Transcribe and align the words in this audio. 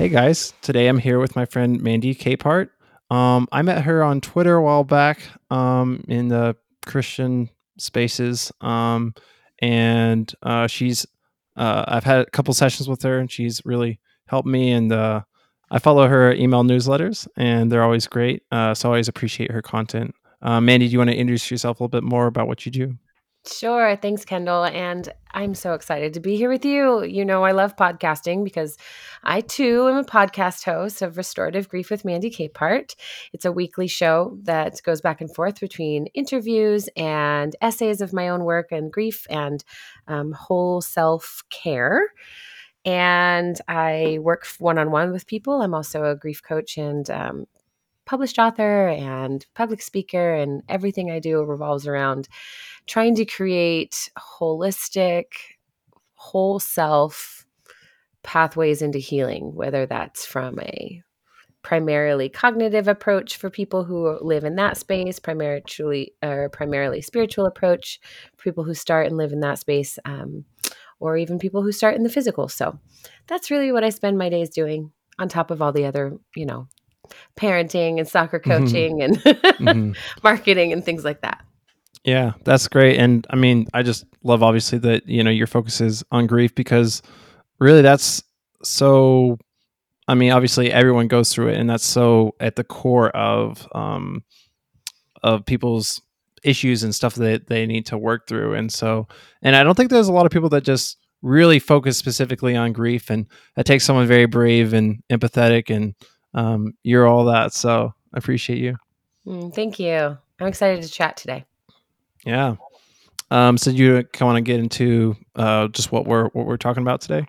Hey 0.00 0.08
guys, 0.08 0.54
today 0.62 0.88
I'm 0.88 0.96
here 0.96 1.18
with 1.18 1.36
my 1.36 1.44
friend 1.44 1.78
Mandy 1.82 2.14
Capehart. 2.14 2.70
Um, 3.10 3.46
I 3.52 3.60
met 3.60 3.84
her 3.84 4.02
on 4.02 4.22
Twitter 4.22 4.56
a 4.56 4.62
while 4.62 4.82
back 4.82 5.20
um, 5.50 6.02
in 6.08 6.28
the 6.28 6.56
Christian 6.86 7.50
spaces, 7.76 8.50
um, 8.62 9.12
and 9.58 10.34
uh, 10.42 10.68
she's 10.68 11.04
uh, 11.54 11.84
I've 11.86 12.04
had 12.04 12.20
a 12.20 12.30
couple 12.30 12.54
sessions 12.54 12.88
with 12.88 13.02
her, 13.02 13.18
and 13.18 13.30
she's 13.30 13.60
really 13.66 14.00
helped 14.26 14.48
me. 14.48 14.72
And 14.72 14.90
uh, 14.90 15.20
I 15.70 15.78
follow 15.78 16.08
her 16.08 16.32
email 16.32 16.64
newsletters, 16.64 17.28
and 17.36 17.70
they're 17.70 17.84
always 17.84 18.06
great. 18.06 18.44
Uh, 18.50 18.72
so 18.72 18.88
I 18.88 18.92
always 18.92 19.08
appreciate 19.08 19.50
her 19.50 19.60
content. 19.60 20.14
Uh, 20.40 20.62
Mandy, 20.62 20.86
do 20.86 20.92
you 20.92 20.98
want 20.98 21.10
to 21.10 21.16
introduce 21.16 21.50
yourself 21.50 21.78
a 21.78 21.82
little 21.82 21.90
bit 21.90 22.04
more 22.04 22.26
about 22.26 22.46
what 22.46 22.64
you 22.64 22.72
do? 22.72 22.96
Sure. 23.46 23.96
Thanks, 23.96 24.24
Kendall. 24.26 24.64
And 24.64 25.08
I'm 25.32 25.54
so 25.54 25.72
excited 25.72 26.12
to 26.12 26.20
be 26.20 26.36
here 26.36 26.50
with 26.50 26.62
you. 26.62 27.02
You 27.04 27.24
know, 27.24 27.42
I 27.42 27.52
love 27.52 27.74
podcasting 27.74 28.44
because 28.44 28.76
I 29.24 29.40
too 29.40 29.88
am 29.88 29.96
a 29.96 30.04
podcast 30.04 30.62
host 30.64 31.00
of 31.00 31.16
Restorative 31.16 31.66
Grief 31.66 31.90
with 31.90 32.04
Mandy 32.04 32.30
Capehart. 32.30 32.94
It's 33.32 33.46
a 33.46 33.52
weekly 33.52 33.86
show 33.88 34.36
that 34.42 34.82
goes 34.82 35.00
back 35.00 35.22
and 35.22 35.34
forth 35.34 35.58
between 35.58 36.06
interviews 36.08 36.90
and 36.98 37.56
essays 37.62 38.02
of 38.02 38.12
my 38.12 38.28
own 38.28 38.44
work 38.44 38.72
and 38.72 38.92
grief 38.92 39.26
and 39.30 39.64
um, 40.06 40.32
whole 40.32 40.82
self 40.82 41.42
care. 41.48 42.12
And 42.84 43.60
I 43.68 44.18
work 44.22 44.46
one 44.58 44.78
on 44.78 44.90
one 44.90 45.12
with 45.12 45.26
people. 45.26 45.60
I'm 45.62 45.74
also 45.74 46.04
a 46.04 46.16
grief 46.16 46.42
coach 46.42 46.78
and 46.78 47.08
um, 47.10 47.46
published 48.06 48.38
author 48.38 48.88
and 48.88 49.46
public 49.54 49.82
speaker, 49.82 50.34
and 50.34 50.62
everything 50.68 51.10
I 51.10 51.20
do 51.20 51.42
revolves 51.44 51.86
around 51.86 52.28
trying 52.90 53.14
to 53.14 53.24
create 53.24 54.10
holistic, 54.18 55.26
whole 56.14 56.58
self 56.58 57.46
pathways 58.24 58.82
into 58.82 58.98
healing, 58.98 59.54
whether 59.54 59.86
that's 59.86 60.26
from 60.26 60.58
a 60.58 61.00
primarily 61.62 62.28
cognitive 62.28 62.88
approach 62.88 63.36
for 63.36 63.48
people 63.48 63.84
who 63.84 64.18
live 64.22 64.42
in 64.42 64.56
that 64.56 64.76
space, 64.76 65.20
primarily 65.20 66.12
or 66.20 66.48
primarily 66.48 67.00
spiritual 67.00 67.46
approach 67.46 68.00
for 68.36 68.42
people 68.42 68.64
who 68.64 68.74
start 68.74 69.06
and 69.06 69.16
live 69.16 69.32
in 69.32 69.40
that 69.40 69.60
space, 69.60 69.96
um, 70.04 70.44
or 70.98 71.16
even 71.16 71.38
people 71.38 71.62
who 71.62 71.70
start 71.70 71.94
in 71.94 72.02
the 72.02 72.08
physical. 72.08 72.48
So 72.48 72.76
that's 73.28 73.52
really 73.52 73.70
what 73.70 73.84
I 73.84 73.90
spend 73.90 74.18
my 74.18 74.30
days 74.30 74.50
doing, 74.50 74.90
on 75.16 75.28
top 75.28 75.52
of 75.52 75.62
all 75.62 75.70
the 75.70 75.84
other, 75.84 76.18
you 76.34 76.44
know, 76.44 76.66
parenting 77.36 78.00
and 78.00 78.08
soccer 78.08 78.40
mm-hmm. 78.40 78.64
coaching 78.64 78.98
mm-hmm. 78.98 79.28
and 79.68 79.94
mm-hmm. 79.94 80.20
marketing 80.24 80.72
and 80.72 80.84
things 80.84 81.04
like 81.04 81.20
that. 81.20 81.44
Yeah, 82.04 82.32
that's 82.44 82.66
great. 82.68 82.98
And 82.98 83.26
I 83.30 83.36
mean, 83.36 83.66
I 83.74 83.82
just 83.82 84.04
love 84.22 84.42
obviously 84.42 84.78
that, 84.78 85.06
you 85.06 85.22
know, 85.22 85.30
your 85.30 85.46
focus 85.46 85.80
is 85.80 86.02
on 86.10 86.26
grief 86.26 86.54
because 86.54 87.02
really 87.58 87.82
that's 87.82 88.22
so 88.62 89.38
I 90.08 90.14
mean, 90.14 90.32
obviously 90.32 90.72
everyone 90.72 91.08
goes 91.08 91.32
through 91.32 91.48
it 91.48 91.58
and 91.58 91.68
that's 91.68 91.84
so 91.84 92.34
at 92.40 92.56
the 92.56 92.64
core 92.64 93.10
of 93.10 93.68
um 93.74 94.24
of 95.22 95.44
people's 95.44 96.00
issues 96.42 96.82
and 96.82 96.94
stuff 96.94 97.16
that 97.16 97.48
they 97.48 97.66
need 97.66 97.84
to 97.86 97.98
work 97.98 98.26
through. 98.26 98.54
And 98.54 98.72
so 98.72 99.06
and 99.42 99.54
I 99.54 99.62
don't 99.62 99.74
think 99.74 99.90
there's 99.90 100.08
a 100.08 100.12
lot 100.12 100.26
of 100.26 100.32
people 100.32 100.48
that 100.50 100.64
just 100.64 100.96
really 101.22 101.58
focus 101.58 101.98
specifically 101.98 102.56
on 102.56 102.72
grief 102.72 103.10
and 103.10 103.26
it 103.58 103.66
takes 103.66 103.84
someone 103.84 104.06
very 104.06 104.24
brave 104.24 104.72
and 104.72 105.02
empathetic 105.10 105.74
and 105.74 105.94
um, 106.32 106.72
you're 106.82 107.06
all 107.06 107.26
that. 107.26 107.52
So 107.52 107.92
I 108.14 108.18
appreciate 108.18 108.58
you. 108.58 108.76
Mm, 109.26 109.54
thank 109.54 109.78
you. 109.78 110.16
I'm 110.40 110.46
excited 110.46 110.82
to 110.82 110.88
chat 110.88 111.18
today. 111.18 111.44
Yeah. 112.24 112.56
Um, 113.30 113.56
so 113.56 113.70
you 113.70 114.04
want 114.20 114.36
to 114.36 114.42
get 114.42 114.58
into 114.58 115.16
uh, 115.36 115.68
just 115.68 115.92
what 115.92 116.06
we're 116.06 116.28
what 116.30 116.46
we're 116.46 116.56
talking 116.56 116.82
about 116.82 117.00
today? 117.00 117.26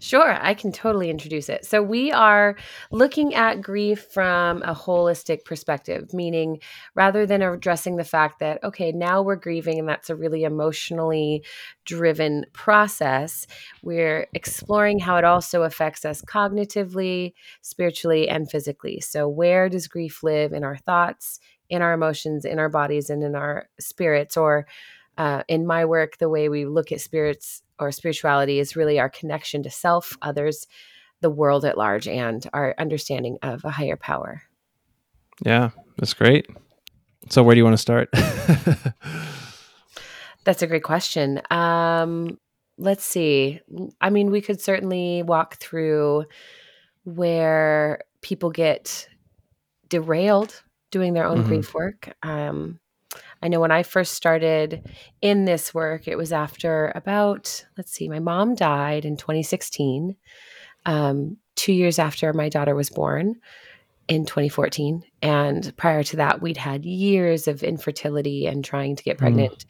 Sure, 0.00 0.38
I 0.40 0.54
can 0.54 0.72
totally 0.72 1.10
introduce 1.10 1.50
it. 1.50 1.66
So, 1.66 1.82
we 1.82 2.10
are 2.10 2.56
looking 2.90 3.34
at 3.34 3.60
grief 3.60 4.06
from 4.10 4.62
a 4.62 4.74
holistic 4.74 5.44
perspective, 5.44 6.14
meaning 6.14 6.60
rather 6.94 7.26
than 7.26 7.42
addressing 7.42 7.96
the 7.96 8.04
fact 8.04 8.38
that, 8.38 8.64
okay, 8.64 8.92
now 8.92 9.20
we're 9.20 9.36
grieving 9.36 9.78
and 9.78 9.88
that's 9.88 10.08
a 10.08 10.16
really 10.16 10.44
emotionally 10.44 11.44
driven 11.84 12.46
process, 12.54 13.46
we're 13.82 14.26
exploring 14.32 15.00
how 15.00 15.16
it 15.16 15.24
also 15.24 15.64
affects 15.64 16.06
us 16.06 16.22
cognitively, 16.22 17.34
spiritually, 17.60 18.26
and 18.26 18.50
physically. 18.50 19.00
So, 19.00 19.28
where 19.28 19.68
does 19.68 19.86
grief 19.86 20.22
live 20.22 20.54
in 20.54 20.64
our 20.64 20.78
thoughts, 20.78 21.40
in 21.74 21.82
our 21.82 21.92
emotions, 21.92 22.44
in 22.44 22.58
our 22.58 22.68
bodies, 22.68 23.10
and 23.10 23.22
in 23.22 23.34
our 23.34 23.68
spirits? 23.78 24.36
Or 24.36 24.66
uh, 25.18 25.42
in 25.48 25.66
my 25.66 25.84
work, 25.84 26.18
the 26.18 26.28
way 26.28 26.48
we 26.48 26.64
look 26.64 26.92
at 26.92 27.00
spirits 27.00 27.62
or 27.78 27.92
spirituality 27.92 28.58
is 28.58 28.76
really 28.76 28.98
our 28.98 29.10
connection 29.10 29.62
to 29.62 29.70
self, 29.70 30.16
others, 30.22 30.66
the 31.20 31.30
world 31.30 31.64
at 31.64 31.78
large, 31.78 32.08
and 32.08 32.48
our 32.52 32.74
understanding 32.78 33.38
of 33.42 33.64
a 33.64 33.70
higher 33.70 33.96
power. 33.96 34.42
Yeah, 35.44 35.70
that's 35.98 36.14
great. 36.14 36.46
So, 37.30 37.42
where 37.42 37.54
do 37.54 37.58
you 37.58 37.64
want 37.64 37.74
to 37.74 37.78
start? 37.78 38.08
that's 40.44 40.62
a 40.62 40.66
great 40.66 40.82
question. 40.82 41.40
Um, 41.50 42.38
let's 42.78 43.04
see. 43.04 43.60
I 44.00 44.10
mean, 44.10 44.30
we 44.30 44.40
could 44.40 44.60
certainly 44.60 45.22
walk 45.22 45.56
through 45.56 46.24
where 47.04 48.00
people 48.20 48.50
get 48.50 49.08
derailed 49.88 50.62
doing 50.94 51.12
their 51.12 51.26
own 51.26 51.38
mm-hmm. 51.38 51.48
grief 51.48 51.74
work. 51.74 52.14
Um, 52.22 52.78
I 53.42 53.48
know 53.48 53.58
when 53.58 53.72
I 53.72 53.82
first 53.82 54.14
started 54.14 54.88
in 55.20 55.44
this 55.44 55.74
work, 55.74 56.06
it 56.06 56.16
was 56.16 56.32
after 56.32 56.92
about, 56.94 57.66
let's 57.76 57.90
see, 57.90 58.08
my 58.08 58.20
mom 58.20 58.54
died 58.54 59.04
in 59.04 59.16
2016, 59.16 60.14
um, 60.86 61.36
two 61.56 61.72
years 61.72 61.98
after 61.98 62.32
my 62.32 62.48
daughter 62.48 62.76
was 62.76 62.90
born 62.90 63.34
in 64.06 64.24
2014. 64.24 65.02
And 65.20 65.76
prior 65.76 66.04
to 66.04 66.16
that, 66.16 66.40
we'd 66.40 66.56
had 66.56 66.84
years 66.84 67.48
of 67.48 67.64
infertility 67.64 68.46
and 68.46 68.64
trying 68.64 68.94
to 68.94 69.02
get 69.02 69.16
mm. 69.16 69.20
pregnant. 69.20 69.66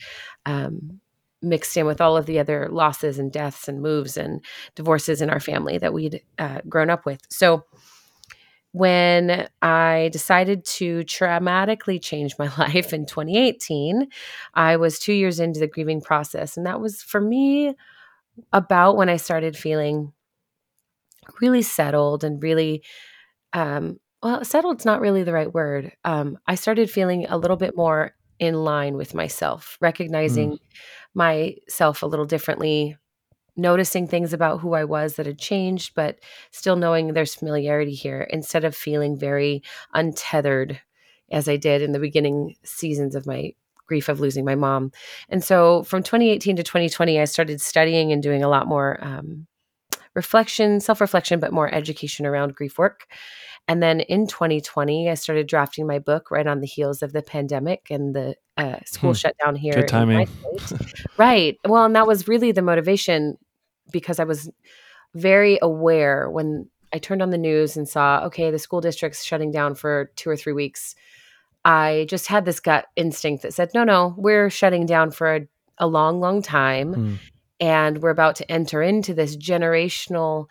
Mm. 0.46 0.66
Um, 0.66 1.00
mixed 1.40 1.76
in 1.76 1.86
with 1.86 2.00
all 2.00 2.16
of 2.16 2.26
the 2.26 2.38
other 2.38 2.68
losses 2.70 3.18
and 3.18 3.32
deaths 3.32 3.66
and 3.66 3.82
moves 3.82 4.16
and 4.16 4.42
divorces 4.74 5.20
in 5.20 5.30
our 5.30 5.40
family 5.40 5.78
that 5.78 5.92
we'd 5.92 6.22
uh, 6.38 6.60
grown 6.68 6.90
up 6.90 7.06
with. 7.06 7.20
So 7.30 7.64
when 8.74 9.46
I 9.62 10.10
decided 10.12 10.64
to 10.64 11.04
traumatically 11.04 12.02
change 12.02 12.34
my 12.40 12.50
life 12.58 12.92
in 12.92 13.06
2018, 13.06 14.08
I 14.52 14.76
was 14.76 14.98
two 14.98 15.12
years 15.12 15.38
into 15.38 15.60
the 15.60 15.68
grieving 15.68 16.00
process. 16.00 16.56
And 16.56 16.66
that 16.66 16.80
was 16.80 17.00
for 17.00 17.20
me 17.20 17.76
about 18.52 18.96
when 18.96 19.08
I 19.08 19.16
started 19.16 19.56
feeling 19.56 20.12
really 21.40 21.62
settled 21.62 22.24
and 22.24 22.42
really, 22.42 22.82
um, 23.52 24.00
well, 24.24 24.44
settled's 24.44 24.84
not 24.84 25.00
really 25.00 25.22
the 25.22 25.32
right 25.32 25.54
word. 25.54 25.92
Um, 26.04 26.36
I 26.48 26.56
started 26.56 26.90
feeling 26.90 27.26
a 27.26 27.38
little 27.38 27.56
bit 27.56 27.76
more 27.76 28.16
in 28.40 28.54
line 28.64 28.96
with 28.96 29.14
myself, 29.14 29.78
recognizing 29.80 30.54
mm. 30.54 30.58
myself 31.14 32.02
a 32.02 32.06
little 32.06 32.26
differently, 32.26 32.96
noticing 33.56 34.06
things 34.06 34.32
about 34.32 34.60
who 34.60 34.74
I 34.74 34.84
was 34.84 35.14
that 35.14 35.26
had 35.26 35.38
changed, 35.38 35.94
but 35.94 36.18
still 36.50 36.76
knowing 36.76 37.12
there's 37.12 37.34
familiarity 37.34 37.94
here 37.94 38.22
instead 38.30 38.64
of 38.64 38.74
feeling 38.74 39.16
very 39.18 39.62
untethered 39.92 40.80
as 41.30 41.48
I 41.48 41.56
did 41.56 41.82
in 41.82 41.92
the 41.92 41.98
beginning 41.98 42.56
seasons 42.64 43.14
of 43.14 43.26
my 43.26 43.52
grief 43.86 44.08
of 44.08 44.20
losing 44.20 44.44
my 44.44 44.54
mom. 44.54 44.92
And 45.28 45.42
so 45.42 45.82
from 45.84 46.02
2018 46.02 46.56
to 46.56 46.62
2020, 46.62 47.20
I 47.20 47.24
started 47.24 47.60
studying 47.60 48.12
and 48.12 48.22
doing 48.22 48.42
a 48.42 48.48
lot 48.48 48.66
more 48.66 48.98
um, 49.02 49.46
reflection, 50.14 50.80
self 50.80 51.00
reflection, 51.00 51.40
but 51.40 51.52
more 51.52 51.72
education 51.72 52.26
around 52.26 52.54
grief 52.54 52.78
work. 52.78 53.06
And 53.66 53.82
then 53.82 54.00
in 54.00 54.26
2020, 54.26 55.08
I 55.08 55.14
started 55.14 55.46
drafting 55.46 55.86
my 55.86 55.98
book 55.98 56.30
right 56.30 56.46
on 56.46 56.60
the 56.60 56.66
heels 56.66 57.02
of 57.02 57.12
the 57.12 57.22
pandemic 57.22 57.86
and 57.90 58.14
the 58.14 58.34
uh, 58.58 58.76
school 58.84 59.12
hmm. 59.12 59.16
shutdown 59.16 59.56
here. 59.56 59.72
Good 59.72 59.88
timing. 59.88 60.28
right. 61.16 61.58
Well, 61.64 61.84
and 61.84 61.96
that 61.96 62.06
was 62.06 62.28
really 62.28 62.52
the 62.52 62.62
motivation 62.62 63.38
because 63.90 64.18
I 64.18 64.24
was 64.24 64.50
very 65.14 65.58
aware 65.62 66.30
when 66.30 66.68
I 66.92 66.98
turned 66.98 67.22
on 67.22 67.30
the 67.30 67.38
news 67.38 67.76
and 67.76 67.88
saw, 67.88 68.24
okay, 68.26 68.50
the 68.50 68.58
school 68.58 68.80
district's 68.80 69.24
shutting 69.24 69.50
down 69.50 69.74
for 69.74 70.10
two 70.16 70.30
or 70.30 70.36
three 70.36 70.52
weeks. 70.52 70.94
I 71.64 72.06
just 72.08 72.26
had 72.28 72.44
this 72.44 72.60
gut 72.60 72.86
instinct 72.94 73.42
that 73.42 73.54
said, 73.54 73.70
no, 73.74 73.84
no, 73.84 74.14
we're 74.16 74.50
shutting 74.50 74.86
down 74.86 75.10
for 75.10 75.34
a, 75.34 75.48
a 75.78 75.86
long, 75.86 76.20
long 76.20 76.42
time. 76.42 76.94
Mm. 76.94 77.18
And 77.60 78.02
we're 78.02 78.10
about 78.10 78.36
to 78.36 78.50
enter 78.50 78.82
into 78.82 79.14
this 79.14 79.36
generational 79.36 80.46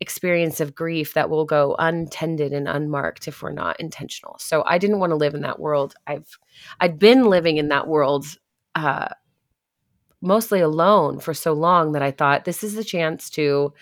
experience 0.00 0.60
of 0.60 0.74
grief 0.74 1.14
that 1.14 1.30
will 1.30 1.44
go 1.44 1.76
untended 1.78 2.52
and 2.52 2.68
unmarked 2.68 3.28
if 3.28 3.42
we're 3.42 3.52
not 3.52 3.78
intentional. 3.80 4.36
So 4.38 4.62
I 4.66 4.78
didn't 4.78 4.98
want 4.98 5.10
to 5.10 5.16
live 5.16 5.34
in 5.34 5.42
that 5.42 5.60
world. 5.60 5.94
I've 6.06 6.38
I'd 6.80 6.98
been 6.98 7.26
living 7.26 7.56
in 7.56 7.68
that 7.68 7.86
world 7.86 8.26
uh, 8.74 9.08
mostly 10.26 10.60
alone 10.60 11.20
for 11.20 11.32
so 11.32 11.52
long 11.52 11.92
that 11.92 12.02
I 12.02 12.10
thought 12.10 12.44
this 12.44 12.62
is 12.62 12.74
the 12.74 12.84
chance 12.84 13.30
to 13.30 13.72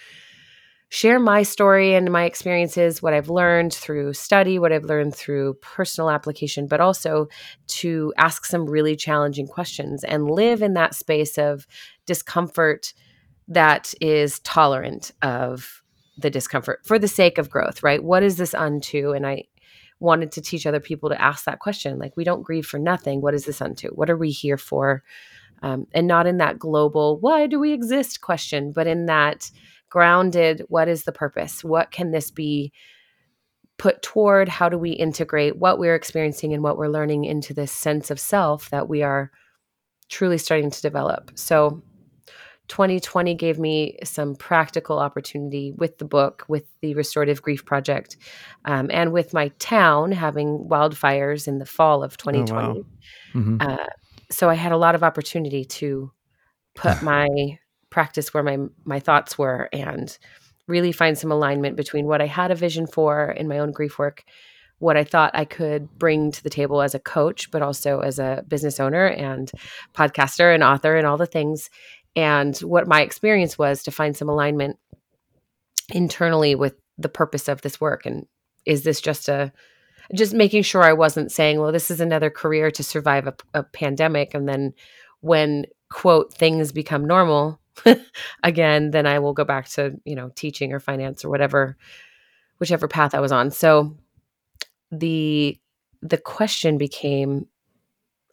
share 0.90 1.18
my 1.18 1.42
story 1.42 1.94
and 1.94 2.12
my 2.12 2.24
experiences, 2.24 3.02
what 3.02 3.14
I've 3.14 3.28
learned 3.28 3.74
through 3.74 4.12
study, 4.12 4.60
what 4.60 4.70
I've 4.70 4.84
learned 4.84 5.14
through 5.14 5.54
personal 5.54 6.08
application, 6.08 6.68
but 6.68 6.80
also 6.80 7.26
to 7.66 8.12
ask 8.16 8.44
some 8.44 8.66
really 8.66 8.94
challenging 8.94 9.48
questions 9.48 10.04
and 10.04 10.30
live 10.30 10.62
in 10.62 10.74
that 10.74 10.94
space 10.94 11.36
of 11.36 11.66
discomfort 12.06 12.92
that 13.48 13.92
is 14.00 14.38
tolerant 14.40 15.10
of 15.22 15.82
the 16.16 16.30
discomfort 16.30 16.80
for 16.84 16.98
the 16.98 17.08
sake 17.08 17.38
of 17.38 17.50
growth, 17.50 17.82
right? 17.82 18.04
What 18.04 18.22
is 18.22 18.36
this 18.36 18.54
unto? 18.54 19.12
And 19.12 19.26
I 19.26 19.44
wanted 19.98 20.30
to 20.32 20.40
teach 20.40 20.66
other 20.66 20.80
people 20.80 21.08
to 21.08 21.20
ask 21.20 21.44
that 21.44 21.58
question. 21.58 21.98
Like, 21.98 22.16
we 22.16 22.24
don't 22.24 22.42
grieve 22.42 22.66
for 22.66 22.78
nothing. 22.78 23.20
What 23.20 23.34
is 23.34 23.46
this 23.46 23.60
unto? 23.60 23.88
What 23.88 24.10
are 24.10 24.16
we 24.16 24.30
here 24.30 24.58
for? 24.58 25.02
Um, 25.64 25.86
and 25.94 26.06
not 26.06 26.26
in 26.26 26.36
that 26.38 26.58
global, 26.58 27.18
why 27.20 27.46
do 27.46 27.58
we 27.58 27.72
exist 27.72 28.20
question, 28.20 28.70
but 28.70 28.86
in 28.86 29.06
that 29.06 29.50
grounded, 29.88 30.62
what 30.68 30.88
is 30.88 31.04
the 31.04 31.12
purpose? 31.12 31.64
What 31.64 31.90
can 31.90 32.10
this 32.10 32.30
be 32.30 32.70
put 33.78 34.02
toward? 34.02 34.46
How 34.50 34.68
do 34.68 34.76
we 34.76 34.90
integrate 34.90 35.56
what 35.56 35.78
we're 35.78 35.94
experiencing 35.94 36.52
and 36.52 36.62
what 36.62 36.76
we're 36.76 36.88
learning 36.88 37.24
into 37.24 37.54
this 37.54 37.72
sense 37.72 38.10
of 38.10 38.20
self 38.20 38.68
that 38.68 38.90
we 38.90 39.02
are 39.02 39.30
truly 40.10 40.36
starting 40.36 40.70
to 40.70 40.82
develop? 40.82 41.30
So, 41.34 41.82
2020 42.68 43.34
gave 43.34 43.58
me 43.58 43.96
some 44.04 44.34
practical 44.36 44.98
opportunity 44.98 45.72
with 45.72 45.96
the 45.96 46.04
book, 46.04 46.44
with 46.46 46.64
the 46.80 46.94
Restorative 46.94 47.40
Grief 47.40 47.64
Project, 47.64 48.18
um, 48.66 48.90
and 48.92 49.12
with 49.12 49.32
my 49.32 49.48
town 49.58 50.12
having 50.12 50.66
wildfires 50.70 51.48
in 51.48 51.58
the 51.58 51.66
fall 51.66 52.02
of 52.02 52.18
2020. 52.18 52.66
Oh, 52.66 52.72
wow. 52.74 52.84
mm-hmm. 53.34 53.56
uh, 53.60 53.86
so 54.30 54.48
I 54.48 54.54
had 54.54 54.72
a 54.72 54.76
lot 54.76 54.94
of 54.94 55.02
opportunity 55.02 55.64
to 55.64 56.12
put 56.74 57.02
my 57.02 57.58
practice 57.90 58.34
where 58.34 58.42
my 58.42 58.58
my 58.84 59.00
thoughts 59.00 59.38
were 59.38 59.68
and 59.72 60.16
really 60.66 60.92
find 60.92 61.16
some 61.16 61.30
alignment 61.30 61.76
between 61.76 62.06
what 62.06 62.22
I 62.22 62.26
had 62.26 62.50
a 62.50 62.54
vision 62.54 62.86
for 62.86 63.30
in 63.30 63.48
my 63.48 63.58
own 63.58 63.70
grief 63.70 63.98
work, 63.98 64.24
what 64.78 64.96
I 64.96 65.04
thought 65.04 65.30
I 65.34 65.44
could 65.44 65.98
bring 65.98 66.32
to 66.32 66.42
the 66.42 66.50
table 66.50 66.80
as 66.80 66.94
a 66.94 66.98
coach, 66.98 67.50
but 67.50 67.62
also 67.62 68.00
as 68.00 68.18
a 68.18 68.44
business 68.48 68.80
owner 68.80 69.06
and 69.06 69.50
podcaster 69.94 70.54
and 70.54 70.62
author 70.62 70.96
and 70.96 71.06
all 71.06 71.18
the 71.18 71.26
things, 71.26 71.70
and 72.16 72.56
what 72.58 72.88
my 72.88 73.02
experience 73.02 73.58
was 73.58 73.82
to 73.82 73.90
find 73.90 74.16
some 74.16 74.28
alignment 74.28 74.78
internally 75.92 76.54
with 76.54 76.74
the 76.96 77.08
purpose 77.08 77.48
of 77.48 77.60
this 77.62 77.80
work. 77.80 78.06
And 78.06 78.26
is 78.64 78.84
this 78.84 79.00
just 79.00 79.28
a 79.28 79.52
just 80.12 80.34
making 80.34 80.62
sure 80.62 80.82
I 80.82 80.92
wasn't 80.92 81.32
saying, 81.32 81.60
well, 81.60 81.72
this 81.72 81.90
is 81.90 82.00
another 82.00 82.30
career 82.30 82.70
to 82.72 82.82
survive 82.82 83.26
a, 83.26 83.34
a 83.54 83.62
pandemic. 83.62 84.34
And 84.34 84.48
then 84.48 84.74
when, 85.20 85.66
quote, 85.90 86.34
things 86.34 86.72
become 86.72 87.06
normal 87.06 87.60
again, 88.42 88.90
then 88.90 89.06
I 89.06 89.18
will 89.18 89.32
go 89.32 89.44
back 89.44 89.68
to, 89.70 89.98
you 90.04 90.14
know, 90.14 90.30
teaching 90.34 90.72
or 90.72 90.80
finance 90.80 91.24
or 91.24 91.30
whatever, 91.30 91.76
whichever 92.58 92.88
path 92.88 93.14
I 93.14 93.20
was 93.20 93.32
on. 93.32 93.50
So 93.50 93.96
the, 94.90 95.58
the 96.02 96.18
question 96.18 96.78
became, 96.78 97.46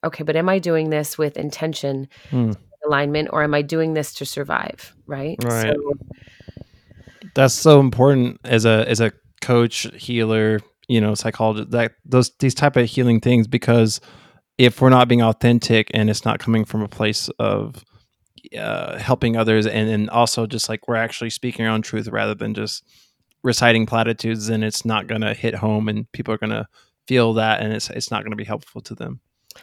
okay, 0.03 0.23
but 0.23 0.35
am 0.35 0.49
I 0.49 0.59
doing 0.59 0.89
this 0.89 1.17
with 1.17 1.37
intention, 1.37 2.09
hmm. 2.29 2.51
alignment, 2.85 3.29
or 3.31 3.43
am 3.43 3.53
I 3.53 3.61
doing 3.61 3.93
this 3.93 4.13
to 4.15 4.25
survive? 4.25 4.93
Right. 5.05 5.41
Right. 5.43 5.75
So, 5.75 5.93
That's 7.33 7.53
so 7.53 7.79
important 7.79 8.39
as 8.43 8.65
a, 8.65 8.87
as 8.89 8.99
a 8.99 9.13
coach, 9.41 9.87
healer, 9.95 10.59
you 10.91 10.99
know 10.99 11.15
psychologist 11.15 11.71
that 11.71 11.93
those 12.03 12.31
these 12.39 12.53
type 12.53 12.75
of 12.75 12.85
healing 12.85 13.21
things 13.21 13.47
because 13.47 14.01
if 14.57 14.81
we're 14.81 14.89
not 14.89 15.07
being 15.07 15.21
authentic 15.21 15.89
and 15.93 16.09
it's 16.09 16.25
not 16.25 16.39
coming 16.39 16.65
from 16.65 16.81
a 16.81 16.87
place 16.87 17.29
of 17.39 17.85
uh, 18.59 18.97
helping 18.97 19.37
others 19.37 19.65
and 19.65 19.87
then 19.87 20.09
also 20.09 20.45
just 20.45 20.67
like 20.67 20.89
we're 20.89 20.95
actually 20.95 21.29
speaking 21.29 21.65
our 21.65 21.71
own 21.71 21.81
truth 21.81 22.09
rather 22.09 22.35
than 22.35 22.53
just 22.53 22.83
reciting 23.41 23.85
platitudes 23.85 24.47
then 24.47 24.63
it's 24.63 24.83
not 24.83 25.07
going 25.07 25.21
to 25.21 25.33
hit 25.33 25.55
home 25.55 25.87
and 25.87 26.11
people 26.11 26.33
are 26.33 26.37
going 26.37 26.49
to 26.49 26.67
feel 27.07 27.33
that 27.33 27.61
and 27.61 27.71
it's 27.71 27.89
it's 27.89 28.11
not 28.11 28.23
going 28.23 28.31
to 28.31 28.37
be 28.37 28.43
helpful 28.43 28.81
to 28.81 28.93
them. 28.93 29.21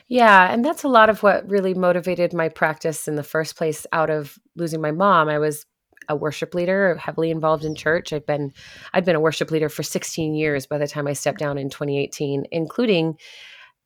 Yeah 0.08 0.50
and 0.50 0.64
that's 0.64 0.82
a 0.82 0.88
lot 0.88 1.10
of 1.10 1.22
what 1.22 1.48
really 1.48 1.74
motivated 1.74 2.32
my 2.32 2.48
practice 2.48 3.06
in 3.06 3.16
the 3.16 3.22
first 3.22 3.54
place 3.54 3.86
out 3.92 4.08
of 4.08 4.38
losing 4.56 4.80
my 4.80 4.92
mom. 4.92 5.28
I 5.28 5.38
was 5.38 5.66
a 6.08 6.16
worship 6.16 6.54
leader, 6.54 6.96
heavily 6.96 7.30
involved 7.30 7.64
in 7.64 7.74
church. 7.74 8.12
I've 8.12 8.26
been 8.26 8.52
I'd 8.92 9.04
been 9.04 9.16
a 9.16 9.20
worship 9.20 9.50
leader 9.50 9.68
for 9.68 9.82
16 9.82 10.34
years 10.34 10.66
by 10.66 10.78
the 10.78 10.86
time 10.86 11.06
I 11.06 11.12
stepped 11.12 11.38
down 11.38 11.58
in 11.58 11.70
2018, 11.70 12.46
including 12.50 13.18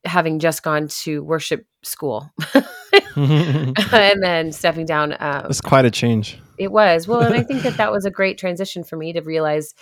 having 0.05 0.39
just 0.39 0.63
gone 0.63 0.89
to 0.89 1.23
worship 1.23 1.65
school 1.83 2.33
and 3.17 4.23
then 4.23 4.53
stepping 4.53 4.87
down. 4.87 5.17
Um, 5.19 5.47
it's 5.49 5.61
quite 5.61 5.85
a 5.85 5.91
change. 5.91 6.39
It 6.59 6.73
was 6.73 7.09
well, 7.09 7.21
and 7.21 7.35
I 7.35 7.43
think 7.43 7.63
that 7.63 7.77
that 7.77 7.93
was 7.93 8.05
a 8.05 8.11
great 8.11 8.39
transition 8.39 8.85
for 8.85 8.97
me 8.97 9.13
to 9.13 9.21
realize. 9.21 9.75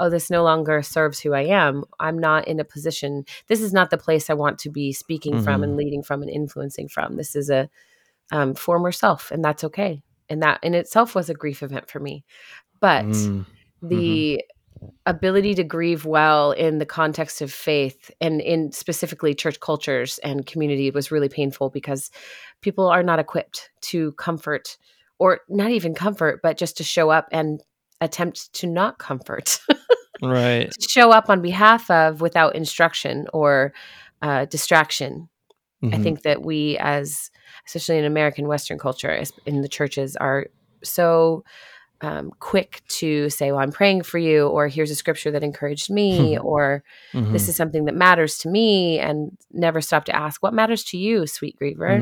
Oh, 0.00 0.08
this 0.08 0.30
no 0.30 0.44
longer 0.44 0.80
serves 0.80 1.18
who 1.18 1.34
I 1.34 1.40
am. 1.46 1.82
I'm 1.98 2.20
not 2.20 2.46
in 2.46 2.60
a 2.60 2.64
position. 2.64 3.24
This 3.48 3.60
is 3.60 3.72
not 3.72 3.90
the 3.90 3.98
place 3.98 4.30
I 4.30 4.34
want 4.34 4.60
to 4.60 4.70
be 4.70 4.92
speaking 4.92 5.34
mm-hmm. 5.34 5.42
from 5.42 5.64
and 5.64 5.76
leading 5.76 6.04
from 6.04 6.22
and 6.22 6.30
influencing 6.30 6.86
from. 6.86 7.16
This 7.16 7.34
is 7.34 7.50
a 7.50 7.68
um, 8.30 8.54
former 8.54 8.92
self, 8.92 9.32
and 9.32 9.44
that's 9.44 9.64
okay 9.64 10.04
and 10.28 10.42
that 10.42 10.58
in 10.62 10.74
itself 10.74 11.14
was 11.14 11.30
a 11.30 11.34
grief 11.34 11.62
event 11.62 11.90
for 11.90 12.00
me 12.00 12.24
but 12.80 13.04
mm. 13.04 13.44
the 13.82 14.42
mm-hmm. 14.80 14.88
ability 15.06 15.54
to 15.54 15.64
grieve 15.64 16.04
well 16.04 16.52
in 16.52 16.78
the 16.78 16.86
context 16.86 17.40
of 17.40 17.52
faith 17.52 18.10
and 18.20 18.40
in 18.40 18.72
specifically 18.72 19.34
church 19.34 19.60
cultures 19.60 20.18
and 20.18 20.46
community 20.46 20.90
was 20.90 21.10
really 21.10 21.28
painful 21.28 21.70
because 21.70 22.10
people 22.60 22.86
are 22.88 23.02
not 23.02 23.18
equipped 23.18 23.70
to 23.80 24.12
comfort 24.12 24.76
or 25.18 25.40
not 25.48 25.70
even 25.70 25.94
comfort 25.94 26.40
but 26.42 26.56
just 26.56 26.76
to 26.76 26.84
show 26.84 27.10
up 27.10 27.28
and 27.32 27.62
attempt 28.00 28.52
to 28.52 28.66
not 28.66 28.98
comfort 28.98 29.60
right 30.22 30.70
to 30.70 30.88
show 30.88 31.10
up 31.10 31.28
on 31.28 31.42
behalf 31.42 31.90
of 31.90 32.20
without 32.20 32.54
instruction 32.54 33.26
or 33.32 33.72
uh, 34.22 34.44
distraction 34.46 35.28
mm-hmm. 35.82 35.94
i 35.94 35.98
think 35.98 36.22
that 36.22 36.42
we 36.42 36.76
as 36.78 37.30
especially 37.68 37.98
in 37.98 38.04
American 38.04 38.48
Western 38.48 38.78
culture, 38.78 39.22
in 39.46 39.60
the 39.60 39.68
churches, 39.68 40.16
are 40.16 40.46
so 40.82 41.44
um, 42.00 42.30
quick 42.38 42.82
to 42.88 43.28
say, 43.28 43.52
"Well, 43.52 43.60
I'm 43.60 43.72
praying 43.72 44.02
for 44.02 44.18
you," 44.18 44.48
or 44.48 44.68
"Here's 44.68 44.90
a 44.90 44.94
scripture 44.94 45.30
that 45.30 45.44
encouraged 45.44 45.90
me," 45.90 46.38
or 46.38 46.82
mm-hmm. 47.12 47.32
"This 47.32 47.48
is 47.48 47.56
something 47.56 47.84
that 47.86 47.94
matters 47.94 48.38
to 48.38 48.48
me," 48.48 48.98
and 48.98 49.36
never 49.52 49.80
stop 49.80 50.04
to 50.06 50.16
ask, 50.16 50.42
"What 50.42 50.54
matters 50.54 50.84
to 50.84 50.98
you, 50.98 51.26
sweet 51.26 51.58
griever?" 51.60 52.00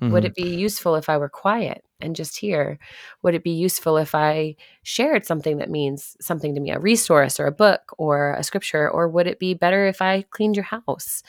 Mm-hmm. 0.00 0.12
Would 0.12 0.24
it 0.24 0.34
be 0.34 0.48
useful 0.48 0.96
if 0.96 1.10
I 1.10 1.18
were 1.18 1.28
quiet 1.28 1.84
and 2.00 2.16
just 2.16 2.38
here? 2.38 2.78
Would 3.22 3.34
it 3.34 3.44
be 3.44 3.50
useful 3.50 3.98
if 3.98 4.14
I 4.14 4.56
shared 4.82 5.26
something 5.26 5.58
that 5.58 5.68
means 5.68 6.16
something 6.20 6.54
to 6.54 6.60
me, 6.60 6.70
a 6.70 6.78
resource 6.78 7.38
or 7.38 7.46
a 7.46 7.52
book 7.52 7.94
or 7.98 8.34
a 8.34 8.42
scripture? 8.42 8.88
Or 8.88 9.08
would 9.08 9.26
it 9.26 9.38
be 9.38 9.52
better 9.52 9.86
if 9.86 10.00
I 10.00 10.22
cleaned 10.30 10.56
your 10.56 10.64
house? 10.64 11.22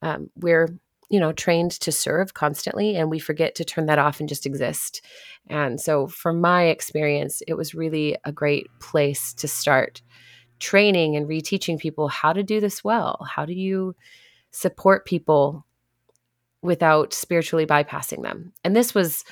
Um, 0.00 0.30
we're 0.36 0.68
you 1.10 1.20
know 1.20 1.32
trained 1.32 1.72
to 1.72 1.92
serve 1.92 2.34
constantly 2.34 2.96
and 2.96 3.10
we 3.10 3.18
forget 3.18 3.54
to 3.54 3.64
turn 3.64 3.86
that 3.86 3.98
off 3.98 4.20
and 4.20 4.28
just 4.28 4.46
exist. 4.46 5.02
And 5.48 5.80
so 5.80 6.06
from 6.06 6.40
my 6.40 6.64
experience 6.64 7.42
it 7.46 7.54
was 7.54 7.74
really 7.74 8.16
a 8.24 8.32
great 8.32 8.66
place 8.80 9.32
to 9.34 9.48
start 9.48 10.02
training 10.60 11.16
and 11.16 11.28
reteaching 11.28 11.78
people 11.78 12.08
how 12.08 12.32
to 12.32 12.42
do 12.42 12.60
this 12.60 12.82
well. 12.82 13.26
How 13.28 13.44
do 13.44 13.52
you 13.52 13.94
support 14.50 15.04
people 15.04 15.66
without 16.62 17.12
spiritually 17.12 17.66
bypassing 17.66 18.22
them? 18.22 18.52
And 18.64 18.74
this 18.74 18.94
was 18.94 19.24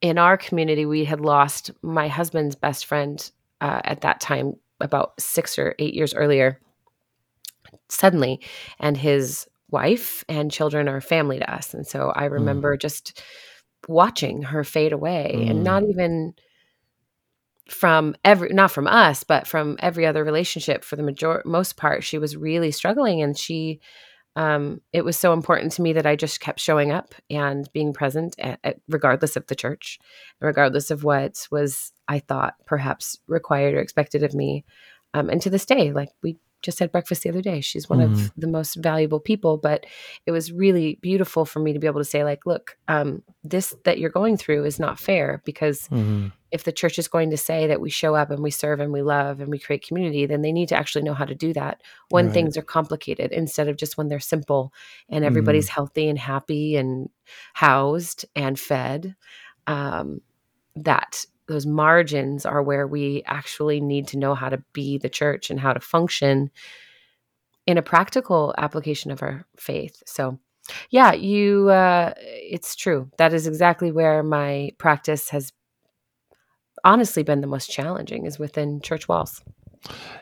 in 0.00 0.18
our 0.18 0.36
community 0.36 0.84
we 0.84 1.04
had 1.04 1.20
lost 1.20 1.70
my 1.82 2.08
husband's 2.08 2.54
best 2.54 2.86
friend 2.86 3.30
uh, 3.60 3.80
at 3.84 4.02
that 4.02 4.20
time 4.20 4.52
about 4.80 5.18
six 5.18 5.58
or 5.58 5.74
eight 5.78 5.94
years 5.94 6.14
earlier 6.14 6.60
suddenly 7.88 8.40
and 8.78 8.96
his 8.96 9.46
wife 9.74 10.24
and 10.28 10.52
children 10.52 10.88
are 10.88 11.00
family 11.00 11.40
to 11.40 11.52
us. 11.52 11.74
And 11.74 11.84
so 11.84 12.12
I 12.14 12.28
mm. 12.28 12.32
remember 12.32 12.76
mm. 12.76 12.80
just 12.80 13.20
watching 13.88 14.42
her 14.42 14.62
fade 14.62 14.92
away 14.92 15.34
mm. 15.36 15.50
and 15.50 15.64
not 15.64 15.82
mm. 15.82 15.90
even 15.90 16.34
from 17.68 18.14
every 18.24 18.50
not 18.50 18.70
from 18.70 18.86
us 18.86 19.24
but 19.24 19.46
from 19.46 19.76
every 19.80 20.04
other 20.04 20.22
relationship 20.22 20.84
for 20.84 20.96
the 20.96 21.02
major 21.02 21.40
most 21.46 21.78
part 21.78 22.04
she 22.04 22.18
was 22.18 22.36
really 22.36 22.70
struggling 22.70 23.22
and 23.22 23.38
she 23.38 23.80
um, 24.36 24.80
it 24.92 25.04
was 25.04 25.16
so 25.16 25.32
important 25.32 25.72
to 25.72 25.82
me 25.82 25.92
that 25.92 26.06
I 26.06 26.16
just 26.16 26.40
kept 26.40 26.60
showing 26.60 26.90
up 26.90 27.14
and 27.30 27.68
being 27.72 27.92
present 27.92 28.34
at, 28.38 28.58
at, 28.64 28.80
regardless 28.88 29.36
of 29.36 29.46
the 29.46 29.54
church, 29.54 30.00
regardless 30.40 30.90
of 30.90 31.04
what 31.04 31.46
was 31.52 31.92
I 32.08 32.18
thought 32.18 32.54
perhaps 32.66 33.16
required 33.28 33.74
or 33.74 33.80
expected 33.80 34.24
of 34.24 34.34
me. 34.34 34.64
Um, 35.14 35.30
and 35.30 35.40
to 35.42 35.50
this 35.50 35.64
day, 35.64 35.92
like 35.92 36.08
we 36.20 36.36
just 36.64 36.78
had 36.78 36.90
breakfast 36.90 37.22
the 37.22 37.28
other 37.28 37.42
day. 37.42 37.60
She's 37.60 37.88
one 37.88 38.00
mm. 38.00 38.04
of 38.04 38.10
mm-hmm. 38.10 38.40
the 38.40 38.46
most 38.46 38.74
valuable 38.76 39.20
people, 39.20 39.58
but 39.58 39.86
it 40.26 40.32
was 40.32 40.50
really 40.50 40.98
beautiful 41.02 41.44
for 41.44 41.60
me 41.60 41.72
to 41.72 41.78
be 41.78 41.86
able 41.86 42.00
to 42.00 42.04
say, 42.04 42.24
like, 42.24 42.46
look, 42.46 42.76
um, 42.88 43.22
this 43.44 43.74
that 43.84 43.98
you're 43.98 44.10
going 44.10 44.36
through 44.36 44.64
is 44.64 44.80
not 44.80 44.98
fair 44.98 45.42
because 45.44 45.88
mm. 45.88 46.32
if 46.50 46.64
the 46.64 46.72
church 46.72 46.98
is 46.98 47.06
going 47.06 47.30
to 47.30 47.36
say 47.36 47.66
that 47.66 47.80
we 47.80 47.90
show 47.90 48.14
up 48.14 48.30
and 48.30 48.42
we 48.42 48.50
serve 48.50 48.80
and 48.80 48.92
we 48.92 49.02
love 49.02 49.40
and 49.40 49.50
we 49.50 49.58
create 49.58 49.86
community, 49.86 50.24
then 50.24 50.42
they 50.42 50.52
need 50.52 50.68
to 50.70 50.76
actually 50.76 51.04
know 51.04 51.14
how 51.14 51.26
to 51.26 51.34
do 51.34 51.52
that 51.52 51.82
when 52.08 52.26
right. 52.26 52.34
things 52.34 52.56
are 52.56 52.62
complicated 52.62 53.30
instead 53.30 53.68
of 53.68 53.76
just 53.76 53.98
when 53.98 54.08
they're 54.08 54.18
simple 54.18 54.72
and 55.08 55.24
everybody's 55.24 55.68
mm. 55.68 55.74
healthy 55.74 56.08
and 56.08 56.18
happy 56.18 56.76
and 56.76 57.10
housed 57.52 58.24
and 58.34 58.58
fed. 58.58 59.14
Um, 59.66 60.20
that 60.76 61.24
those 61.46 61.66
margins 61.66 62.46
are 62.46 62.62
where 62.62 62.86
we 62.86 63.22
actually 63.26 63.80
need 63.80 64.08
to 64.08 64.18
know 64.18 64.34
how 64.34 64.48
to 64.48 64.62
be 64.72 64.98
the 64.98 65.08
church 65.08 65.50
and 65.50 65.60
how 65.60 65.72
to 65.72 65.80
function 65.80 66.50
in 67.66 67.78
a 67.78 67.82
practical 67.82 68.54
application 68.58 69.10
of 69.10 69.22
our 69.22 69.46
faith. 69.56 70.02
So, 70.06 70.38
yeah, 70.90 71.12
you 71.12 71.68
uh 71.68 72.14
it's 72.16 72.74
true. 72.74 73.10
That 73.18 73.34
is 73.34 73.46
exactly 73.46 73.92
where 73.92 74.22
my 74.22 74.70
practice 74.78 75.30
has 75.30 75.52
honestly 76.84 77.22
been 77.22 77.40
the 77.40 77.46
most 77.46 77.70
challenging 77.70 78.26
is 78.26 78.38
within 78.38 78.80
church 78.80 79.08
walls. 79.08 79.42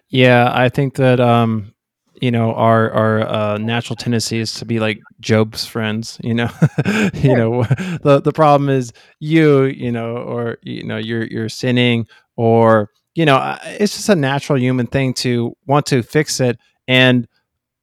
Yeah, 0.09 0.50
I 0.52 0.69
think 0.69 0.95
that 0.95 1.21
um, 1.21 1.75
you 2.21 2.31
know 2.31 2.54
our 2.54 2.90
our 2.92 3.21
uh, 3.21 3.59
natural 3.59 3.97
tendency 3.97 4.38
is 4.38 4.54
to 4.54 4.64
be 4.64 4.78
like 4.81 5.00
Job's 5.21 5.66
friends. 5.66 6.19
You 6.23 6.35
know, 6.35 6.50
you 7.14 7.35
know 7.37 7.64
the 8.02 8.21
the 8.23 8.33
problem 8.33 8.69
is 8.69 8.92
you, 9.21 9.64
you 9.64 9.90
know, 9.92 10.16
or 10.16 10.59
you 10.62 10.85
know 10.85 10.97
you're 10.97 11.25
you're 11.25 11.49
sinning, 11.49 12.07
or 12.37 12.90
you 13.14 13.25
know 13.25 13.57
it's 13.64 13.95
just 13.97 14.09
a 14.09 14.16
natural 14.16 14.59
human 14.59 14.87
thing 14.87 15.14
to 15.14 15.57
want 15.66 15.87
to 15.87 16.02
fix 16.02 16.40
it, 16.40 16.59
and 16.87 17.26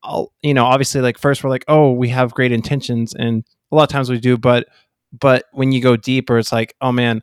I'll, 0.04 0.32
you 0.42 0.54
know 0.54 0.66
obviously 0.66 1.02
like 1.02 1.18
first 1.18 1.44
we're 1.44 1.50
like 1.50 1.66
oh 1.68 1.92
we 1.92 2.10
have 2.10 2.34
great 2.34 2.52
intentions, 2.52 3.14
and 3.14 3.44
a 3.72 3.76
lot 3.76 3.84
of 3.84 3.90
times 3.90 4.10
we 4.10 4.20
do, 4.20 4.38
but 4.38 4.68
but 5.18 5.46
when 5.54 5.72
you 5.72 5.82
go 5.82 5.96
deeper, 5.96 6.38
it's 6.38 6.52
like 6.52 6.76
oh 6.82 6.92
man 6.92 7.22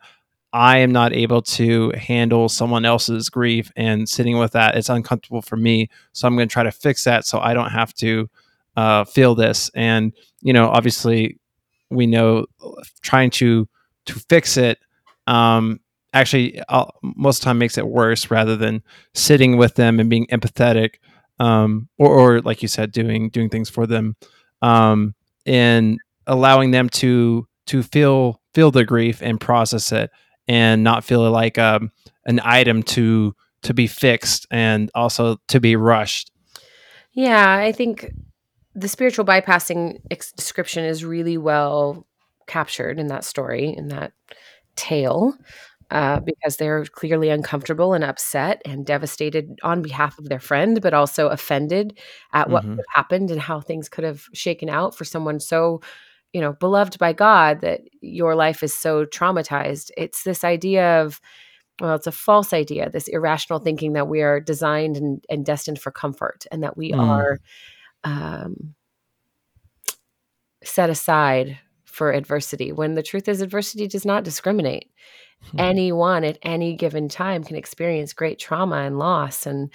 I 0.57 0.79
am 0.79 0.91
not 0.91 1.13
able 1.13 1.43
to 1.43 1.91
handle 1.91 2.49
someone 2.49 2.87
else's 2.87 3.29
grief 3.29 3.71
and 3.77 4.09
sitting 4.09 4.39
with 4.39 4.53
that. 4.53 4.75
It's 4.75 4.89
uncomfortable 4.89 5.43
for 5.43 5.57
me. 5.57 5.91
So 6.13 6.27
I'm 6.27 6.35
going 6.35 6.49
to 6.49 6.53
try 6.53 6.63
to 6.63 6.73
fix 6.73 7.05
that 7.05 7.27
so 7.27 7.39
I 7.41 7.53
don't 7.53 7.69
have 7.69 7.93
to 7.97 8.31
uh, 8.75 9.05
feel 9.05 9.35
this. 9.35 9.71
And, 9.75 10.15
you 10.41 10.55
know, 10.55 10.69
obviously 10.69 11.39
we 11.91 12.07
know 12.07 12.47
trying 13.03 13.29
to, 13.33 13.69
to 14.07 14.15
fix 14.31 14.57
it, 14.57 14.79
um, 15.27 15.79
actually 16.15 16.59
I'll, 16.71 16.91
uh, 17.05 17.11
most 17.17 17.41
of 17.41 17.41
the 17.41 17.45
time 17.45 17.59
makes 17.59 17.77
it 17.77 17.87
worse 17.87 18.31
rather 18.31 18.57
than 18.57 18.83
sitting 19.13 19.59
with 19.59 19.75
them 19.75 20.01
and 20.01 20.09
being 20.09 20.27
empathetic. 20.29 20.95
Um, 21.39 21.91
or, 21.99 22.09
or 22.09 22.41
like 22.41 22.63
you 22.63 22.69
said, 22.69 22.93
doing, 22.93 23.29
doing 23.29 23.51
things 23.51 23.69
for 23.69 23.87
them, 23.87 24.17
um, 24.63 25.15
and 25.45 25.99
allowing 26.27 26.71
them 26.71 26.89
to, 26.89 27.47
to 27.67 27.83
feel, 27.83 28.41
feel 28.55 28.71
the 28.71 28.87
grief 28.87 29.21
and 29.21 29.39
process 29.39 29.93
it 29.93 30.11
and 30.49 30.85
not 30.85 31.05
feel 31.05 31.31
like 31.31 31.59
um, 31.59 31.91
an 32.25 32.41
item 32.43 32.83
to 32.83 33.35
to 33.63 33.75
be 33.75 33.87
fixed 33.87 34.47
and 34.51 34.91
also 34.95 35.39
to 35.49 35.61
be 35.61 35.77
rushed. 35.77 36.31
Yeah, 37.13 37.57
I 37.57 37.73
think 37.73 38.13
the 38.75 38.89
spiritual 38.89 39.25
bypassing 39.25 40.01
ex- 40.11 40.33
description 40.33 40.85
is 40.85 41.05
really 41.05 41.39
well 41.39 42.07
captured 42.47 42.99
in 42.99 43.09
that 43.09 43.25
story 43.25 43.75
in 43.77 43.89
that 43.89 44.13
tale 44.77 45.35
uh, 45.91 46.21
because 46.21 46.57
they're 46.57 46.85
clearly 46.85 47.29
uncomfortable 47.31 47.95
and 47.95 48.05
upset 48.05 48.61
and 48.65 48.85
devastated 48.85 49.59
on 49.63 49.83
behalf 49.83 50.19
of 50.19 50.29
their 50.29 50.41
friend, 50.41 50.83
but 50.83 50.93
also 50.93 51.29
offended 51.29 51.99
at 52.33 52.51
what 52.51 52.65
mm-hmm. 52.65 52.81
happened 52.95 53.31
and 53.31 53.41
how 53.41 53.61
things 53.61 53.89
could 53.89 54.05
have 54.05 54.25
shaken 54.35 54.69
out 54.69 54.97
for 54.97 55.05
someone 55.05 55.41
so 55.41 55.81
you 56.37 56.43
know 56.43 56.53
beloved 56.53 56.99
by 56.99 57.15
god 57.15 57.63
that 57.63 57.81
your 58.03 58.35
life 58.35 58.63
is 58.63 58.75
so 58.75 59.07
traumatized 59.07 59.91
it's 59.97 60.23
this 60.25 60.45
idea 60.45 61.01
of 61.01 61.19
well 61.81 61.95
it's 61.95 62.07
a 62.07 62.13
false 62.13 62.53
idea 62.53 62.91
this 62.91 63.09
irrational 63.09 63.59
thinking 63.59 63.95
that 63.95 64.07
we 64.07 64.21
are 64.21 64.39
designed 64.39 64.99
and, 64.99 65.25
and 65.31 65.47
destined 65.47 65.81
for 65.81 65.91
comfort 65.91 66.45
and 66.53 66.63
that 66.63 66.77
we 66.77 66.93
mm. 66.93 67.01
are 67.01 67.41
um, 68.05 68.75
set 70.63 70.91
aside 70.91 71.59
for 71.87 72.13
adversity 72.13 72.71
when 72.71 72.93
the 72.93 73.03
truth 73.03 73.29
is 73.29 73.41
adversity 73.41 73.87
does 73.87 74.05
not 74.05 74.23
discriminate 74.23 74.91
hmm. 75.51 75.59
anyone 75.59 76.23
at 76.23 76.39
any 76.43 76.77
given 76.77 77.09
time 77.09 77.43
can 77.43 77.57
experience 77.57 78.13
great 78.13 78.39
trauma 78.39 78.77
and 78.77 78.99
loss 78.99 79.47
and 79.47 79.73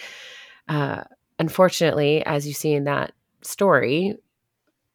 uh, 0.67 1.03
unfortunately 1.39 2.23
as 2.23 2.47
you 2.47 2.53
see 2.53 2.71
in 2.71 2.83
that 2.83 3.13
story 3.41 4.15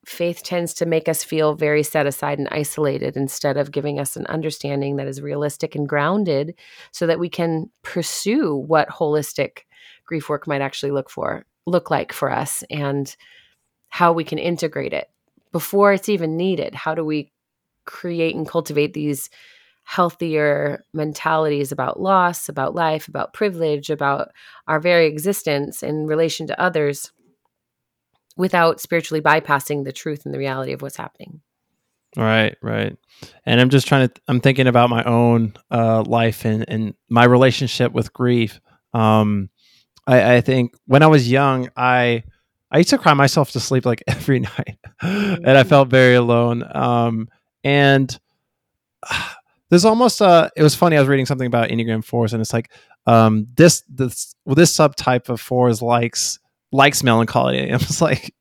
faith 0.07 0.45
tends 0.45 0.73
to 0.73 0.87
make 0.87 1.09
us 1.09 1.25
feel 1.25 1.55
very 1.55 1.83
set 1.83 2.07
aside 2.07 2.39
and 2.39 2.49
isolated 2.53 3.17
instead 3.17 3.57
of 3.57 3.73
giving 3.73 3.99
us 3.99 4.17
an 4.17 4.25
understanding 4.27 4.97
that 4.97 5.09
is 5.09 5.21
realistic 5.21 5.75
and 5.75 5.89
grounded 5.89 6.55
so 6.93 7.07
that 7.07 7.19
we 7.19 7.29
can 7.29 7.69
pursue 7.83 8.55
what 8.55 8.89
holistic 8.89 9.63
grief 10.05 10.29
work 10.29 10.47
might 10.47 10.61
actually 10.61 10.93
look 10.93 11.11
for 11.11 11.45
look 11.67 11.91
like 11.91 12.13
for 12.13 12.31
us 12.31 12.63
and 12.71 13.17
how 13.89 14.13
we 14.13 14.23
can 14.23 14.39
integrate 14.39 14.93
it. 14.93 15.11
Before 15.51 15.93
it's 15.93 16.09
even 16.09 16.37
needed 16.37 16.75
how 16.75 16.95
do 16.95 17.05
we 17.05 17.33
create 17.85 18.37
and 18.37 18.49
cultivate 18.49 18.95
these 18.95 19.29
healthier 19.83 20.83
mentalities 20.93 21.71
about 21.71 22.01
loss 22.01 22.49
about 22.49 22.75
life 22.75 23.07
about 23.07 23.33
privilege 23.33 23.89
about 23.89 24.31
our 24.67 24.81
very 24.81 25.07
existence 25.07 25.81
in 25.83 26.07
relation 26.07 26.47
to 26.47 26.61
others 26.61 27.13
without 28.37 28.81
spiritually 28.81 29.21
bypassing 29.21 29.85
the 29.85 29.93
truth 29.93 30.25
and 30.25 30.35
the 30.35 30.39
reality 30.39 30.73
of 30.73 30.83
what's 30.83 30.97
happening. 30.97 31.41
Right, 32.17 32.57
right. 32.63 32.97
And 33.45 33.61
I'm 33.61 33.71
just 33.71 33.87
trying 33.87 34.09
to, 34.09 34.21
I'm 34.27 34.41
thinking 34.41 34.67
about 34.67 34.89
my 34.91 35.05
own 35.05 35.55
uh, 35.71 36.03
life 36.03 36.45
and, 36.45 36.65
and 36.69 36.95
my 37.09 37.25
relationship 37.25 37.93
with 37.93 38.13
grief. 38.13 38.61
Um, 38.95 39.51
I, 40.07 40.37
I 40.37 40.41
think 40.41 40.75
when 40.87 41.03
I 41.03 41.09
was 41.09 41.31
young, 41.31 41.69
I, 41.77 42.25
I 42.71 42.79
used 42.79 42.91
to 42.91 42.99
cry 42.99 43.13
myself 43.13 43.53
to 43.53 43.61
sleep 43.61 43.85
like 43.85 44.03
every 44.07 44.41
night 44.41 44.79
and 45.03 45.49
I 45.49 45.65
felt 45.65 45.89
very 45.89 46.15
alone. 46.15 46.65
Um, 46.75 47.29
and 47.63 48.19
uh, 49.09 49.29
there's 49.69 49.85
almost 49.85 50.21
a, 50.21 50.51
it 50.57 50.63
was 50.63 50.75
funny. 50.75 50.97
I 50.97 51.01
was 51.01 51.09
reading 51.09 51.27
something 51.27 51.47
about 51.47 51.71
Enneagram 51.71 52.05
fours 52.05 52.33
and 52.33 52.41
it's 52.41 52.53
like, 52.53 52.71
um, 53.07 53.47
this, 53.57 53.83
this, 53.89 54.35
well, 54.45 54.55
this 54.55 54.75
subtype 54.75 55.29
of 55.29 55.41
fours 55.41 55.83
likes, 55.83 56.39
likes 56.77 57.03
melancholy. 57.03 57.59
I'm 57.73 57.79
just 57.79 58.01
like, 58.01 58.33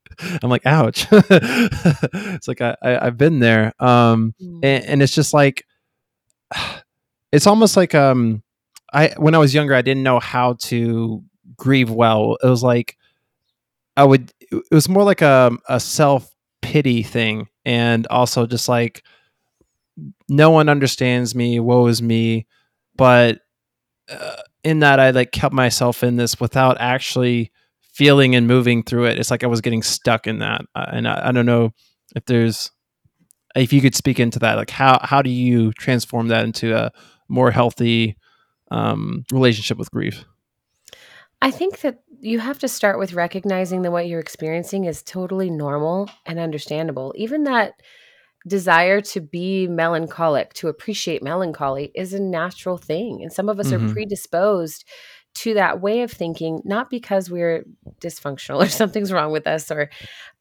I'm 0.44 0.50
like, 0.50 0.66
ouch. 0.66 1.08
it's 1.12 2.48
like 2.48 2.62
I, 2.62 2.76
I 2.82 3.06
have 3.06 3.18
been 3.18 3.40
there. 3.40 3.74
Um, 3.80 4.36
mm. 4.42 4.60
and, 4.64 4.86
and, 4.86 5.04
it's 5.04 5.14
just 5.14 5.34
like, 5.34 5.66
it's 7.32 7.48
almost 7.48 7.76
like 7.76 7.96
um, 7.96 8.44
I 8.94 9.14
when 9.18 9.34
I 9.36 9.40
was 9.40 9.54
younger, 9.54 9.74
I 9.74 9.82
didn't 9.82 10.04
know 10.04 10.20
how 10.20 10.54
to 10.54 11.24
grieve 11.58 11.90
well. 11.90 12.38
It 12.44 12.48
was 12.48 12.64
like 12.64 12.98
I 13.98 14.04
would. 14.04 14.32
It 14.52 14.64
was 14.72 14.88
more 14.88 15.04
like 15.04 15.22
a 15.22 15.52
a 15.68 15.80
self 15.80 16.30
pity 16.62 17.04
thing, 17.04 17.48
and 17.66 18.06
also 18.08 18.46
just 18.46 18.70
like 18.70 19.04
no 20.30 20.50
one 20.50 20.70
understands 20.70 21.36
me. 21.36 21.60
Woe 21.60 21.88
is 21.88 22.02
me. 22.02 22.48
But 22.96 23.40
uh, 24.10 24.38
in 24.64 24.80
that, 24.80 25.00
I 25.00 25.12
like 25.12 25.32
kept 25.32 25.54
myself 25.54 26.04
in 26.04 26.16
this 26.16 26.40
without 26.40 26.78
actually 26.80 27.52
feeling 27.96 28.36
and 28.36 28.46
moving 28.46 28.84
through 28.84 29.06
it. 29.06 29.18
It's 29.18 29.32
like 29.32 29.44
I 29.44 29.48
was 29.48 29.62
getting 29.62 29.82
stuck 29.82 30.28
in 30.28 30.40
that, 30.40 30.62
uh, 30.76 30.86
and 30.92 31.08
I, 31.08 31.30
I, 31.30 31.32
don't 31.32 31.46
know 31.46 31.72
if 32.16 32.26
there's 32.26 32.70
if 33.56 33.72
you 33.72 33.82
could 33.82 33.96
speak 33.96 34.20
into 34.20 34.38
that. 34.40 34.58
Like 34.58 34.70
how 34.70 35.00
how 35.02 35.22
do 35.22 35.30
you 35.30 35.72
transform 35.74 36.28
that 36.28 36.44
into 36.44 36.76
a 36.76 36.92
more 37.30 37.52
healthy 37.52 38.18
um, 38.70 39.24
relationship 39.32 39.78
with 39.78 39.90
grief? 39.92 40.26
I 41.42 41.52
think 41.52 41.82
that 41.82 42.00
you 42.20 42.40
have 42.40 42.60
to 42.60 42.68
start 42.68 43.00
with 43.00 43.14
recognizing 43.14 43.84
that 43.84 43.92
what 43.92 44.08
you're 44.08 44.20
experiencing 44.20 44.86
is 44.86 45.02
totally 45.02 45.50
normal 45.50 46.10
and 46.26 46.40
understandable. 46.40 47.14
Even 47.16 47.44
that 47.44 47.74
desire 48.48 49.02
to 49.02 49.22
be 49.22 49.68
melancholic, 49.68 50.54
to 50.54 50.68
appreciate 50.68 51.24
melancholy, 51.24 51.92
is 51.96 52.14
a 52.14 52.20
natural 52.20 52.78
thing. 52.78 53.22
And 53.22 53.32
some 53.32 53.50
of 53.50 53.60
us 53.60 53.68
mm-hmm. 53.68 53.90
are 53.90 53.94
predisposed 53.94 54.86
to 55.36 55.54
that 55.54 55.82
way 55.82 56.02
of 56.02 56.12
thinking, 56.12 56.62
not 56.66 56.90
because 56.90 57.30
we're 57.30 57.66
dysfunctional 58.02 58.62
or 58.66 58.70
something's 58.70 59.12
wrong 59.12 59.32
with 59.32 59.48
us 59.48 59.70
or 59.72 59.90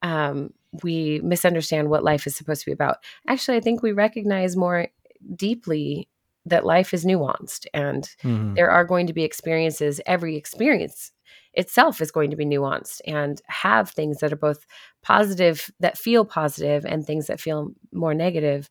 um, 0.03 0.51
we 0.83 1.21
misunderstand 1.23 1.89
what 1.89 2.05
life 2.05 2.27
is 2.27 2.37
supposed 2.37 2.63
to 2.63 2.67
be 2.67 2.73
about. 2.73 2.99
Actually, 3.29 3.57
I 3.57 3.61
think 3.61 3.83
we 3.83 3.93
recognize 3.93 4.57
more 4.57 4.89
deeply 5.35 6.09
that 6.47 6.67
life 6.67 6.93
is 6.93 7.05
nuanced 7.05 7.67
and 7.73 8.05
mm-hmm. 8.23 8.55
there 8.55 8.71
are 8.71 8.85
going 8.85 9.07
to 9.07 9.13
be 9.13 9.25
experiences, 9.25 10.01
every 10.07 10.37
experience 10.37 11.13
itself 11.55 12.01
is 12.01 12.11
going 12.11 12.31
to 12.31 12.37
be 12.37 12.45
nuanced 12.45 13.01
and 13.07 13.41
have 13.47 13.91
things 13.91 14.19
that 14.19 14.33
are 14.33 14.37
both 14.37 14.67
positive, 15.03 15.71
that 15.81 15.97
feel 15.97 16.25
positive, 16.25 16.85
and 16.85 17.07
things 17.07 17.29
that 17.29 17.41
feel 17.41 17.71
more 17.93 18.13
negative. 18.13 18.69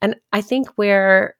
And 0.00 0.16
I 0.32 0.40
think 0.40 0.68
where 0.76 1.34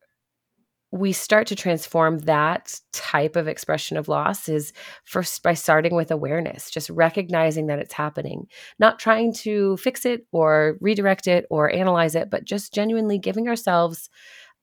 we 0.92 1.12
start 1.12 1.46
to 1.46 1.54
transform 1.54 2.18
that 2.20 2.80
type 2.92 3.36
of 3.36 3.46
expression 3.46 3.96
of 3.96 4.08
loss 4.08 4.48
is 4.48 4.72
first 5.04 5.42
by 5.42 5.54
starting 5.54 5.94
with 5.94 6.10
awareness, 6.10 6.68
just 6.68 6.90
recognizing 6.90 7.68
that 7.68 7.78
it's 7.78 7.92
happening, 7.92 8.48
not 8.80 8.98
trying 8.98 9.32
to 9.32 9.76
fix 9.76 10.04
it 10.04 10.26
or 10.32 10.76
redirect 10.80 11.28
it 11.28 11.46
or 11.48 11.72
analyze 11.72 12.16
it, 12.16 12.28
but 12.28 12.44
just 12.44 12.74
genuinely 12.74 13.18
giving 13.18 13.48
ourselves 13.48 14.10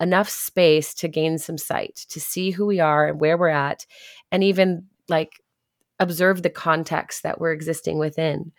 enough 0.01 0.29
space 0.29 0.93
to 0.93 1.07
gain 1.07 1.38
some 1.38 1.57
sight, 1.57 2.05
to 2.10 2.19
see 2.19 2.51
who 2.51 2.65
we 2.65 2.79
are 2.79 3.07
and 3.07 3.22
where 3.22 3.38
we're 3.38 3.48
at, 3.48 3.86
and 4.31 4.43
even 4.43 4.86
like 5.07 5.41
observe 6.00 6.43
the 6.43 6.50
context 6.50 7.24
that 7.24 7.39
we're 7.39 7.53
existing 7.53 7.98
within 7.98 8.51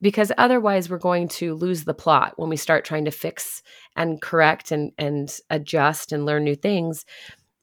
because 0.00 0.30
otherwise 0.36 0.90
we're 0.90 0.98
going 0.98 1.28
to 1.28 1.54
lose 1.54 1.84
the 1.84 1.94
plot 1.94 2.34
when 2.36 2.48
we 2.48 2.56
start 2.56 2.84
trying 2.84 3.04
to 3.04 3.10
fix 3.10 3.62
and 3.96 4.20
correct 4.20 4.70
and 4.72 4.92
and 4.98 5.38
adjust 5.50 6.12
and 6.12 6.26
learn 6.26 6.44
new 6.44 6.56
things 6.56 7.04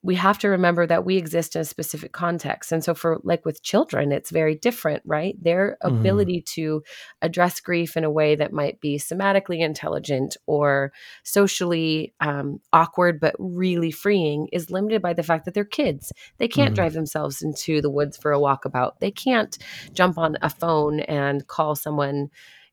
we 0.06 0.16
have 0.16 0.38
to 0.40 0.50
remember 0.50 0.86
that 0.86 1.06
we 1.06 1.16
exist 1.18 1.56
in 1.56 1.62
a 1.62 1.66
specific 1.66 2.12
context. 2.12 2.72
And 2.74 2.84
so, 2.84 2.94
for 2.94 3.20
like 3.24 3.46
with 3.46 3.64
children, 3.64 4.12
it's 4.12 4.32
very 4.32 4.56
different, 4.56 5.02
right? 5.06 5.36
Their 5.42 5.78
Mhm. 5.84 5.88
ability 5.88 6.42
to 6.56 6.84
address 7.22 7.60
grief 7.62 7.96
in 7.96 8.04
a 8.04 8.12
way 8.12 8.36
that 8.36 8.52
might 8.52 8.82
be 8.82 8.98
somatically 9.00 9.60
intelligent 9.62 10.36
or 10.46 10.92
socially 11.24 12.14
um, 12.20 12.60
awkward, 12.74 13.20
but 13.20 13.34
really 13.40 13.92
freeing 13.92 14.48
is 14.52 14.70
limited 14.70 15.02
by 15.02 15.14
the 15.14 15.24
fact 15.24 15.46
that 15.46 15.54
they're 15.54 15.64
kids. 15.66 16.12
They 16.38 16.48
can't 16.50 16.74
Mhm. 16.74 16.76
drive 16.76 16.94
themselves 16.94 17.42
into 17.42 17.82
the 17.82 17.90
woods 17.90 18.18
for 18.18 18.34
a 18.34 18.40
walkabout, 18.40 19.00
they 19.00 19.12
can't 19.12 19.58
jump 19.94 20.18
on 20.18 20.38
a 20.42 20.50
phone 20.50 21.00
and 21.02 21.48
call 21.48 21.76
someone 21.76 22.30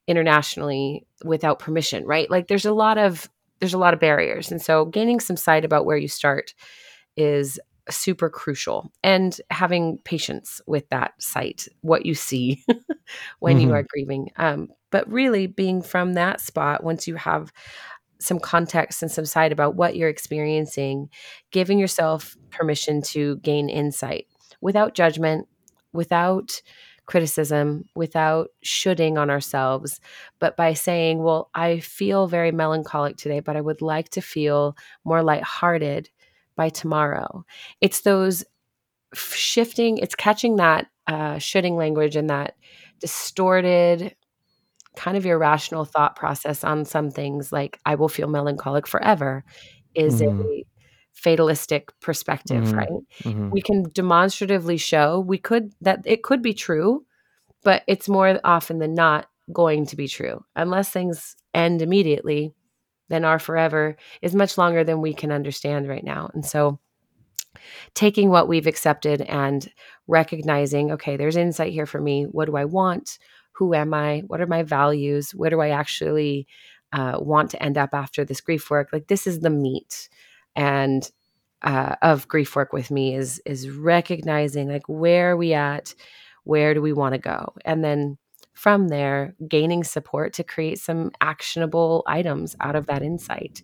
internationally 0.08 1.06
without 1.24 1.58
permission, 1.58 2.04
right? 2.06 2.30
Like, 2.30 2.48
there's 2.48 2.64
a 2.66 2.72
lot 2.72 2.98
of 2.98 3.30
there's 3.60 3.74
a 3.74 3.78
lot 3.78 3.92
of 3.92 4.00
barriers. 4.00 4.50
And 4.50 4.60
so 4.62 4.86
gaining 4.86 5.20
some 5.20 5.36
sight 5.36 5.66
about 5.66 5.84
where 5.84 5.98
you 5.98 6.08
start 6.08 6.54
is 7.16 7.58
super 7.88 8.30
crucial 8.30 8.92
and 9.02 9.40
having 9.50 9.98
patience 10.04 10.60
with 10.66 10.88
that 10.90 11.12
sight, 11.20 11.66
what 11.80 12.06
you 12.06 12.14
see 12.14 12.64
when 13.40 13.58
you 13.58 13.70
Mhm. 13.70 13.74
are 13.74 13.82
grieving. 13.88 14.30
Um, 14.36 14.68
but 14.90 15.10
really 15.10 15.46
being 15.46 15.82
from 15.82 16.14
that 16.14 16.40
spot, 16.40 16.84
once 16.84 17.08
you 17.08 17.16
have 17.16 17.52
some 18.20 18.38
context 18.38 19.02
and 19.02 19.10
some 19.10 19.24
sight 19.24 19.52
about 19.52 19.76
what 19.76 19.96
you're 19.96 20.08
experiencing, 20.08 21.08
giving 21.52 21.78
yourself 21.78 22.36
permission 22.50 23.00
to 23.02 23.36
gain 23.38 23.68
insight 23.68 24.26
without 24.60 24.94
judgment, 24.94 25.48
without 25.92 26.60
criticism, 27.06 27.84
without 27.96 28.50
shoulding 28.62 29.18
on 29.18 29.30
ourselves, 29.30 30.00
but 30.38 30.56
by 30.56 30.74
saying, 30.74 31.22
Well, 31.22 31.50
I 31.54 31.80
feel 31.80 32.26
very 32.28 32.52
melancholic 32.52 33.16
today, 33.16 33.40
but 33.40 33.56
I 33.56 33.60
would 33.60 33.82
like 33.82 34.10
to 34.10 34.20
feel 34.20 34.76
more 35.04 35.22
lighthearted 35.22 36.10
by 36.56 36.68
tomorrow. 36.68 37.44
It's 37.80 38.02
those 38.02 38.44
shifting, 39.14 39.98
it's 39.98 40.14
catching 40.14 40.56
that 40.56 40.86
uh, 41.06 41.38
shoulding 41.38 41.76
language 41.76 42.16
and 42.16 42.30
that 42.30 42.54
distorted, 43.00 44.14
kind 44.96 45.16
of 45.16 45.24
irrational 45.26 45.84
thought 45.84 46.16
process 46.16 46.64
on 46.64 46.84
some 46.84 47.10
things 47.10 47.52
like 47.52 47.78
I 47.86 47.94
will 47.94 48.08
feel 48.08 48.28
melancholic 48.28 48.86
forever 48.86 49.44
is 49.94 50.20
Mhm. 50.20 50.28
a 50.30 50.64
fatalistic 51.12 51.90
perspective, 52.00 52.64
Mhm. 52.64 52.76
right? 52.76 52.88
Mhm. 53.24 53.50
We 53.52 53.62
can 53.62 53.84
demonstratively 53.92 54.76
show 54.76 55.20
we 55.20 55.38
could 55.38 55.72
that 55.80 56.00
it 56.04 56.22
could 56.22 56.42
be 56.42 56.54
true, 56.54 57.04
but 57.64 57.82
it's 57.86 58.08
more 58.08 58.40
often 58.44 58.78
than 58.78 58.94
not 58.94 59.28
going 59.52 59.86
to 59.86 59.96
be 59.96 60.08
true. 60.08 60.44
Unless 60.56 60.90
things 60.90 61.36
end 61.54 61.82
immediately, 61.82 62.54
then 63.10 63.24
our 63.24 63.38
forever 63.38 63.96
is 64.22 64.34
much 64.34 64.56
longer 64.56 64.84
than 64.84 65.02
we 65.02 65.12
can 65.12 65.30
understand 65.30 65.88
right 65.88 66.04
now. 66.04 66.30
And 66.32 66.44
so 66.44 66.78
taking 67.94 68.30
what 68.30 68.48
we've 68.48 68.66
accepted 68.66 69.20
and 69.22 69.70
recognizing, 70.06 70.92
okay, 70.92 71.16
there's 71.16 71.36
insight 71.36 71.72
here 71.72 71.86
for 71.86 72.00
me. 72.00 72.24
What 72.24 72.46
do 72.46 72.56
I 72.56 72.64
want? 72.64 73.18
Who 73.52 73.74
am 73.74 73.92
I? 73.92 74.22
What 74.26 74.40
are 74.40 74.46
my 74.46 74.62
values? 74.62 75.32
Where 75.32 75.50
do 75.50 75.60
I 75.60 75.70
actually 75.70 76.46
uh, 76.92 77.18
want 77.20 77.50
to 77.50 77.62
end 77.62 77.76
up 77.76 77.90
after 77.92 78.24
this 78.24 78.40
grief 78.40 78.70
work? 78.70 78.88
Like 78.92 79.08
this 79.08 79.26
is 79.26 79.40
the 79.40 79.50
meat 79.50 80.08
and 80.56 81.10
uh, 81.62 81.96
of 82.00 82.28
grief 82.28 82.56
work 82.56 82.72
with 82.72 82.90
me 82.90 83.14
is 83.14 83.40
is 83.44 83.68
recognizing 83.68 84.68
like 84.68 84.88
where 84.88 85.32
are 85.32 85.36
we 85.36 85.52
at, 85.52 85.94
where 86.44 86.72
do 86.72 86.80
we 86.80 86.92
want 86.92 87.14
to 87.14 87.20
go, 87.20 87.52
and 87.64 87.84
then 87.84 88.16
from 88.60 88.88
there 88.88 89.34
gaining 89.48 89.82
support 89.84 90.34
to 90.34 90.44
create 90.44 90.78
some 90.78 91.10
actionable 91.22 92.02
items 92.06 92.54
out 92.60 92.76
of 92.76 92.86
that 92.86 93.02
insight. 93.02 93.62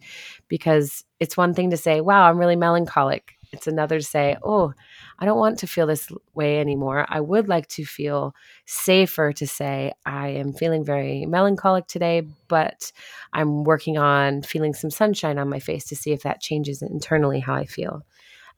Because 0.49 1.05
it's 1.21 1.37
one 1.37 1.53
thing 1.55 1.71
to 1.71 1.76
say 1.76 2.00
wow 2.00 2.23
i'm 2.29 2.38
really 2.38 2.57
melancholic. 2.57 3.33
It's 3.53 3.67
another 3.67 3.99
to 3.99 4.05
say 4.05 4.37
oh 4.43 4.73
i 5.19 5.25
don't 5.26 5.38
want 5.38 5.59
to 5.61 5.67
feel 5.67 5.87
this 5.87 6.09
way 6.35 6.61
anymore. 6.61 7.05
I 7.09 7.21
would 7.21 7.47
like 7.49 7.69
to 7.76 7.85
feel 7.85 8.35
safer 8.65 9.33
to 9.35 9.47
say 9.47 9.93
i 10.07 10.29
am 10.29 10.53
feeling 10.55 10.83
very 10.85 11.26
melancholic 11.26 11.87
today 11.88 12.23
but 12.49 12.91
i'm 13.33 13.65
working 13.65 13.99
on 13.99 14.43
feeling 14.43 14.75
some 14.75 14.91
sunshine 14.91 15.38
on 15.38 15.49
my 15.49 15.59
face 15.61 15.85
to 15.87 15.97
see 15.97 16.12
if 16.12 16.23
that 16.23 16.41
changes 16.41 16.83
internally 16.83 17.41
how 17.41 17.55
i 17.55 17.67
feel 17.67 18.03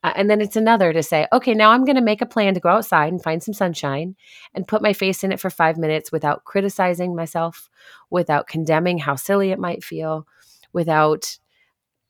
uh, 0.04 0.12
and 0.16 0.30
then 0.30 0.40
it's 0.40 0.56
another 0.56 0.92
to 0.92 1.02
say, 1.02 1.26
okay, 1.32 1.54
now 1.54 1.70
I'm 1.70 1.84
going 1.84 1.96
to 1.96 2.02
make 2.02 2.22
a 2.22 2.26
plan 2.26 2.54
to 2.54 2.61
go 2.61 2.68
outside 2.68 3.12
and 3.12 3.22
find 3.22 3.42
some 3.42 3.54
sunshine 3.54 4.16
and 4.54 4.68
put 4.68 4.82
my 4.82 4.92
face 4.92 5.24
in 5.24 5.32
it 5.32 5.40
for 5.40 5.50
five 5.50 5.76
minutes 5.76 6.12
without 6.12 6.44
criticizing 6.44 7.16
myself, 7.16 7.68
without 8.11 8.46
condemning 8.46 8.98
how 8.98 9.16
silly 9.16 9.50
it 9.50 9.58
might 9.58 9.82
feel, 9.84 10.26
without 10.72 11.38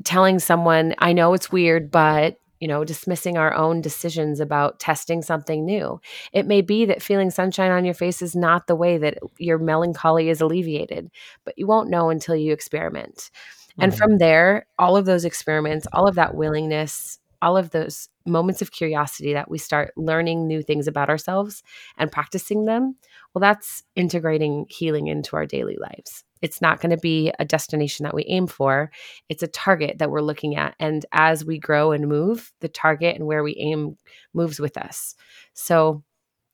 telling 0.05 0.39
someone, 0.39 0.95
I 0.99 1.13
know 1.13 1.35
it's 1.35 1.53
weird, 1.53 1.91
but 1.91 2.39
you 2.61 2.67
know, 2.67 2.85
dismissing 2.85 3.37
our 3.39 3.55
own 3.55 3.81
decisions 3.81 4.41
about 4.41 4.81
testing 4.81 5.23
something 5.23 5.65
new. 5.65 6.01
It 6.33 6.45
may 6.45 6.61
be 6.61 6.87
that 6.87 7.03
feeling 7.03 7.31
sunshine 7.31 7.71
on 7.71 7.85
your 7.85 7.95
face 7.95 8.21
is 8.21 8.35
not 8.35 8.67
the 8.67 8.75
way 8.75 8.99
that 8.99 9.19
your 9.39 9.59
melancholy 9.59 10.29
is 10.29 10.41
alleviated, 10.41 11.09
but 11.45 11.55
you 11.57 11.69
won't 11.69 11.89
know 11.89 12.11
until 12.11 12.35
you 12.35 12.53
experiment. 12.53 13.31
And 13.79 13.93
Mhm. 13.93 13.97
from 13.97 14.19
there, 14.19 14.67
all 14.77 14.97
of 14.97 15.07
those 15.07 15.25
experiments, 15.25 15.87
all 15.93 16.09
of 16.09 16.17
that 16.17 16.35
willingness, 16.35 17.21
all 17.43 17.57
of 17.57 17.71
those 17.71 18.09
moments 18.27 18.63
of 18.63 18.73
curiosity 18.73 19.33
that 19.33 19.51
we 19.51 19.59
start 19.59 19.93
learning 19.97 20.47
new 20.47 20.63
things 20.63 20.87
about 20.87 21.09
ourselves 21.09 21.63
and 21.97 22.13
practicing 22.13 22.65
them, 22.65 22.97
well, 23.35 23.41
that's 23.41 23.83
integrating 23.97 24.67
healing 24.69 25.07
into 25.07 25.37
our 25.37 25.47
daily 25.47 25.77
lives. 25.81 26.25
It's 26.43 26.61
not 26.61 26.81
going 26.81 26.91
to 26.91 26.99
be 26.99 27.33
a 27.39 27.45
destination 27.45 28.05
that 28.05 28.15
we 28.15 28.25
aim 28.29 28.47
for. 28.47 28.91
It's 29.29 29.43
a 29.43 29.49
target 29.49 29.99
that 29.99 30.11
we're 30.11 30.21
looking 30.21 30.57
at. 30.57 30.75
And 30.79 31.05
as 31.13 31.45
we 31.45 31.59
grow 31.59 31.93
and 31.93 32.09
move, 32.09 32.53
the 32.61 32.69
target 32.69 33.17
and 33.17 33.27
where 33.27 33.43
we 33.43 33.57
aim 33.57 33.97
moves 34.35 34.61
with 34.61 34.77
us. 34.77 35.15
So 35.55 36.05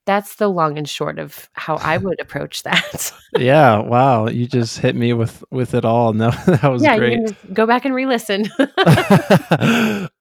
that's 0.07 0.37
the 0.37 0.49
long 0.49 0.79
and 0.79 0.89
short 0.89 1.19
of 1.19 1.49
how 1.55 1.77
I 1.77 1.97
would 1.99 2.21
approach 2.21 2.63
that. 2.63 3.13
Yeah, 3.37 3.79
wow, 3.79 4.29
you 4.29 4.47
just 4.47 4.79
hit 4.79 4.95
me 4.95 5.13
with 5.13 5.43
with 5.51 5.75
it 5.75 5.85
all. 5.85 6.13
No, 6.13 6.31
that 6.47 6.63
was 6.63 6.85
yeah, 6.85 6.95
you 6.95 7.01
great. 7.01 7.53
go 7.53 7.67
back 7.67 7.85
and 7.85 7.93
re-listen. 7.93 8.49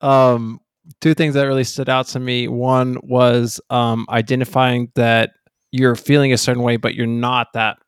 um, 0.00 0.60
two 1.00 1.14
things 1.14 1.34
that 1.34 1.44
really 1.44 1.62
stood 1.62 1.88
out 1.88 2.08
to 2.08 2.18
me. 2.18 2.48
One 2.48 2.98
was 3.04 3.60
um, 3.70 4.04
identifying 4.08 4.90
that 4.96 5.30
you're 5.70 5.94
feeling 5.94 6.32
a 6.32 6.36
certain 6.36 6.64
way, 6.64 6.76
but 6.76 6.96
you're 6.96 7.06
not 7.06 7.52
that 7.54 7.78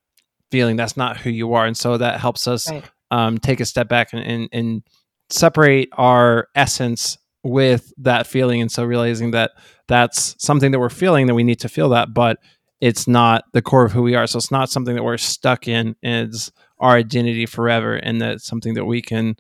feeling. 0.53 0.77
That's 0.77 0.97
not 0.97 1.17
who 1.17 1.31
you 1.31 1.55
are, 1.55 1.67
and 1.67 1.77
so 1.77 1.99
that 1.99 2.21
helps 2.21 2.47
us 2.47 2.71
right. 2.71 2.85
um, 3.11 3.39
take 3.39 3.59
a 3.59 3.65
step 3.65 3.89
back 3.89 4.13
and, 4.13 4.23
and, 4.23 4.49
and 4.53 4.83
separate 5.29 5.89
our 5.95 6.47
essence 6.55 7.19
with 7.51 7.93
that 7.99 8.27
feeling. 8.27 8.61
And 8.61 8.71
so 8.71 8.85
realizing 8.85 9.31
that 9.33 9.53
that's 9.89 10.35
something 10.39 10.73
that 10.73 10.79
we're 10.79 10.89
feeling, 10.89 11.27
that 11.27 11.35
we 11.35 11.45
need 11.45 11.61
to 11.61 11.69
feel 11.69 11.89
that, 11.91 12.13
but 12.13 12.39
it's 12.81 13.09
not 13.09 13.45
the 13.53 13.63
core 13.63 13.85
of 13.85 13.93
who 13.93 14.03
we 14.03 14.15
are. 14.15 14.27
So 14.27 14.39
it's 14.39 14.51
not 14.51 14.71
something 14.71 14.95
that 14.95 15.03
we're 15.03 15.17
stuck 15.17 15.67
in. 15.69 15.97
It's 16.03 16.51
our 16.79 16.97
identity 16.97 17.47
forever, 17.47 17.95
and 17.95 18.21
that's 18.21 18.45
something 18.45 18.75
that 18.75 18.85
we 18.85 19.01
can, 19.01 19.37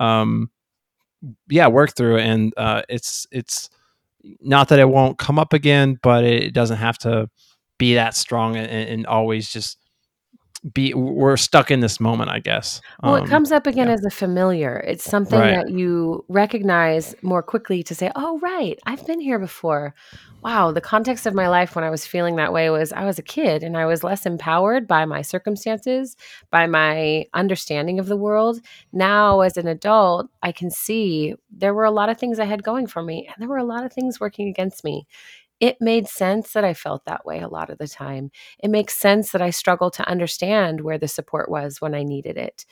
um, 0.00 0.50
yeah, 1.48 1.68
work 1.68 1.94
through. 1.94 2.18
And 2.18 2.52
uh, 2.56 2.82
it's 2.88 3.26
it's 3.30 3.70
not 4.40 4.68
that 4.68 4.78
it 4.78 4.88
won't 4.88 5.18
come 5.18 5.38
up 5.38 5.52
again, 5.52 5.98
but 6.02 6.24
it 6.24 6.52
doesn't 6.52 6.78
have 6.78 6.98
to 6.98 7.30
be 7.78 7.94
that 7.94 8.14
strong 8.14 8.56
and, 8.56 8.68
and 8.68 9.06
always 9.06 9.50
just 9.50 9.78
be 10.74 10.92
we're 10.94 11.36
stuck 11.38 11.70
in 11.70 11.80
this 11.80 11.98
moment 12.00 12.28
i 12.30 12.38
guess 12.38 12.80
Well, 13.02 13.16
it 13.16 13.22
Um, 13.22 13.28
comes 13.28 13.50
up 13.50 13.66
again 13.66 13.86
yeah. 13.88 13.94
as 13.94 14.04
a 14.04 14.10
familiar. 14.10 14.76
It's 14.86 15.04
something 15.04 15.38
Right. 15.40 15.54
that 15.56 15.70
you 15.70 16.24
recognize 16.28 17.14
more 17.22 17.42
quickly 17.42 17.82
to 17.84 17.94
say, 17.94 18.10
"Oh, 18.14 18.38
right, 18.40 18.78
I've 18.84 19.06
been 19.06 19.20
here 19.20 19.38
before." 19.38 19.94
Wow, 20.42 20.72
the 20.72 20.80
context 20.80 21.26
of 21.26 21.34
my 21.34 21.48
life 21.48 21.74
when 21.76 21.84
I 21.84 21.90
was 21.90 22.06
feeling 22.06 22.36
that 22.36 22.52
way 22.52 22.70
was 22.70 22.92
I 22.92 23.04
was 23.04 23.18
a 23.18 23.22
kid 23.22 23.62
and 23.62 23.76
I 23.76 23.84
was 23.86 24.02
less 24.04 24.24
empowered 24.26 24.86
by 24.86 25.04
my 25.04 25.22
circumstances, 25.22 26.16
by 26.50 26.66
my 26.66 27.26
understanding 27.34 27.98
of 27.98 28.06
the 28.06 28.16
world. 28.16 28.60
Now, 28.92 29.40
as 29.40 29.56
an 29.58 29.66
adult, 29.68 30.28
I 30.42 30.52
can 30.52 30.70
see 30.70 31.34
there 31.50 31.74
were 31.74 31.84
a 31.84 31.90
lot 31.90 32.08
of 32.08 32.18
things 32.18 32.38
I 32.38 32.44
had 32.46 32.62
going 32.62 32.86
for 32.86 33.02
me 33.02 33.26
and 33.28 33.36
there 33.38 33.48
were 33.48 33.58
a 33.58 33.64
lot 33.64 33.84
of 33.84 33.92
things 33.92 34.18
working 34.20 34.48
against 34.48 34.82
me. 34.84 35.06
It 35.60 35.76
made 35.80 36.08
sense 36.08 36.52
that 36.54 36.64
I 36.64 36.74
felt 36.74 37.04
that 37.04 37.26
way 37.26 37.40
a 37.40 37.48
lot 37.48 37.70
of 37.70 37.78
the 37.78 37.88
time. 37.88 38.30
It 38.60 38.70
makes 38.70 38.96
sense 38.98 39.32
that 39.32 39.42
I 39.42 39.50
struggle 39.50 39.90
to 39.92 40.08
understand 40.08 40.80
where 40.80 40.98
the 40.98 41.08
support 41.08 41.50
was 41.50 41.80
when 41.80 41.94
I 41.94 42.02
needed 42.02 42.36
it 42.38 42.64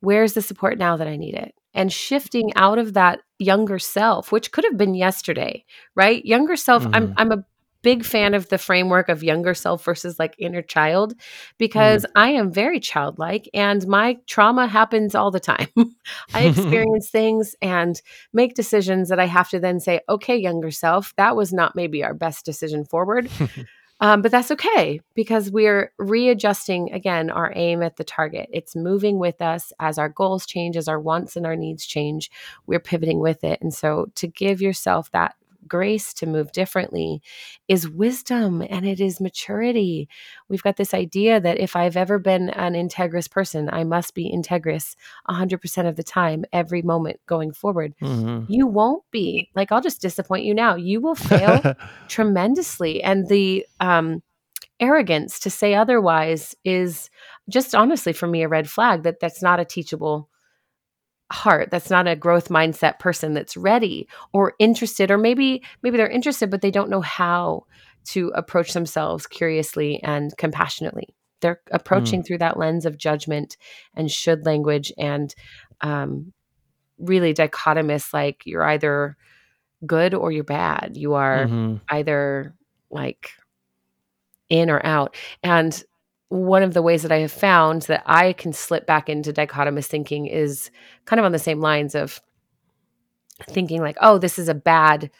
where's 0.00 0.34
the 0.34 0.42
support 0.42 0.78
now 0.78 0.96
that 0.96 1.06
I 1.08 1.16
need 1.16 1.34
it? 1.34 1.54
And 1.74 1.92
shifting 1.92 2.52
out 2.56 2.78
of 2.78 2.94
that 2.94 3.20
younger 3.38 3.78
self, 3.78 4.30
which 4.32 4.52
could 4.52 4.64
have 4.64 4.76
been 4.76 4.94
yesterday, 4.94 5.64
right? 5.96 6.24
Younger 6.24 6.56
self, 6.56 6.86
I'm 6.92 7.08
Mhm. 7.08 7.14
I'm 7.16 7.32
a 7.32 7.44
big 7.82 8.04
fan 8.04 8.34
of 8.34 8.48
the 8.48 8.58
framework 8.58 9.08
of 9.08 9.22
younger 9.22 9.54
self 9.54 9.84
versus 9.84 10.18
like 10.18 10.34
inner 10.38 10.62
child 10.62 11.14
because 11.58 12.06
I 12.16 12.30
am 12.30 12.52
very 12.52 12.80
childlike 12.80 13.48
and 13.52 13.86
my 13.86 14.18
trauma 14.26 14.66
happens 14.66 15.14
all 15.14 15.30
the 15.30 15.40
time. 15.40 15.68
I 16.34 16.42
experience 16.46 17.10
things 17.10 17.54
and 17.60 18.00
make 18.32 18.54
decisions 18.54 19.08
that 19.08 19.20
I 19.20 19.26
have 19.26 19.50
to 19.50 19.60
then 19.60 19.80
say, 19.80 20.00
okay, 20.08 20.36
younger 20.36 20.70
self, 20.70 21.14
that 21.16 21.36
was 21.36 21.52
not 21.52 21.76
maybe 21.76 22.04
our 22.04 22.14
best 22.14 22.44
decision 22.44 22.84
forward. 22.84 23.30
Um, 24.00 24.20
but 24.20 24.32
that's 24.32 24.50
okay 24.50 25.00
because 25.14 25.52
we're 25.52 25.92
readjusting 25.96 26.92
again 26.92 27.30
our 27.30 27.52
aim 27.54 27.84
at 27.84 27.98
the 27.98 28.04
target. 28.04 28.48
It's 28.52 28.74
moving 28.74 29.20
with 29.20 29.40
us 29.40 29.72
as 29.78 29.96
our 29.96 30.08
goals 30.08 30.44
change, 30.44 30.76
as 30.76 30.88
our 30.88 30.98
wants 30.98 31.36
and 31.36 31.46
our 31.46 31.54
needs 31.54 31.86
change. 31.86 32.28
We're 32.66 32.80
pivoting 32.80 33.20
with 33.20 33.44
it. 33.44 33.62
And 33.62 33.72
so 33.72 34.06
to 34.16 34.26
give 34.26 34.60
yourself 34.60 35.12
that 35.12 35.36
grace 35.66 36.12
to 36.14 36.26
move 36.26 36.52
differently 36.52 37.22
is 37.68 37.88
wisdom 37.88 38.62
and 38.68 38.86
it 38.86 39.00
is 39.00 39.20
maturity. 39.20 40.08
We've 40.48 40.62
got 40.62 40.76
this 40.76 40.94
idea 40.94 41.40
that 41.40 41.58
if 41.58 41.76
I've 41.76 41.96
ever 41.96 42.18
been 42.18 42.50
an 42.50 42.74
integrous 42.74 43.30
person, 43.30 43.68
I 43.72 43.84
must 43.84 44.14
be 44.14 44.32
integrous 44.32 44.96
100% 45.28 45.88
of 45.88 45.96
the 45.96 46.02
time, 46.02 46.44
every 46.52 46.82
moment 46.82 47.20
going 47.26 47.52
forward. 47.52 47.94
Mhm. 48.00 48.46
You 48.48 48.66
won't 48.66 49.04
be. 49.10 49.50
Like, 49.54 49.72
I'll 49.72 49.80
just 49.80 50.00
disappoint 50.02 50.44
you 50.44 50.54
now. 50.54 50.76
You 50.76 51.00
will 51.00 51.14
fail 51.14 51.76
tremendously. 52.08 53.02
And 53.02 53.28
the 53.28 53.66
um, 53.80 54.22
arrogance 54.80 55.38
to 55.40 55.50
say 55.50 55.74
otherwise 55.74 56.54
is 56.64 57.08
just 57.48 57.74
honestly 57.74 58.12
for 58.12 58.26
me 58.26 58.42
a 58.42 58.48
red 58.48 58.68
flag 58.68 59.04
that 59.04 59.20
that's 59.20 59.42
not 59.42 59.60
a 59.60 59.64
teachable 59.64 60.28
heart 61.32 61.70
that's 61.70 61.90
not 61.90 62.06
a 62.06 62.14
growth 62.14 62.48
mindset 62.48 62.98
person 62.98 63.32
that's 63.32 63.56
ready 63.56 64.06
or 64.32 64.54
interested 64.58 65.10
or 65.10 65.18
maybe 65.18 65.62
maybe 65.82 65.96
they're 65.96 66.08
interested 66.08 66.50
but 66.50 66.60
they 66.60 66.70
don't 66.70 66.90
know 66.90 67.00
how 67.00 67.64
to 68.04 68.32
approach 68.34 68.72
themselves 68.72 69.26
curiously 69.26 70.02
and 70.02 70.36
compassionately. 70.36 71.14
They're 71.40 71.60
approaching 71.70 72.22
through 72.22 72.38
that 72.38 72.56
lens 72.56 72.84
of 72.86 72.98
judgment 72.98 73.56
and 73.94 74.10
should 74.10 74.44
language 74.46 74.92
and 74.98 75.34
um, 75.80 76.32
really 76.98 77.34
dichotomous 77.34 78.12
like 78.12 78.42
you're 78.44 78.64
either 78.64 79.16
good 79.86 80.14
or 80.14 80.30
you're 80.30 80.44
bad. 80.44 80.96
You 80.96 81.14
are 81.14 81.46
Mhm. 81.46 81.80
either 81.88 82.54
like 82.90 83.30
in 84.48 84.70
or 84.70 84.84
out. 84.84 85.16
And 85.42 85.82
one 86.32 86.62
of 86.62 86.72
the 86.72 86.80
ways 86.80 87.02
that 87.02 87.12
I 87.12 87.18
have 87.18 87.30
found 87.30 87.82
that 87.82 88.02
I 88.06 88.32
can 88.32 88.54
slip 88.54 88.86
back 88.86 89.10
into 89.10 89.34
dichotomous 89.34 89.84
thinking 89.84 90.24
is 90.24 90.70
kind 91.04 91.20
of 91.20 91.26
on 91.26 91.32
the 91.32 91.38
same 91.38 91.60
lines 91.60 91.94
of 91.94 92.22
thinking 93.50 93.82
like, 93.82 93.98
oh, 94.00 94.16
this 94.16 94.38
is 94.38 94.48
a 94.48 94.54
bad 94.54 95.10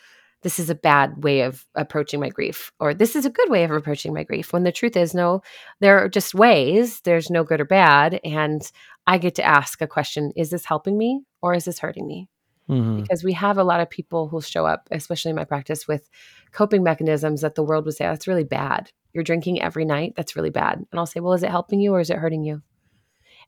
this 0.41 0.59
is 0.59 0.69
a 0.71 0.75
bad 0.75 1.23
way 1.23 1.43
of 1.43 1.65
approaching 1.77 2.19
my 2.19 2.29
grief 2.29 2.73
or 2.81 2.95
this 2.95 3.15
is 3.15 3.25
a 3.25 3.31
good 3.31 3.49
way 3.49 3.63
of 3.63 3.71
approaching 3.71 4.13
my 4.13 4.25
grief 4.25 4.53
when 4.53 4.65
the 4.65 4.73
truth 4.73 4.97
is 4.97 5.15
no 5.15 5.41
there 5.79 6.01
are 6.01 6.09
just 6.09 6.35
ways 6.35 7.01
there's 7.03 7.31
no 7.31 7.45
good 7.45 7.61
or 7.61 7.65
bad 7.65 8.19
and 8.25 8.73
i 9.07 9.19
get 9.19 9.37
to 9.37 9.45
ask 9.45 9.81
a 9.81 9.87
question 9.87 10.33
is 10.35 10.51
this 10.51 10.65
helping 10.65 10.99
me 10.99 11.23
or 11.43 11.55
is 11.55 11.65
this 11.65 11.79
hurting 11.79 12.09
me 12.09 12.29
Mhm. 12.69 13.03
because 13.03 13.23
we 13.23 13.35
have 13.35 13.57
a 13.57 13.63
lot 13.65 13.81
of 13.81 13.89
people 13.89 14.27
who 14.27 14.41
show 14.41 14.67
up 14.67 14.89
especially 14.91 15.31
in 15.31 15.37
my 15.37 15.45
practice 15.45 15.87
with 15.87 16.11
coping 16.51 16.83
mechanisms 16.83 17.43
that 17.43 17.55
the 17.55 17.63
world 17.63 17.85
would 17.85 17.95
say 17.95 18.05
that's 18.05 18.27
really 18.27 18.43
bad 18.45 18.91
you're 19.13 19.25
drinking 19.25 19.61
every 19.63 19.85
night 19.85 20.15
that's 20.17 20.37
really 20.37 20.51
bad. 20.51 20.79
And 20.91 20.99
i'll 21.01 21.07
say 21.07 21.21
well 21.21 21.33
is 21.35 21.43
it 21.43 21.51
helping 21.51 21.81
you 21.81 21.95
or 21.95 22.01
is 22.01 22.11
it 22.11 22.19
hurting 22.19 22.45
you? 22.45 22.63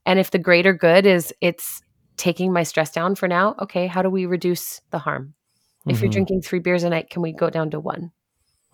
And 0.05 0.19
if 0.19 0.31
the 0.31 0.39
greater 0.39 0.73
good 0.73 1.05
is 1.05 1.33
it's 1.41 1.81
taking 2.17 2.53
my 2.53 2.63
stress 2.63 2.91
down 2.91 3.15
for 3.15 3.27
now 3.27 3.55
okay 3.61 3.87
how 3.87 4.01
do 4.01 4.09
we 4.09 4.25
reduce 4.25 4.81
the 4.91 4.99
harm? 4.99 5.33
If 5.87 6.01
you're 6.01 6.09
Mhm. 6.09 6.13
drinking 6.13 6.41
three 6.43 6.59
beers 6.59 6.83
a 6.83 6.89
night 6.89 7.09
can 7.09 7.21
we 7.21 7.31
go 7.33 7.49
down 7.49 7.71
to 7.71 7.79
one? 7.79 8.11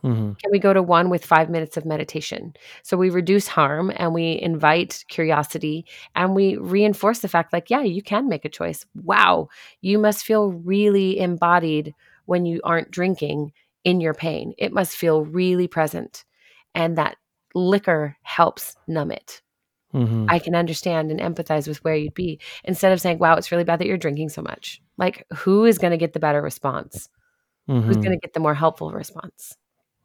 Mhm. 0.04 0.38
can 0.40 0.52
we 0.52 0.58
go 0.60 0.74
to 0.74 0.82
one 0.82 1.10
with 1.12 1.24
five 1.26 1.50
minutes 1.50 1.78
of 1.78 1.86
meditation? 1.86 2.54
So 2.84 2.98
we 2.98 3.10
reduce 3.12 3.48
harm 3.48 3.92
and 3.96 4.14
we 4.14 4.40
invite 4.42 5.06
curiosity 5.10 5.86
and 6.16 6.34
we 6.36 6.58
reinforce 6.58 7.20
the 7.20 7.28
fact 7.30 7.54
like 7.54 7.70
yeah 7.70 7.82
you 7.84 8.02
can 8.02 8.28
make 8.28 8.46
a 8.46 8.50
choice. 8.50 8.86
Wow 8.96 9.50
you 9.82 10.00
must 10.00 10.26
feel 10.26 10.52
really 10.52 11.20
embodied 11.20 11.94
when 12.26 12.46
you 12.46 12.62
aren't 12.64 12.92
drinking 12.92 13.54
in 13.84 14.02
your 14.02 14.14
pain. 14.16 14.54
It 14.58 14.74
must 14.74 14.96
feel 14.96 15.24
really 15.26 15.68
present 15.68 16.24
and 16.76 16.98
that 16.98 17.18
liquor 17.54 18.18
helps 18.24 18.76
numb 18.88 19.12
it 19.12 19.42
Mhm. 19.94 20.28
I 20.30 20.40
can 20.40 20.56
understand 20.56 21.12
and 21.12 21.20
empathize 21.20 21.68
with 21.68 21.84
where 21.84 21.96
you'd 21.96 22.14
be 22.14 22.40
instead 22.64 22.94
of 22.94 23.02
saying, 23.02 23.20
wow, 23.20 23.36
it's 23.36 23.52
really 23.52 23.66
bad 23.66 23.80
that 23.80 23.88
you're 23.88 23.98
drinking 23.98 24.30
so 24.30 24.42
much. 24.42 24.82
Like, 24.98 25.26
who 25.36 25.66
is 25.66 25.78
going 25.78 25.92
to 25.92 25.98
get 25.98 26.14
the 26.14 26.20
better 26.20 26.42
response? 26.42 27.10
Who's 27.68 27.98
Mhm. 27.98 28.04
going 28.04 28.12
to 28.12 28.20
get 28.22 28.34
the 28.34 28.40
more 28.40 28.54
helpful 28.54 28.92
response? 28.92 29.58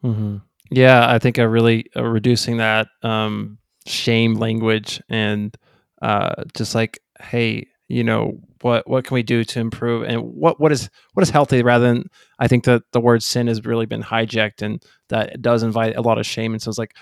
hmm 0.03 0.39
Yeah, 0.71 1.09
I 1.09 1.19
think 1.19 1.39
uh, 1.39 1.47
really 1.47 1.87
uh, 1.97 2.03
reducing 2.05 2.57
that 2.57 2.89
um, 3.03 3.59
shame 3.87 4.35
language 4.35 5.01
and 5.09 5.57
uh, 6.03 6.43
just 6.57 6.75
like, 6.75 6.99
hey, 7.21 7.69
you 7.89 8.03
know, 8.05 8.39
what 8.63 8.89
what 8.89 9.05
can 9.05 9.15
we 9.15 9.23
do 9.23 9.45
to 9.45 9.61
improve, 9.61 10.05
and 10.05 10.21
what 10.23 10.61
what 10.61 10.73
is 10.73 10.91
what 11.15 11.23
is 11.23 11.31
healthy, 11.31 11.63
rather 11.63 11.87
than 11.87 12.05
I 12.39 12.49
think 12.49 12.65
that 12.65 12.83
the 12.93 13.01
word 13.01 13.23
sin 13.23 13.47
has 13.47 13.65
really 13.65 13.87
been 13.87 14.03
hijacked, 14.03 14.63
and 14.63 14.83
that 15.09 15.31
it 15.35 15.43
does 15.43 15.63
invite 15.63 15.97
a 15.97 16.03
lot 16.03 16.19
of 16.19 16.27
shame. 16.27 16.53
And 16.53 16.63
so 16.63 16.69
it's 16.71 16.79
like, 16.79 16.95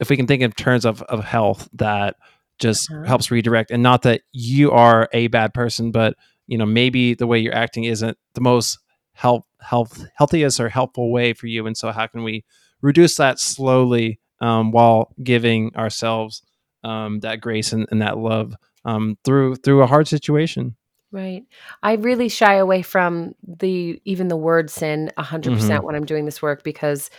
if 0.00 0.10
we 0.10 0.16
can 0.16 0.26
think 0.26 0.42
in 0.42 0.52
terms 0.52 0.84
of 0.84 1.02
of 1.02 1.24
health, 1.24 1.68
that 1.74 2.16
just 2.58 2.90
Uh-huh. 2.90 3.04
helps 3.04 3.30
redirect, 3.30 3.70
and 3.70 3.82
not 3.82 4.02
that 4.02 4.22
you 4.32 4.70
are 4.72 5.08
a 5.12 5.28
bad 5.28 5.54
person, 5.54 5.90
but 5.92 6.16
you 6.46 6.58
know, 6.58 6.66
maybe 6.66 7.14
the 7.14 7.26
way 7.26 7.38
you're 7.38 7.54
acting 7.54 7.84
isn't 7.84 8.18
the 8.34 8.40
most 8.40 8.78
health 9.12 9.44
health 9.60 10.04
healthiest 10.16 10.58
or 10.60 10.68
helpful 10.68 11.12
way 11.12 11.32
for 11.34 11.46
you 11.46 11.66
and 11.66 11.76
so 11.76 11.92
how 11.92 12.06
can 12.06 12.24
we 12.24 12.42
reduce 12.80 13.16
that 13.16 13.38
slowly 13.38 14.18
um, 14.40 14.72
while 14.72 15.12
giving 15.22 15.70
ourselves 15.76 16.42
um, 16.82 17.20
that 17.20 17.40
grace 17.40 17.72
and, 17.72 17.86
and 17.90 18.00
that 18.02 18.18
love 18.18 18.56
um, 18.84 19.16
through 19.24 19.56
through 19.56 19.82
a 19.82 19.86
hard 19.86 20.08
situation 20.08 20.76
Right. 21.10 21.44
I 21.82 21.94
really 21.94 22.30
shy 22.30 22.54
away 22.54 22.80
from 22.80 23.34
the 23.46 24.00
even 24.06 24.28
the 24.28 24.36
word 24.36 24.70
sin 24.70 25.10
100% 25.18 25.82
Mhm. 25.82 25.84
when 25.84 25.94
I'm 25.94 26.06
doing 26.06 26.24
this 26.24 26.40
work 26.40 26.62
because 26.64 27.10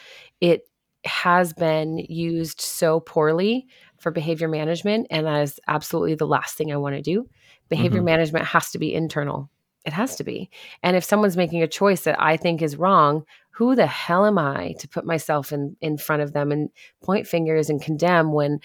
it 0.41 0.67
has 1.05 1.53
been 1.53 1.99
used 1.99 2.59
so 2.61 3.01
poorly 3.01 3.67
for 3.99 4.09
behavior 4.09 4.47
management 4.47 5.07
and 5.11 5.27
that 5.27 5.41
is 5.43 5.59
absolutely 5.67 6.15
the 6.15 6.25
last 6.25 6.57
thing 6.57 6.71
I 6.71 6.77
want 6.77 6.95
to 6.95 7.01
do. 7.03 7.27
Behavior 7.69 8.01
Mhm. 8.01 8.05
management 8.05 8.45
has 8.45 8.71
to 8.71 8.79
be 8.79 8.93
internal. 8.95 9.49
It 9.85 9.93
has 9.93 10.15
to 10.15 10.23
be. 10.23 10.49
And 10.81 10.95
if 10.95 11.03
someone's 11.03 11.37
making 11.37 11.61
a 11.61 11.67
choice 11.67 12.01
that 12.05 12.19
I 12.19 12.35
think 12.37 12.61
is 12.61 12.77
wrong, 12.77 13.25
who 13.51 13.75
the 13.75 13.85
hell 13.85 14.25
am 14.25 14.39
I 14.39 14.73
to 14.79 14.87
put 14.87 15.05
myself 15.05 15.51
in 15.51 15.75
in 15.81 15.97
front 15.97 16.21
of 16.23 16.33
them 16.33 16.51
and 16.51 16.69
point 17.03 17.27
fingers 17.27 17.69
and 17.69 17.81
condemn 17.81 18.31
when 18.31 18.59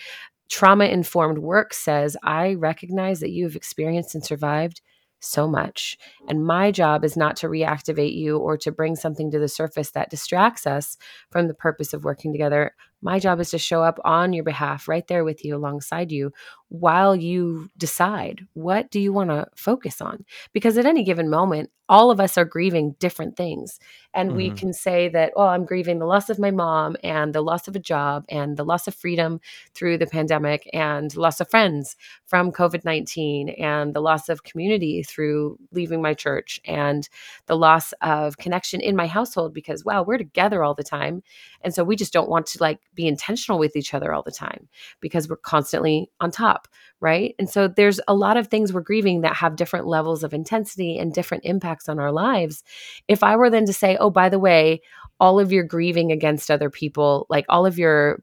trauma 0.48 0.86
informed 0.86 1.38
work 1.38 1.74
says, 1.74 2.16
I 2.22 2.54
recognize 2.54 3.20
that 3.20 3.30
you 3.30 3.44
have 3.44 3.56
experienced 3.56 4.14
and 4.14 4.24
survived 4.24 4.80
so 5.20 5.48
much. 5.48 5.98
And 6.28 6.46
my 6.46 6.70
job 6.70 7.04
is 7.04 7.16
not 7.16 7.36
to 7.36 7.48
reactivate 7.48 8.14
you 8.14 8.38
or 8.38 8.56
to 8.58 8.70
bring 8.70 8.94
something 8.94 9.30
to 9.30 9.38
the 9.38 9.48
surface 9.48 9.90
that 9.90 10.10
distracts 10.10 10.66
us 10.66 10.96
from 11.30 11.48
the 11.48 11.54
purpose 11.54 11.92
of 11.92 12.04
working 12.04 12.32
together. 12.32 12.74
My 13.02 13.18
job 13.18 13.40
is 13.40 13.50
to 13.50 13.58
show 13.58 13.82
up 13.82 13.98
on 14.04 14.32
your 14.32 14.44
behalf, 14.44 14.88
right 14.88 15.06
there 15.06 15.24
with 15.24 15.44
you, 15.44 15.56
alongside 15.56 16.12
you, 16.12 16.32
while 16.70 17.16
you 17.16 17.70
decide 17.78 18.46
what 18.54 18.90
do 18.90 19.00
you 19.00 19.12
want 19.12 19.30
to 19.30 19.46
focus 19.56 20.00
on. 20.00 20.24
Because 20.52 20.76
at 20.76 20.86
any 20.86 21.02
given 21.02 21.30
moment, 21.30 21.70
all 21.90 22.10
of 22.10 22.20
us 22.20 22.36
are 22.36 22.44
grieving 22.44 22.94
different 22.98 23.34
things. 23.36 23.78
And 24.12 24.34
we 24.34 24.50
Mhm. 24.50 24.56
can 24.56 24.72
say 24.74 25.08
that, 25.08 25.32
well, 25.34 25.46
I'm 25.48 25.64
grieving 25.64 25.98
the 25.98 26.06
loss 26.06 26.28
of 26.28 26.38
my 26.38 26.50
mom 26.50 26.96
and 27.02 27.34
the 27.34 27.40
loss 27.40 27.66
of 27.66 27.74
a 27.76 27.78
job 27.78 28.24
and 28.28 28.56
the 28.58 28.64
loss 28.64 28.86
of 28.86 28.94
freedom 28.94 29.40
through 29.74 29.96
the 29.98 30.06
pandemic 30.06 30.68
and 30.74 31.14
loss 31.16 31.40
of 31.40 31.48
friends 31.48 31.96
from 32.26 32.52
COVID 32.52 32.84
19 32.84 33.48
and 33.50 33.94
the 33.94 34.00
loss 34.02 34.28
of 34.28 34.42
community 34.44 35.02
through 35.02 35.58
leaving 35.72 36.02
my 36.02 36.12
church 36.12 36.60
and 36.66 37.08
the 37.46 37.56
loss 37.56 37.92
of 38.02 38.36
connection 38.38 38.80
in 38.80 38.96
my 38.96 39.06
household 39.06 39.54
because, 39.54 39.84
wow, 39.84 40.02
we're 40.02 40.18
together 40.18 40.62
all 40.62 40.74
the 40.74 40.84
time. 40.84 41.22
And 41.62 41.74
so 41.74 41.84
we 41.84 41.96
just 41.96 42.12
don't 42.12 42.28
want 42.28 42.46
to 42.48 42.58
like 42.62 42.80
be 42.94 43.06
intentional 43.06 43.58
with 43.58 43.76
each 43.76 43.94
other 43.94 44.12
all 44.12 44.22
the 44.22 44.30
time 44.32 44.68
because 45.00 45.28
we're 45.28 45.36
constantly 45.36 46.10
on 46.20 46.30
top, 46.30 46.57
right? 47.00 47.34
And 47.38 47.48
so 47.48 47.68
there's 47.68 48.00
a 48.08 48.14
lot 48.14 48.36
of 48.36 48.48
things 48.48 48.72
we're 48.72 48.80
grieving 48.80 49.20
that 49.20 49.36
have 49.36 49.56
different 49.56 49.86
levels 49.86 50.24
of 50.24 50.34
intensity 50.34 50.98
and 50.98 51.12
different 51.12 51.44
impacts 51.44 51.88
on 51.88 51.98
our 52.00 52.10
lives. 52.10 52.64
If 53.06 53.22
I 53.22 53.36
were 53.36 53.50
then 53.50 53.66
to 53.66 53.72
say, 53.72 53.96
oh, 53.98 54.10
by 54.10 54.28
the 54.28 54.38
way, 54.38 54.80
all 55.20 55.38
of 55.38 55.52
your 55.52 55.64
grieving 55.64 56.10
against 56.12 56.50
other 56.50 56.70
people, 56.70 57.26
like 57.28 57.44
all 57.48 57.66
of 57.66 57.78
your 57.78 58.20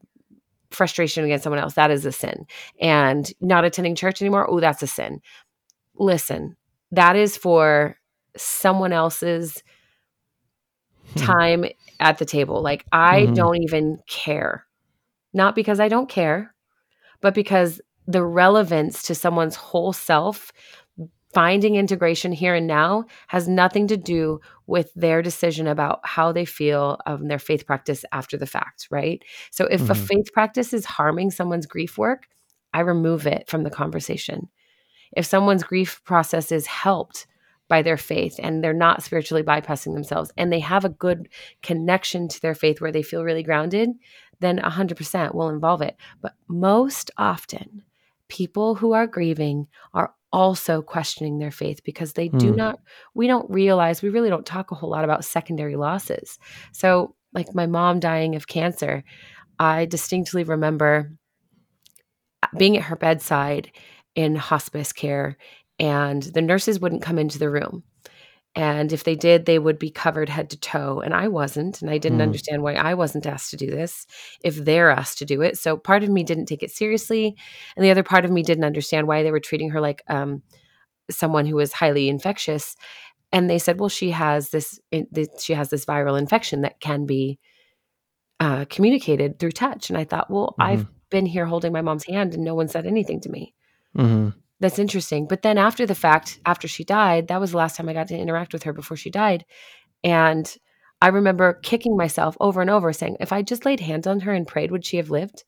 frustration 0.70 1.24
against 1.24 1.44
someone 1.44 1.60
else, 1.60 1.74
that 1.74 1.90
is 1.90 2.04
a 2.04 2.12
sin. 2.12 2.46
And 2.80 3.30
not 3.40 3.64
attending 3.64 3.94
church 3.94 4.20
anymore, 4.20 4.48
oh, 4.50 4.60
that's 4.60 4.82
a 4.82 4.86
sin. 4.86 5.20
Listen, 5.94 6.56
that 6.92 7.16
is 7.16 7.36
for 7.36 7.98
someone 8.36 8.92
else's 8.92 9.62
time 11.16 11.64
at 11.98 12.18
the 12.18 12.26
table. 12.26 12.62
Like, 12.62 12.84
I 12.92 13.26
Mhm. 13.26 13.34
don't 13.34 13.62
even 13.62 13.98
care. 14.06 14.66
Not 15.32 15.54
because 15.54 15.80
I 15.80 15.88
don't 15.88 16.08
care, 16.08 16.54
but 17.20 17.34
because 17.34 17.80
the 18.06 18.24
relevance 18.24 19.02
to 19.04 19.14
someone's 19.14 19.56
whole 19.56 19.92
self, 19.92 20.52
finding 21.34 21.74
integration 21.76 22.32
here 22.32 22.54
and 22.54 22.66
now 22.66 23.04
has 23.28 23.46
nothing 23.46 23.86
to 23.88 23.96
do 23.96 24.40
with 24.66 24.90
their 24.94 25.20
decision 25.22 25.66
about 25.66 26.00
how 26.04 26.32
they 26.32 26.44
feel 26.44 26.98
of 27.06 27.26
their 27.28 27.38
faith 27.38 27.66
practice 27.66 28.04
after 28.12 28.36
the 28.38 28.46
fact, 28.46 28.88
right? 28.90 29.22
So 29.50 29.66
if 29.66 29.90
a 29.90 29.94
Mhm. 29.94 30.06
faith 30.06 30.32
practice 30.32 30.72
is 30.72 30.86
harming 30.86 31.30
someone's 31.32 31.66
grief 31.66 31.98
work, 31.98 32.28
I 32.72 32.80
remove 32.80 33.26
it 33.26 33.48
from 33.48 33.64
the 33.64 33.70
conversation. 33.70 34.48
If 35.16 35.26
someone's 35.26 35.62
grief 35.64 36.02
process 36.04 36.52
is 36.52 36.66
helped 36.66 37.26
by 37.68 37.82
their 37.82 37.96
faith 37.96 38.38
and 38.42 38.62
they're 38.62 38.72
not 38.72 39.02
spiritually 39.02 39.42
bypassing 39.42 39.94
themselves 39.94 40.30
and 40.36 40.52
they 40.52 40.60
have 40.60 40.84
a 40.84 40.90
good 40.90 41.28
connection 41.62 42.28
to 42.28 42.40
their 42.40 42.54
faith 42.54 42.80
where 42.80 42.92
they 42.92 43.02
feel 43.02 43.24
really 43.24 43.42
grounded, 43.42 43.90
then 44.40 44.58
100% 44.58 45.34
will 45.34 45.48
involve 45.48 45.82
it. 45.82 45.96
But 46.20 46.34
most 46.48 47.10
often, 47.18 47.82
people 48.28 48.74
who 48.74 48.92
are 48.92 49.06
grieving 49.06 49.66
are 49.94 50.14
also 50.32 50.82
questioning 50.82 51.38
their 51.38 51.50
faith 51.50 51.80
because 51.84 52.12
they 52.12 52.28
do 52.28 52.50
Hmm. 52.50 52.56
not, 52.56 52.78
we 53.14 53.26
don't 53.26 53.48
realize, 53.50 54.02
we 54.02 54.08
really 54.08 54.28
don't 54.28 54.46
talk 54.46 54.70
a 54.70 54.74
whole 54.74 54.90
lot 54.90 55.04
about 55.04 55.24
secondary 55.24 55.76
losses. 55.76 56.38
So, 56.72 57.14
like 57.32 57.54
my 57.54 57.66
mom 57.66 58.00
dying 58.00 58.34
of 58.34 58.46
cancer, 58.46 59.04
I 59.58 59.86
distinctly 59.86 60.44
remember 60.44 61.12
being 62.56 62.76
at 62.76 62.84
her 62.84 62.96
bedside 62.96 63.70
in 64.14 64.36
hospice 64.36 64.92
care, 64.92 65.36
and 65.78 66.22
the 66.22 66.42
nurses 66.42 66.80
wouldn't 66.80 67.02
come 67.02 67.18
into 67.18 67.38
the 67.38 67.50
room. 67.50 67.82
And 68.56 68.92
if 68.92 69.04
they 69.04 69.14
did, 69.16 69.44
they 69.46 69.58
would 69.58 69.78
be 69.78 69.90
covered 69.90 70.30
head 70.30 70.50
to 70.50 70.58
toe. 70.58 71.00
And 71.00 71.14
I 71.14 71.28
wasn't. 71.28 71.82
And 71.82 71.90
I 71.90 71.98
didn't 71.98 72.18
Hmm. 72.18 72.22
understand 72.22 72.62
why 72.62 72.74
I 72.74 72.94
wasn't 72.94 73.26
asked 73.26 73.50
to 73.50 73.56
do 73.58 73.70
this 73.70 74.06
if 74.42 74.56
they're 74.56 74.90
asked 74.90 75.18
to 75.18 75.26
do 75.26 75.42
it. 75.42 75.58
So 75.58 75.76
part 75.76 76.02
of 76.02 76.08
me 76.10 76.24
didn't 76.24 76.46
take 76.46 76.62
it 76.62 76.70
seriously. 76.70 77.36
And 77.76 77.84
the 77.84 77.90
other 77.90 78.02
part 78.02 78.24
of 78.24 78.30
me 78.32 78.42
didn't 78.42 78.64
understand 78.64 79.06
why 79.06 79.22
they 79.22 79.30
were 79.30 79.40
treating 79.40 79.70
her 79.70 79.80
like 79.80 80.02
um, 80.08 80.42
someone 81.10 81.46
who 81.46 81.56
was 81.56 81.72
highly 81.74 82.08
infectious. 82.08 82.76
And 83.32 83.50
they 83.50 83.58
said, 83.58 83.80
well, 83.80 83.88
she 83.90 84.12
has 84.12 84.50
this, 84.50 84.80
she 85.40 85.54
has 85.54 85.70
this 85.70 85.84
viral 85.86 86.18
infection 86.18 86.62
that 86.62 86.80
can 86.80 87.06
be 87.06 87.38
uh, 88.40 88.64
communicated 88.70 89.38
through 89.38 89.52
touch. 89.52 89.90
And 89.90 89.98
I 89.98 90.04
thought, 90.04 90.30
well, 90.30 90.56
I've 90.60 90.86
been 91.10 91.26
here 91.26 91.46
holding 91.46 91.72
my 91.72 91.82
mom's 91.82 92.04
hand 92.04 92.34
and 92.34 92.44
no 92.44 92.54
one 92.54 92.68
said 92.68 92.86
anything 92.86 93.20
to 93.22 93.28
me. 93.30 93.54
hmm 93.94 94.28
That's 94.60 94.78
interesting. 94.78 95.26
But 95.26 95.42
then 95.42 95.58
after 95.58 95.84
the 95.86 95.94
fact, 95.94 96.40
after 96.46 96.66
she 96.66 96.84
died, 96.84 97.28
that 97.28 97.40
was 97.40 97.50
the 97.50 97.58
last 97.58 97.76
time 97.76 97.88
I 97.88 97.92
got 97.92 98.08
to 98.08 98.16
interact 98.18 98.52
with 98.52 98.62
her 98.62 98.72
before 98.72 98.96
she 98.96 99.10
died. 99.10 99.44
And 100.04 100.54
I 101.02 101.08
remember 101.08 101.54
kicking 101.62 101.96
myself 101.96 102.36
over 102.40 102.60
and 102.62 102.70
over 102.70 102.92
saying, 102.92 103.18
if 103.20 103.32
I 103.32 103.42
just 103.42 103.66
laid 103.66 103.80
hands 103.80 104.06
on 104.06 104.20
her 104.20 104.32
and 104.32 104.46
prayed, 104.46 104.70
would 104.72 104.84
she 104.86 104.98
have 104.98 105.10
lived? 105.10 105.44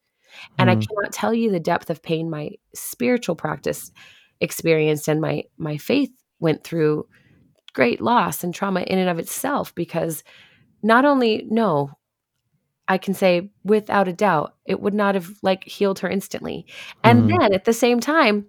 And 0.58 0.70
I 0.70 0.76
Mhm. 0.76 0.86
cannot 0.88 1.12
tell 1.12 1.34
you 1.34 1.50
the 1.50 1.60
depth 1.60 1.90
of 1.90 2.02
pain 2.02 2.30
my 2.30 2.52
spiritual 2.74 3.36
practice 3.36 3.92
experienced 4.40 5.08
and 5.08 5.20
my 5.20 5.44
my 5.58 5.78
faith 5.78 6.10
went 6.40 6.64
through 6.64 7.06
great 7.74 8.00
loss 8.00 8.44
and 8.44 8.54
trauma 8.54 8.82
in 8.82 8.98
and 8.98 9.10
of 9.10 9.18
itself 9.20 9.74
because 9.74 10.24
not 10.82 11.04
only 11.06 11.46
no 11.50 11.90
I 12.88 12.98
can 12.98 13.14
say 13.14 13.50
without 13.64 14.08
a 14.08 14.12
doubt 14.14 14.54
it 14.66 14.80
would 14.80 14.94
not 14.94 15.14
have 15.16 15.30
like 15.42 15.64
healed 15.64 16.00
her 16.00 16.08
instantly. 16.10 16.66
And 17.04 17.24
Mhm. 17.24 17.38
then 17.40 17.54
at 17.54 17.64
the 17.66 17.72
same 17.74 18.00
time 18.00 18.46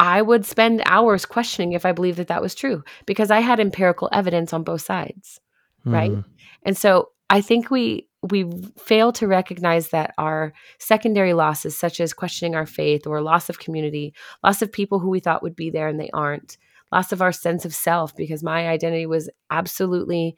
I 0.00 0.22
would 0.22 0.44
spend 0.46 0.82
hours 0.86 1.24
questioning 1.26 1.72
if 1.72 1.84
I 1.86 1.92
believed 1.92 2.18
that 2.18 2.28
that 2.28 2.42
was 2.42 2.54
true 2.54 2.82
because 3.06 3.30
I 3.30 3.40
had 3.40 3.60
empirical 3.60 4.08
evidence 4.12 4.52
on 4.52 4.64
both 4.64 4.80
sides. 4.82 5.40
right? 5.86 6.10
Mhm. 6.10 6.24
And 6.64 6.76
so 6.76 7.10
I 7.30 7.40
think 7.40 7.70
we 7.70 8.06
we 8.22 8.44
fail 8.78 9.12
to 9.12 9.26
recognize 9.26 9.88
that 9.90 10.12
our 10.18 10.52
secondary 10.78 11.32
losses, 11.32 11.74
such 11.74 12.00
as 12.00 12.12
questioning 12.12 12.54
our 12.54 12.66
faith 12.66 13.06
or 13.06 13.22
loss 13.22 13.48
of 13.48 13.58
community, 13.60 14.12
loss 14.44 14.60
of 14.60 14.70
people 14.70 14.98
who 14.98 15.08
we 15.08 15.20
thought 15.20 15.42
would 15.42 15.56
be 15.56 15.70
there 15.70 15.88
and 15.88 15.98
they 15.98 16.10
aren't, 16.12 16.58
loss 16.92 17.12
of 17.12 17.22
our 17.22 17.32
sense 17.32 17.64
of 17.64 17.74
self, 17.74 18.14
because 18.14 18.42
my 18.42 18.68
identity 18.68 19.06
was 19.06 19.30
absolutely 19.50 20.36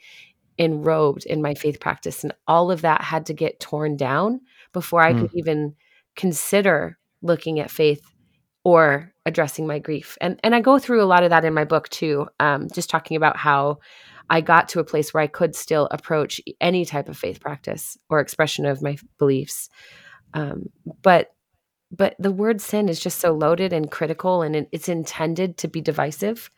enrobed 0.60 1.26
in 1.26 1.42
my 1.42 1.54
faith 1.54 1.80
practice. 1.80 2.22
And 2.22 2.32
all 2.46 2.70
of 2.70 2.82
that 2.82 3.02
had 3.02 3.26
to 3.26 3.34
get 3.34 3.58
torn 3.58 3.96
down 3.96 4.40
before 4.72 5.00
I 5.00 5.12
Mm. 5.12 5.20
could 5.22 5.30
even 5.34 5.74
consider 6.14 6.98
looking 7.20 7.58
at 7.58 7.70
faith 7.70 8.02
or 8.64 9.11
addressing 9.26 9.66
my 9.66 9.78
grief. 9.78 10.16
And 10.20 10.38
and 10.42 10.54
I 10.54 10.60
go 10.60 10.78
through 10.78 11.02
a 11.02 11.06
lot 11.06 11.22
of 11.22 11.30
that 11.30 11.44
in 11.44 11.54
my 11.54 11.64
book 11.64 11.88
too, 11.88 12.26
um, 12.40 12.68
just 12.72 12.90
talking 12.90 13.16
about 13.16 13.36
how 13.36 13.78
I 14.30 14.40
got 14.40 14.68
to 14.70 14.80
a 14.80 14.84
place 14.84 15.12
where 15.12 15.22
I 15.22 15.26
could 15.26 15.54
still 15.54 15.88
approach 15.90 16.40
any 16.60 16.84
type 16.84 17.08
of 17.08 17.18
faith 17.18 17.40
practice 17.40 17.98
or 18.08 18.20
expression 18.20 18.66
of 18.66 18.82
my 18.82 18.96
beliefs. 19.18 19.68
Um, 20.34 20.70
but 21.02 21.34
but 21.90 22.16
the 22.18 22.32
word 22.32 22.60
sin 22.60 22.88
is 22.88 22.98
just 22.98 23.20
so 23.20 23.32
loaded 23.32 23.72
and 23.72 23.90
critical, 23.90 24.42
and 24.42 24.56
it, 24.56 24.68
it's 24.72 24.88
intended 24.88 25.58
to 25.58 25.68
be 25.68 25.80
divisive. 25.80 26.50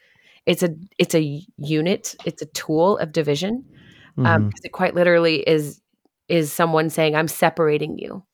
It's 0.46 0.62
a 0.62 0.70
it's 0.98 1.14
a 1.14 1.42
unit. 1.56 2.14
It's 2.24 2.42
a 2.42 2.46
tool 2.46 2.98
of 2.98 3.12
division 3.12 3.64
um, 4.18 4.24
Mhm. 4.24 4.48
because 4.48 4.64
it 4.64 4.72
quite 4.72 4.94
literally 4.94 5.36
is 5.40 5.80
is 6.28 6.52
someone 6.52 6.88
saying, 6.90 7.16
"I'm 7.16 7.28
separating 7.28 7.98
you 7.98 8.24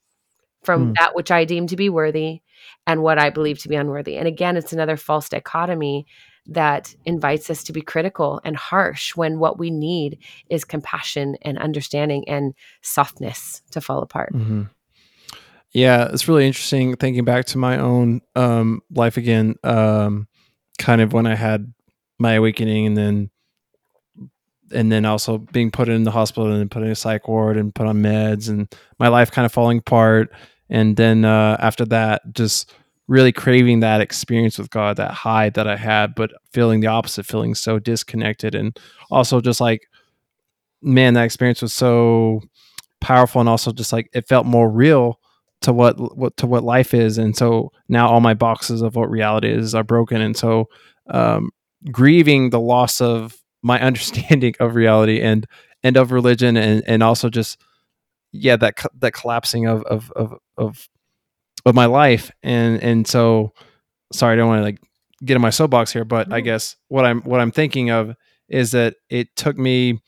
from 0.63 0.89
Mm. 0.89 0.95
that 0.99 1.15
which 1.15 1.31
I 1.31 1.45
deem 1.45 1.67
to 1.69 1.77
be 1.77 1.89
worthy 1.89 2.41
and 2.87 3.03
what 3.03 3.19
I 3.19 3.31
believe 3.31 3.59
to 3.61 3.69
be 3.69 3.77
unworthy." 3.77 4.17
And 4.17 4.29
again, 4.29 4.57
it's 4.57 4.73
another 4.73 4.97
false 4.97 5.29
dichotomy 5.29 6.07
that 6.47 6.95
invites 7.05 7.51
us 7.51 7.63
to 7.65 7.73
be 7.73 7.83
critical 7.83 8.41
and 8.45 8.57
harsh 8.57 9.15
when 9.15 9.39
what 9.39 9.59
we 9.59 9.71
need 9.71 10.19
is 10.49 10.65
compassion 10.65 11.37
and 11.43 11.59
understanding 11.59 12.29
and 12.29 12.55
softness 12.83 13.63
to 13.71 13.81
fall 13.81 14.03
apart. 14.03 14.33
Mhm. 14.33 14.71
Yeah, 15.73 16.09
it's 16.13 16.27
really 16.27 16.47
interesting 16.47 16.97
thinking 16.97 17.25
back 17.25 17.45
to 17.47 17.59
my 17.59 17.79
own 17.79 18.23
um, 18.35 18.81
life 18.93 19.17
again. 19.17 19.55
Um, 19.63 20.27
kind 20.79 21.01
of 21.01 21.13
when 21.13 21.27
I 21.27 21.37
had 21.37 21.73
my 22.19 22.33
awakening, 22.35 22.87
and 22.87 22.97
then 22.97 23.31
and 24.73 24.91
then 24.91 25.05
also 25.05 25.39
being 25.39 25.71
put 25.71 25.89
in 25.89 26.05
the 26.05 26.11
hospital 26.11 26.51
and 26.53 26.71
put 26.71 26.83
in 26.83 26.91
a 26.91 26.95
psych 26.95 27.29
ward 27.29 27.57
and 27.57 27.75
put 27.75 27.87
on 27.87 28.03
meds, 28.03 28.49
and 28.49 28.73
my 28.99 29.09
life 29.09 29.31
kind 29.31 29.47
of 29.47 29.53
falling 29.53 29.79
apart. 29.79 30.33
And 30.69 30.97
then 30.97 31.25
uh, 31.25 31.57
after 31.61 31.85
that, 31.87 32.23
just 32.33 32.73
really 33.09 33.33
craving 33.33 33.81
that 33.81 34.01
experience 34.01 34.59
with 34.59 34.71
God, 34.71 34.97
that 34.99 35.11
high 35.11 35.51
that 35.51 35.67
I 35.67 35.77
had, 35.77 36.15
but 36.15 36.31
feeling 36.53 36.81
the 36.81 36.87
opposite, 36.87 37.27
feeling 37.27 37.55
so 37.55 37.79
disconnected, 37.79 38.55
and 38.55 38.79
also 39.11 39.41
just 39.41 39.61
like, 39.61 39.89
man, 40.83 41.15
that 41.15 41.25
experience 41.25 41.63
was 41.63 41.73
so 41.73 42.41
powerful, 43.01 43.41
and 43.41 43.49
also 43.49 43.73
just 43.73 43.93
like 43.93 44.09
it 44.13 44.29
felt 44.29 44.47
more 44.47 44.71
real 44.71 45.19
to 45.63 45.73
what 45.73 46.17
what 46.17 46.37
to 46.39 46.47
what 46.47 46.65
life 46.65 46.95
is 46.95 47.19
and 47.19 47.37
so 47.37 47.71
now 47.89 48.09
all 48.09 48.21
my 48.21 48.35
boxes 48.35 48.81
of 48.83 48.97
what 48.97 49.11
reality 49.11 49.51
is 49.51 49.75
are 49.75 49.85
broken 49.85 50.21
and 50.21 50.37
so 50.37 50.69
um 51.11 51.51
grieving 51.91 52.51
the 52.51 52.61
loss 52.61 53.01
of 53.01 53.37
my 53.63 53.81
understanding 53.89 54.55
of 54.61 54.75
reality 54.75 55.21
and 55.21 55.47
and 55.83 55.97
of 55.97 56.13
religion 56.13 56.57
and 56.57 56.83
and 56.87 57.03
also 57.03 57.29
just 57.29 57.59
yeah 58.33 58.57
that 58.57 58.75
that 58.99 59.13
collapsing 59.13 59.67
of 59.67 59.83
of 59.85 60.13
of 60.13 60.35
of, 60.57 60.89
of 61.67 61.75
my 61.75 61.87
life. 61.87 62.31
And 62.43 62.83
and 62.83 63.07
so 63.07 63.53
sorry 64.13 64.33
i 64.33 64.37
don't 64.37 64.49
want 64.49 64.59
to 64.59 64.65
like 64.65 64.81
get 65.25 65.37
in 65.37 65.41
my 65.41 65.51
soapbox 65.51 65.93
here 65.93 66.05
but 66.05 66.33
i 66.33 66.41
guess 66.41 66.75
what 66.89 67.05
i'm 67.05 67.21
what 67.23 67.41
i'm 67.41 67.53
thinking 67.53 67.91
of 67.91 68.17
is 68.49 68.73
that 68.73 68.97
it 69.09 69.29
took 69.37 69.57
me 69.57 70.01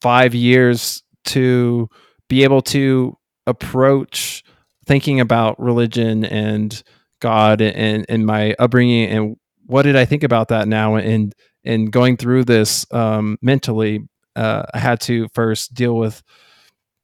five 0.00 0.34
years 0.34 1.02
to 1.26 1.86
be 2.28 2.44
able 2.44 2.62
to 2.62 3.14
approach 3.46 4.42
thinking 4.86 5.20
about 5.20 5.60
religion 5.60 6.24
and 6.24 6.82
God 7.20 7.60
and, 7.60 8.06
and 8.08 8.26
my 8.26 8.54
upbringing 8.58 9.08
and 9.08 9.36
what 9.66 9.82
did 9.82 9.96
I 9.96 10.04
think 10.04 10.22
about 10.22 10.48
that 10.48 10.68
now? 10.68 10.94
And 10.94 11.34
and 11.66 11.92
going 11.92 12.16
through 12.16 12.44
this 12.44 12.86
um, 12.92 13.38
mentally 13.42 14.08
uh, 14.36 14.64
I 14.74 14.78
had 14.78 15.00
to 15.02 15.28
first 15.34 15.74
deal 15.74 15.96
with 15.96 16.22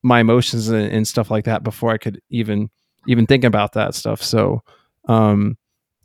my 0.03 0.21
emotions 0.21 0.69
and, 0.69 0.93
and 0.93 1.09
stuff 1.09 1.31
like 1.31 1.45
that 1.45 1.63
before 1.63 1.91
I 1.91 1.99
could 1.99 2.21
even 2.31 2.71
even 3.09 3.27
think 3.27 3.45
about 3.45 3.73
that 3.73 3.95
stuff. 3.95 4.23
So 4.23 4.63
um, 5.09 5.57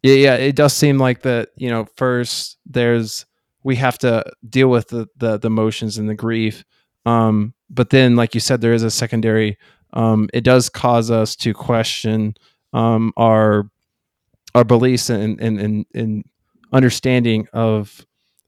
yeah, 0.03 0.13
yeah 0.13 0.35
it 0.35 0.55
does 0.55 0.73
seem 0.73 0.97
like 0.97 1.21
that 1.23 1.49
you 1.57 1.69
know 1.69 1.87
first 1.95 2.57
there's 2.65 3.25
we 3.63 3.75
have 3.75 3.97
to 3.99 4.23
deal 4.49 4.69
with 4.69 4.87
the 4.87 5.07
the, 5.17 5.37
the 5.37 5.47
emotions 5.47 5.97
and 5.97 6.09
the 6.09 6.15
grief 6.15 6.63
um, 7.05 7.53
but 7.69 7.89
then 7.89 8.15
like 8.15 8.33
you 8.33 8.39
said 8.39 8.61
there 8.61 8.73
is 8.73 8.83
a 8.83 8.91
secondary 8.91 9.57
um, 9.93 10.29
it 10.33 10.43
does 10.43 10.69
cause 10.69 11.11
us 11.11 11.35
to 11.35 11.53
question 11.53 12.35
um, 12.73 13.11
our 13.17 13.69
our 14.55 14.63
beliefs 14.63 15.09
and 15.09 15.39
and, 15.41 15.59
and, 15.59 15.85
and 15.93 16.23
understanding 16.71 17.47
of 17.53 18.05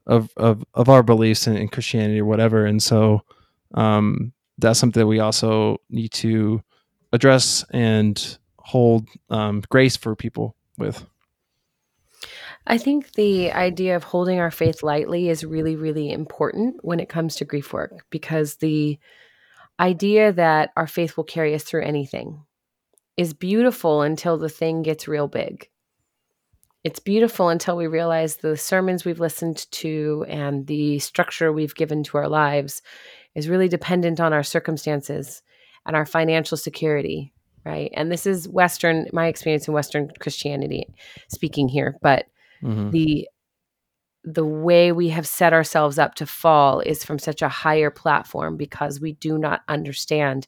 of 0.10 0.32
of, 0.36 0.66
of 0.74 0.90
our 0.90 1.04
beliefs 1.04 1.48
in, 1.48 1.56
in 1.56 1.70
Christianity 1.70 2.20
or 2.20 2.26
whatever. 2.26 2.66
And 2.66 2.84
so 2.84 3.22
um, 3.76 4.34
that's 4.58 4.80
something 4.80 5.00
that 5.00 5.08
we 5.08 5.20
also 5.20 5.78
need 5.90 6.12
to 6.14 6.62
address 7.14 7.64
and 7.72 8.38
hold 8.58 9.08
um, 9.30 9.62
grace 9.70 9.96
for 9.96 10.16
people 10.16 10.56
with. 10.78 11.06
I 12.68 12.78
think 12.78 13.14
the 13.14 13.52
idea 13.52 13.96
of 13.96 14.04
holding 14.04 14.40
our 14.40 14.52
faith 14.52 14.84
lightly 14.84 15.30
is 15.30 15.44
really, 15.44 15.76
really 15.76 16.12
important 16.12 16.76
when 16.82 17.00
it 17.00 17.10
comes 17.10 17.36
to 17.38 17.46
grief 17.46 17.74
work 17.74 18.06
because 18.10 18.58
the 18.58 19.00
idea 19.80 20.34
that 20.34 20.72
our 20.76 20.88
faith 20.88 21.16
will 21.16 21.24
carry 21.24 21.56
us 21.56 21.64
through 21.64 21.84
anything 21.84 22.44
is 23.18 23.34
beautiful 23.34 24.02
until 24.02 24.38
the 24.38 24.50
thing 24.50 24.82
gets 24.84 25.08
real 25.08 25.28
big. 25.28 25.70
It's 26.84 27.00
beautiful 27.00 27.50
until 27.50 27.76
we 27.76 27.88
realize 27.88 28.38
the 28.38 28.56
sermons 28.56 29.04
we've 29.04 29.20
listened 29.20 29.70
to 29.72 30.26
and 30.30 30.66
the 30.68 31.00
structure 31.00 31.52
we've 31.52 31.76
given 31.76 32.04
to 32.06 32.18
our 32.18 32.30
lives 32.30 32.82
is 33.36 33.50
really 33.50 33.68
dependent 33.68 34.20
on 34.20 34.32
our 34.32 34.44
circumstances 34.44 35.42
and 35.86 35.96
our 35.96 36.06
financial 36.06 36.56
security, 36.58 37.34
right? 37.66 37.92
And 37.96 38.10
this 38.12 38.26
is 38.26 38.48
Western, 38.48 39.08
my 39.12 39.28
experience 39.28 39.68
in 39.68 39.74
Western 39.74 40.10
Christianity 40.20 40.88
speaking 41.28 41.68
here, 41.68 41.98
but 42.02 42.26
Mhm. 42.64 42.92
the 42.92 43.28
the 44.26 44.46
way 44.46 44.92
we 44.92 45.10
have 45.10 45.26
set 45.26 45.54
ourselves 45.54 45.98
up 45.98 46.14
to 46.16 46.26
fall 46.26 46.82
is 46.82 47.06
from 47.06 47.18
such 47.18 47.42
a 47.42 47.48
higher 47.50 47.90
platform 47.90 48.58
because 48.58 49.00
we 49.00 49.14
do 49.14 49.38
not 49.38 49.62
understand 49.70 50.46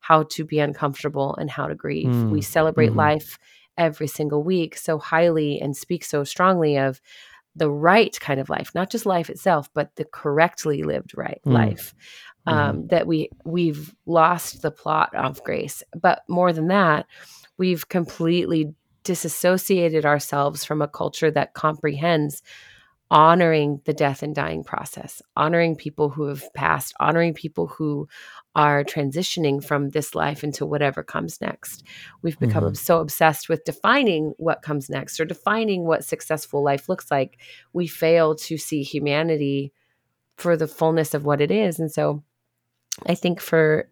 how 0.00 0.24
to 0.24 0.44
be 0.44 0.58
uncomfortable 0.58 1.34
and 1.36 1.50
how 1.50 1.66
to 1.66 1.74
grieve. 1.74 2.08
Mm, 2.08 2.30
We 2.30 2.42
celebrate 2.42 2.92
mhm. 2.92 2.96
life 2.96 3.38
every 3.76 4.06
single 4.06 4.42
week 4.42 4.76
so 4.76 4.98
highly 4.98 5.60
and 5.60 5.76
speak 5.76 6.04
so 6.04 6.24
strongly 6.24 6.76
of 6.78 7.00
the 7.56 7.70
right 7.70 8.18
kind 8.20 8.40
of 8.40 8.48
life, 8.48 8.74
not 8.74 8.90
just 8.90 9.06
life 9.06 9.30
itself, 9.30 9.68
but 9.74 9.94
the 9.96 10.04
correctly 10.04 10.82
lived 10.82 11.16
right 11.16 11.40
Mm. 11.46 11.52
life. 11.52 11.94
Mhm. 12.46 12.52
Um, 12.52 12.86
that 12.88 13.06
we 13.06 13.30
we've 13.44 13.94
lost 14.06 14.60
the 14.62 14.70
plot 14.70 15.14
of 15.14 15.42
grace, 15.44 15.82
but 15.98 16.22
more 16.28 16.52
than 16.52 16.68
that, 16.68 17.06
we've 17.56 17.88
completely 17.88 18.74
disassociated 19.04 20.04
ourselves 20.04 20.64
from 20.64 20.82
a 20.82 20.88
culture 20.88 21.30
that 21.30 21.54
comprehends 21.54 22.42
honoring 23.10 23.80
the 23.84 23.92
death 23.92 24.22
and 24.22 24.34
dying 24.34 24.64
process, 24.64 25.22
honoring 25.36 25.76
people 25.76 26.08
who 26.08 26.24
have 26.24 26.52
passed, 26.54 26.94
honoring 26.98 27.34
people 27.34 27.66
who 27.66 28.08
are 28.56 28.82
transitioning 28.82 29.62
from 29.62 29.90
this 29.90 30.14
life 30.14 30.42
into 30.42 30.64
whatever 30.64 31.02
comes 31.02 31.40
next. 31.40 31.84
We've 32.22 32.38
become 32.38 32.64
Mhm. 32.64 32.76
so 32.76 33.00
obsessed 33.00 33.48
with 33.48 33.64
defining 33.64 34.34
what 34.38 34.62
comes 34.62 34.88
next 34.88 35.20
or 35.20 35.24
defining 35.24 35.84
what 35.84 36.04
successful 36.04 36.62
life 36.62 36.88
looks 36.88 37.10
like. 37.10 37.38
We 37.72 37.86
fail 37.86 38.34
to 38.36 38.56
see 38.56 38.82
humanity 38.82 39.72
for 40.36 40.56
the 40.56 40.68
fullness 40.68 41.14
of 41.14 41.24
what 41.24 41.40
it 41.40 41.50
is. 41.50 41.78
And 41.78 41.92
so 41.92 42.22
I 43.06 43.14
think 43.14 43.40
for 43.40 43.88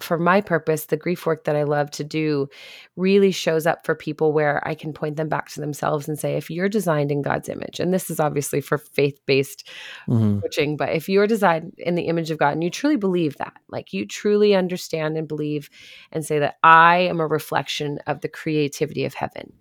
for 0.00 0.18
my 0.18 0.40
purpose, 0.40 0.86
the 0.86 0.96
grief 0.96 1.26
work 1.26 1.44
that 1.44 1.56
I 1.56 1.62
love 1.64 1.90
to 1.92 2.04
do 2.04 2.48
really 2.96 3.30
shows 3.32 3.66
up 3.66 3.86
for 3.86 3.94
people 3.94 4.32
where 4.32 4.66
I 4.66 4.74
can 4.74 4.92
point 4.92 5.16
them 5.16 5.28
back 5.28 5.48
to 5.50 5.60
themselves 5.60 6.08
and 6.08 6.18
say, 6.18 6.36
if 6.36 6.50
you're 6.50 6.68
designed 6.68 7.12
in 7.12 7.22
God's 7.22 7.48
image, 7.48 7.80
and 7.80 7.92
this 7.94 8.10
is 8.10 8.20
obviously 8.20 8.60
for 8.60 8.78
faith 8.78 9.20
based 9.26 9.68
Mhm. 10.08 10.42
coaching, 10.42 10.76
but 10.76 10.90
if 10.90 11.08
you're 11.08 11.26
designed 11.26 11.74
in 11.78 11.94
the 11.94 12.08
image 12.08 12.30
of 12.30 12.38
God 12.38 12.52
and 12.54 12.64
you 12.64 12.70
truly 12.70 12.96
believe 12.96 13.36
that, 13.38 13.54
like 13.68 13.92
you 13.92 14.06
truly 14.06 14.54
understand 14.54 15.16
and 15.16 15.28
believe 15.28 15.70
and 16.12 16.24
say 16.24 16.38
that 16.38 16.56
I 16.62 16.98
am 16.98 17.20
a 17.20 17.26
reflection 17.26 17.98
of 18.06 18.20
the 18.20 18.28
creativity 18.28 19.04
of 19.04 19.14
heaven. 19.14 19.52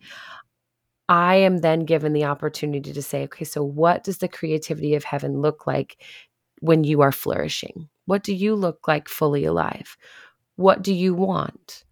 I 1.08 1.36
am 1.38 1.58
then 1.60 1.86
given 1.86 2.13
the 2.13 2.25
opportunity 2.25 2.93
to 2.93 3.02
say, 3.02 3.23
okay, 3.23 3.45
so 3.45 3.63
what 3.63 4.04
does 4.04 4.19
the 4.19 4.28
creativity 4.28 4.93
of 4.95 5.04
heaven 5.04 5.41
look 5.41 5.65
like 5.65 5.97
when 6.62 6.84
you 6.84 7.02
are 7.02 7.12
flourishing? 7.12 7.89
What 8.06 8.23
do 8.23 8.34
you 8.34 8.56
look 8.56 8.88
like 8.88 9.10
fully 9.10 9.45
alive? 9.45 9.97
What 10.60 10.82
do 10.82 10.93
you 10.93 11.13
want? 11.13 11.86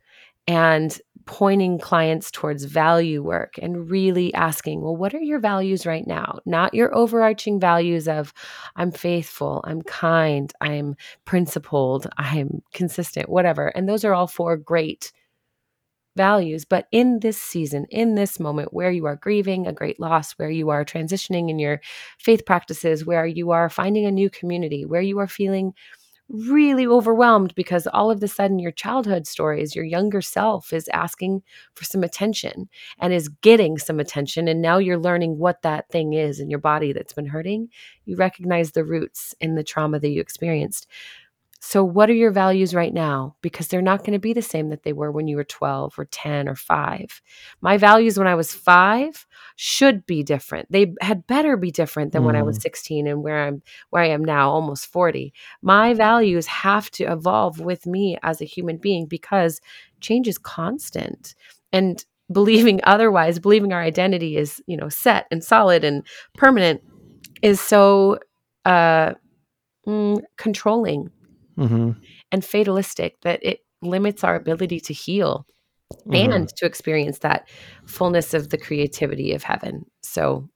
And 0.45 0.99
pointing 1.25 1.79
clients 1.79 2.29
towards 2.29 2.65
value 2.65 3.23
work 3.23 3.57
and 3.61 3.89
really 3.89 4.33
asking, 4.33 4.81
well, 4.81 4.97
what 4.97 5.13
are 5.13 5.21
your 5.21 5.39
values 5.39 5.85
right 5.85 6.05
now? 6.05 6.39
Not 6.45 6.73
your 6.73 6.93
overarching 6.93 7.61
values 7.61 8.09
of 8.09 8.33
I'm 8.75 8.91
faithful, 8.91 9.63
I'm 9.65 9.83
kind, 9.83 10.51
I'm 10.59 10.95
principled, 11.23 12.07
I'm 12.17 12.61
consistent, 12.73 13.29
whatever. 13.29 13.67
And 13.69 13.87
those 13.87 14.03
are 14.03 14.13
all 14.13 14.27
four 14.27 14.57
great 14.57 15.13
values. 16.17 16.65
But 16.65 16.87
in 16.91 17.21
this 17.21 17.41
season, 17.41 17.85
in 17.89 18.15
this 18.15 18.37
moment 18.37 18.73
where 18.73 18.91
you 18.91 19.05
are 19.05 19.15
grieving 19.15 19.65
a 19.65 19.71
great 19.71 19.97
loss, 19.97 20.33
where 20.33 20.49
you 20.49 20.71
are 20.71 20.83
transitioning 20.83 21.49
in 21.49 21.57
your 21.57 21.79
faith 22.19 22.45
practices, 22.45 23.05
where 23.05 23.25
you 23.25 23.51
are 23.51 23.69
finding 23.69 24.05
a 24.05 24.11
new 24.11 24.29
community, 24.29 24.83
where 24.83 25.01
you 25.01 25.19
are 25.19 25.27
feeling 25.27 25.71
really 26.29 26.85
overwhelmed 26.85 27.55
because 27.55 27.87
all 27.87 28.11
of 28.11 28.21
a 28.21 28.27
sudden 28.27 28.59
your 28.59 28.71
childhood 28.71 29.25
stories, 29.25 29.75
your 29.75 29.85
younger 29.85 30.21
self 30.21 30.73
is 30.73 30.89
asking 30.89 31.41
for 31.73 31.85
some 31.85 32.03
attention 32.03 32.67
and 32.99 33.13
is 33.13 33.29
getting 33.29 33.77
some 33.77 33.99
attention. 33.99 34.47
And 34.47 34.61
now 34.61 34.77
you're 34.77 34.97
learning 34.97 35.37
what 35.37 35.61
that 35.61 35.89
thing 35.89 36.13
is 36.13 36.39
in 36.39 36.49
your 36.49 36.59
body 36.59 36.91
that's 36.91 37.13
been 37.13 37.27
hurting. 37.27 37.69
You 38.05 38.17
recognize 38.17 38.71
the 38.71 38.83
roots 38.83 39.33
in 39.39 39.55
the 39.55 39.63
trauma 39.63 39.99
that 39.99 40.09
you 40.09 40.19
experienced. 40.21 40.87
So, 41.69 41.83
what 41.83 42.09
are 42.09 42.13
your 42.13 42.31
values 42.31 42.73
right 42.73 42.93
now? 42.93 43.35
Because 43.41 43.67
they're 43.67 43.81
not 43.81 43.99
going 43.99 44.13
to 44.13 44.19
be 44.19 44.31
the 44.31 44.41
same 44.41 44.69
that 44.69 44.83
they 44.83 44.93
were 44.93 45.11
when 45.11 45.27
you 45.27 45.35
were 45.35 45.43
12 45.43 45.99
or 45.99 46.05
10 46.05 46.47
or 46.47 46.55
5. 46.55 47.21
My 47.59 47.75
values 47.75 48.17
when 48.17 48.25
I 48.25 48.35
was 48.35 48.53
5 48.53 49.27
should 49.57 50.05
be 50.05 50.23
different. 50.23 50.71
They 50.71 50.93
had 51.01 51.27
better 51.27 51.57
be 51.57 51.69
different 51.69 52.13
than 52.13 52.23
when 52.23 52.37
I 52.37 52.41
was 52.41 52.57
Mhm. 52.57 52.61
16 52.61 53.05
and 53.05 53.21
where 53.21 53.43
I'm 53.45 53.61
where 53.89 54.01
I 54.01 54.07
am 54.07 54.23
now 54.23 54.49
almost 54.49 54.87
40. 54.87 55.33
My 55.61 55.93
values 55.93 56.47
have 56.47 56.89
to 56.91 57.03
evolve 57.11 57.59
with 57.59 57.85
me 57.85 58.17
as 58.23 58.39
a 58.39 58.45
human 58.45 58.77
being 58.77 59.05
because 59.05 59.59
change 59.99 60.29
is 60.29 60.37
constant. 60.37 61.35
And 61.73 62.05
believing 62.31 62.79
otherwise, 62.85 63.39
believing 63.39 63.73
our 63.73 63.81
identity 63.81 64.37
is, 64.37 64.63
you 64.67 64.77
know, 64.77 64.87
set 64.87 65.27
and 65.31 65.43
solid 65.43 65.83
and 65.83 66.07
permanent 66.37 66.79
is 67.41 67.59
so 67.59 68.19
uh 68.63 69.15
mm, 69.85 70.21
controlling 70.37 71.11
Mhm. 71.57 71.95
and 72.31 72.45
fatalistic 72.45 73.15
that 73.21 73.39
it 73.43 73.59
limits 73.81 74.23
our 74.23 74.35
ability 74.35 74.79
to 74.81 74.93
heal 74.93 75.45
Mhm. 76.07 76.33
and 76.35 76.49
to 76.57 76.65
experience 76.65 77.19
that 77.19 77.47
fullness 77.85 78.33
of 78.33 78.49
the 78.49 78.57
creativity 78.57 79.33
of 79.33 79.43
heaven. 79.43 79.85
So 80.01 80.49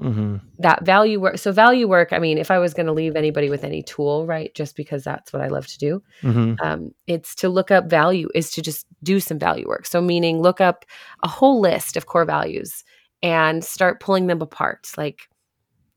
Mhm. 0.00 0.40
that 0.60 0.84
value 0.84 1.20
work 1.20 1.38
so 1.38 1.52
value 1.52 1.88
work, 1.88 2.12
I 2.12 2.18
mean, 2.18 2.38
if 2.38 2.50
I 2.50 2.58
was 2.58 2.74
going 2.74 2.86
to 2.86 2.92
leave 2.92 3.16
anybody 3.16 3.50
with 3.50 3.64
any 3.64 3.82
tool, 3.82 4.26
right, 4.26 4.54
just 4.54 4.76
because 4.76 5.04
that's 5.04 5.32
what 5.32 5.42
I 5.42 5.48
love 5.48 5.66
to 5.68 5.78
do, 5.78 6.02
Mhm. 6.22 6.56
um, 6.62 6.90
it's 7.06 7.34
to 7.36 7.48
look 7.48 7.70
up 7.70 7.88
value 7.90 8.28
is 8.34 8.50
to 8.52 8.62
just 8.62 8.86
do 9.02 9.20
some 9.20 9.38
value 9.38 9.66
work. 9.68 9.86
So 9.86 10.00
meaning 10.00 10.40
look 10.40 10.60
up 10.60 10.84
a 11.22 11.28
whole 11.28 11.60
list 11.60 11.96
of 11.96 12.06
core 12.06 12.24
values 12.24 12.84
and 13.22 13.64
start 13.64 14.00
pulling 14.00 14.26
them 14.28 14.40
apart. 14.42 14.90
Like 14.96 15.28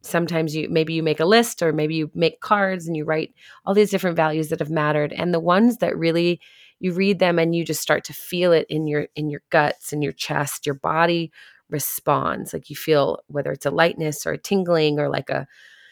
sometimes 0.01 0.55
you 0.55 0.67
maybe 0.69 0.93
you 0.93 1.03
make 1.03 1.19
a 1.19 1.25
list 1.25 1.61
or 1.61 1.71
maybe 1.71 1.95
you 1.95 2.11
make 2.13 2.41
cards 2.41 2.87
and 2.87 2.97
you 2.97 3.05
write 3.05 3.33
all 3.65 3.73
these 3.73 3.91
different 3.91 4.15
values 4.15 4.49
that 4.49 4.59
have 4.59 4.69
mattered. 4.69 5.13
And 5.13 5.33
the 5.33 5.39
ones 5.39 5.77
that 5.77 5.97
really 5.97 6.39
you 6.79 6.93
read 6.93 7.19
them 7.19 7.37
and 7.37 7.55
you 7.55 7.63
just 7.63 7.81
start 7.81 8.03
to 8.05 8.13
feel 8.13 8.51
it 8.51 8.65
in 8.69 8.87
your 8.87 9.07
in 9.15 9.29
your 9.29 9.41
guts 9.49 9.93
in 9.93 10.01
your 10.01 10.11
chest 10.11 10.65
your 10.65 10.75
body 10.75 11.31
responds. 11.69 12.53
Like 12.53 12.69
you 12.69 12.75
feel 12.75 13.19
whether 13.27 13.51
it's 13.51 13.65
a 13.65 13.71
lightness 13.71 14.25
or 14.25 14.33
a 14.33 14.37
tingling 14.37 14.99
or 14.99 15.09
like 15.09 15.29
a 15.29 15.47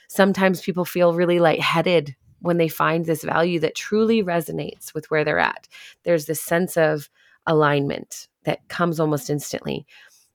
sometimes 0.07 0.61
people 0.61 0.85
feel 0.85 1.13
really 1.13 1.39
lightheaded 1.39 2.15
when 2.41 2.57
they 2.57 2.67
find 2.67 3.05
this 3.05 3.23
value 3.23 3.59
that 3.59 3.75
truly 3.75 4.23
resonates 4.23 4.93
with 4.93 5.09
where 5.11 5.23
they're 5.23 5.39
at. 5.39 5.67
There's 6.03 6.25
this 6.25 6.41
sense 6.41 6.77
of 6.77 7.09
alignment 7.45 8.27
that 8.45 8.67
comes 8.69 8.99
almost 8.99 9.29
instantly 9.29 9.85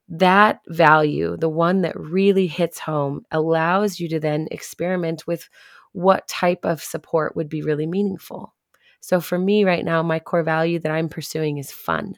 that 0.07 0.61
value, 0.67 1.35
the 1.37 1.49
one 1.49 1.81
that 1.81 1.99
really 1.99 2.47
hits 2.47 2.79
home, 2.79 3.25
allows 3.31 3.99
you 3.99 4.07
to 4.09 4.19
then 4.19 4.47
experiment 4.51 5.25
with 5.25 5.49
what 5.93 6.27
type 6.27 6.63
of 6.63 6.83
support 6.83 7.35
would 7.35 7.49
be 7.49 7.61
really 7.61 7.87
meaningful. 7.87 8.53
So 8.99 9.21
for 9.21 9.39
me 9.39 9.63
right 9.63 9.85
now, 9.85 10.03
my 10.03 10.19
core 10.19 10.43
value 10.43 10.79
that 10.79 10.91
I'm 10.91 11.09
pursuing 11.09 11.57
is 11.57 11.71
fun. 11.71 12.15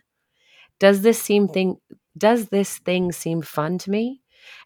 Does 0.79 1.01
this 1.01 1.21
seem 1.21 1.47
oh. 1.49 1.53
thing 1.53 1.77
does 2.17 2.47
this 2.47 2.79
thing 2.79 3.11
seem 3.11 3.41
fun 3.43 3.77
to 3.79 3.91
me? 3.91 4.21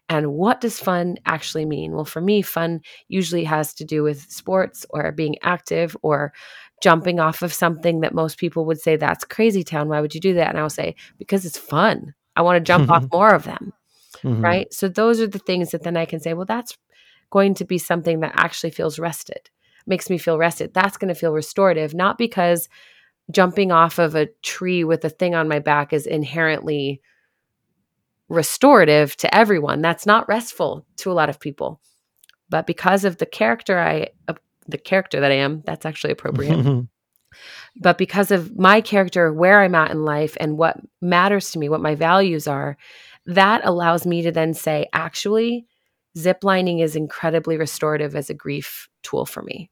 And 0.08 0.32
what 0.32 0.60
does 0.60 0.78
fun 0.80 1.16
actually 1.26 1.66
mean? 1.66 1.92
Well, 1.92 2.04
for 2.04 2.20
me, 2.20 2.42
fun 2.42 2.80
usually 3.08 3.44
has 3.44 3.74
to 3.74 3.84
do 3.84 4.02
with 4.02 4.30
sports 4.30 4.86
or 4.90 5.12
being 5.12 5.36
active 5.42 5.96
or 6.02 6.32
jumping 6.82 7.20
off 7.20 7.42
of 7.42 7.52
something 7.52 8.00
that 8.00 8.14
most 8.14 8.38
people 8.38 8.64
would 8.66 8.80
say 8.80 8.96
that's 8.96 9.24
crazy 9.24 9.62
town. 9.62 9.88
Why 9.88 10.00
would 10.00 10.14
you 10.14 10.20
do 10.20 10.34
that? 10.34 10.50
And 10.50 10.58
I'll 10.58 10.70
say, 10.70 10.96
because 11.18 11.44
it's 11.44 11.58
fun. 11.58 12.14
I 12.36 12.42
want 12.42 12.56
to 12.56 12.60
jump 12.60 12.90
off 12.90 13.04
more 13.12 13.34
of 13.34 13.44
them. 13.44 13.72
Mhm. 14.22 14.42
Right. 14.42 14.72
So 14.72 14.88
those 14.88 15.20
are 15.20 15.26
the 15.26 15.38
things 15.38 15.70
that 15.70 15.82
then 15.82 15.96
I 15.96 16.04
can 16.06 16.20
say, 16.20 16.34
well, 16.34 16.46
that's 16.46 16.76
going 17.30 17.54
to 17.54 17.64
be 17.64 17.78
something 17.78 18.20
that 18.20 18.32
actually 18.36 18.70
feels 18.70 18.98
rested, 18.98 19.50
makes 19.86 20.08
me 20.10 20.18
feel 20.18 20.38
rested. 20.38 20.74
That's 20.74 20.96
going 20.96 21.08
to 21.08 21.18
feel 21.18 21.32
restorative, 21.32 21.94
not 21.94 22.18
because 22.18 22.68
jumping 23.30 23.72
off 23.72 23.98
of 23.98 24.14
a 24.14 24.26
tree 24.42 24.84
with 24.84 25.04
a 25.04 25.08
thing 25.08 25.34
on 25.34 25.48
my 25.48 25.58
back 25.58 25.92
is 25.92 26.06
inherently 26.06 27.00
restorative 28.28 29.16
to 29.16 29.34
everyone. 29.34 29.80
That's 29.82 30.06
not 30.06 30.28
restful 30.28 30.86
to 30.98 31.10
a 31.10 31.14
lot 31.14 31.28
of 31.28 31.40
people. 31.40 31.80
But 32.48 32.66
because 32.66 33.04
of 33.04 33.18
the 33.18 33.26
character 33.26 33.78
I, 33.78 34.08
uh, 34.28 34.34
the 34.68 34.78
character 34.78 35.20
that 35.20 35.32
I 35.32 35.36
am, 35.36 35.62
that's 35.66 35.86
actually 35.86 36.12
appropriate. 36.12 36.58
But 37.76 37.98
because 37.98 38.30
of 38.30 38.58
my 38.58 38.80
character, 38.80 39.32
where 39.32 39.62
I'm 39.62 39.74
at 39.74 39.90
in 39.90 40.04
life, 40.04 40.36
and 40.40 40.58
what 40.58 40.78
matters 41.00 41.50
to 41.52 41.58
me, 41.58 41.68
what 41.68 41.80
my 41.80 41.94
values 41.94 42.46
are, 42.46 42.76
that 43.26 43.62
allows 43.64 44.06
me 44.06 44.22
to 44.22 44.32
then 44.32 44.54
say, 44.54 44.86
actually, 44.92 45.66
ziplining 46.16 46.82
is 46.82 46.96
incredibly 46.96 47.56
restorative 47.56 48.14
as 48.14 48.30
a 48.30 48.34
grief 48.34 48.88
tool 49.02 49.24
for 49.24 49.42
me. 49.42 49.70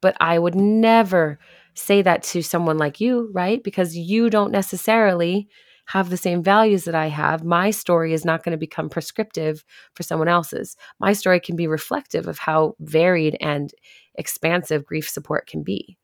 But 0.00 0.16
I 0.20 0.38
would 0.38 0.54
never 0.54 1.38
say 1.74 2.02
that 2.02 2.22
to 2.22 2.42
someone 2.42 2.78
like 2.78 3.00
you, 3.00 3.30
right? 3.34 3.62
Because 3.62 3.96
you 3.96 4.30
don't 4.30 4.52
necessarily 4.52 5.48
have 5.86 6.10
the 6.10 6.16
same 6.16 6.42
values 6.42 6.84
that 6.84 6.94
I 6.94 7.06
have. 7.08 7.44
My 7.44 7.70
story 7.70 8.12
is 8.12 8.24
not 8.24 8.42
going 8.42 8.52
to 8.52 8.58
become 8.58 8.88
prescriptive 8.88 9.64
for 9.94 10.02
someone 10.02 10.28
else's. 10.28 10.76
My 10.98 11.12
story 11.12 11.38
can 11.38 11.54
be 11.54 11.68
reflective 11.68 12.26
of 12.26 12.38
how 12.38 12.74
varied 12.80 13.36
and 13.40 13.72
expansive 14.16 14.84
grief 14.84 15.08
support 15.08 15.46
can 15.46 15.62
be. 15.62 15.96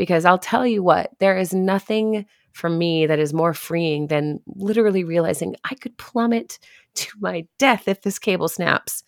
Because 0.00 0.24
I'll 0.24 0.38
tell 0.38 0.66
you 0.66 0.82
what, 0.82 1.10
there 1.18 1.36
is 1.36 1.52
nothing 1.52 2.24
for 2.52 2.70
me 2.70 3.04
that 3.04 3.18
is 3.18 3.34
more 3.34 3.52
freeing 3.52 4.06
than 4.06 4.40
literally 4.46 5.04
realizing 5.04 5.56
I 5.62 5.74
could 5.74 5.98
plummet 5.98 6.58
to 6.94 7.08
my 7.20 7.46
death 7.58 7.86
if 7.86 8.00
this 8.00 8.18
cable 8.18 8.48
snaps. 8.48 9.04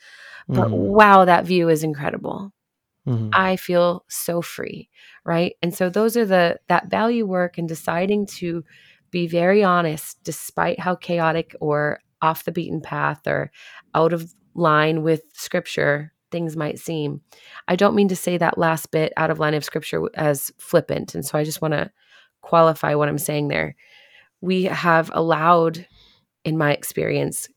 But 0.48 0.68
Mhm. 0.68 0.70
wow, 0.70 1.24
that 1.24 1.46
view 1.46 1.70
is 1.70 1.82
incredible. 1.82 2.52
Mhm. 3.08 3.30
I 3.32 3.56
feel 3.56 4.04
so 4.08 4.42
free, 4.42 4.90
right? 5.24 5.54
And 5.62 5.74
so 5.74 5.88
those 5.88 6.14
are 6.18 6.26
the 6.26 6.58
that 6.68 6.90
value 6.90 7.24
work 7.26 7.56
and 7.56 7.66
deciding 7.66 8.26
to 8.40 8.62
be 9.10 9.26
very 9.26 9.64
honest 9.64 10.18
despite 10.24 10.78
how 10.78 10.94
chaotic 10.96 11.56
or 11.60 12.00
off 12.20 12.44
the 12.44 12.52
beaten 12.52 12.82
path 12.82 13.26
or 13.26 13.50
out 13.94 14.12
of 14.12 14.34
line 14.54 15.02
with 15.02 15.22
scripture 15.32 16.11
things 16.32 16.56
might 16.56 16.78
seem. 16.78 17.20
I 17.68 17.76
don't 17.76 17.94
mean 17.94 18.08
to 18.08 18.16
say 18.16 18.38
that 18.38 18.58
last 18.58 18.90
bit 18.90 19.12
out 19.16 19.30
of 19.30 19.38
line 19.38 19.54
of 19.54 19.64
scripture 19.64 20.02
as 20.14 20.50
flippant, 20.58 21.14
and 21.14 21.24
so 21.24 21.38
I 21.38 21.44
just 21.44 21.62
want 21.62 21.74
to 21.74 21.90
qualify 22.40 22.94
what 22.94 23.08
I'm 23.08 23.18
saying 23.18 23.48
there. 23.48 23.76
We 24.40 24.64
have 24.64 25.10
allowed 25.14 25.86
in 26.44 26.58
my 26.58 26.72
experience 26.72 27.48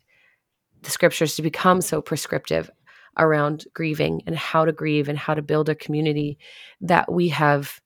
the 0.84 0.92
scriptures 0.92 1.36
to 1.36 1.42
become 1.42 1.82
so 1.82 2.02
prescriptive 2.02 2.70
around 3.18 3.66
grieving 3.74 4.22
and 4.28 4.36
how 4.36 4.66
to 4.66 4.72
grieve 4.72 5.10
and 5.10 5.18
how 5.18 5.34
to 5.34 5.42
build 5.42 5.70
a 5.70 5.76
community 5.76 6.38
that 6.82 7.12
we 7.12 7.30
have 7.30 7.80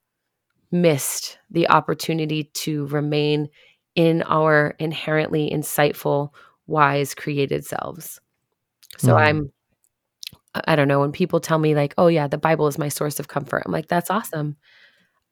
missed 0.71 1.37
the 1.49 1.69
opportunity 1.69 2.45
to 2.53 2.87
remain 2.87 3.47
in 3.95 4.21
our 4.23 4.75
inherently 4.79 5.49
insightful, 5.49 6.29
wise, 6.67 7.15
created 7.15 7.65
selves. 7.65 8.19
So 8.97 9.13
Mhm. 9.13 9.21
I'm, 9.21 9.53
I 10.55 10.75
don't 10.75 10.87
know, 10.87 10.99
when 11.01 11.11
people 11.11 11.39
tell 11.39 11.59
me, 11.59 11.75
like, 11.75 11.93
oh, 11.97 12.07
yeah, 12.07 12.27
the 12.27 12.37
Bible 12.37 12.67
is 12.67 12.77
my 12.77 12.89
source 12.89 13.19
of 13.19 13.27
comfort, 13.27 13.63
I'm 13.65 13.71
like, 13.71 13.87
that's 13.87 14.09
awesome. 14.09 14.57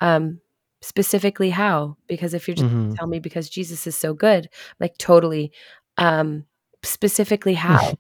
Um, 0.02 0.42
specifically, 0.82 1.50
how? 1.52 1.98
Because 2.08 2.34
if 2.34 2.48
you're 2.48 2.56
just 2.56 2.66
Mhm. 2.66 2.96
tell 2.98 3.08
me 3.08 3.20
because 3.20 3.50
Jesus 3.50 3.88
is 3.88 3.96
so 3.98 4.14
good, 4.14 4.50
like, 4.80 4.98
totally. 5.00 5.52
Um, 5.98 6.46
specifically, 6.84 7.56
how? 7.56 7.98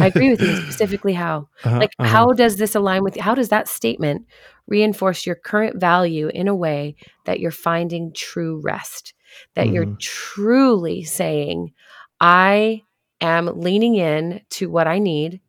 I 0.00 0.06
agree 0.06 0.30
with 0.30 0.40
you. 0.42 0.54
Specifically, 0.56 1.12
how? 1.14 1.48
Uh-huh, 1.64 1.76
Like, 1.80 1.90
uh-huh. 1.98 2.08
how 2.10 2.32
does 2.32 2.56
this 2.56 2.74
align 2.74 3.02
with 3.04 3.16
how 3.16 3.34
does 3.34 3.50
that 3.50 3.68
statement 3.68 4.26
reinforce 4.66 5.26
your 5.26 5.34
current 5.36 5.78
value 5.80 6.28
in 6.34 6.48
a 6.48 6.54
way 6.54 6.96
that 7.26 7.40
you're 7.40 7.50
finding 7.50 8.12
true 8.14 8.60
rest? 8.64 9.14
That 9.54 9.70
you're 9.70 9.86
Mhm. 9.86 9.98
truly 10.00 11.04
saying, 11.04 11.72
I 12.20 12.82
am 13.20 13.60
leaning 13.60 13.96
in 13.96 14.40
to 14.50 14.70
what 14.70 14.86
I 14.88 14.98
need 14.98 15.40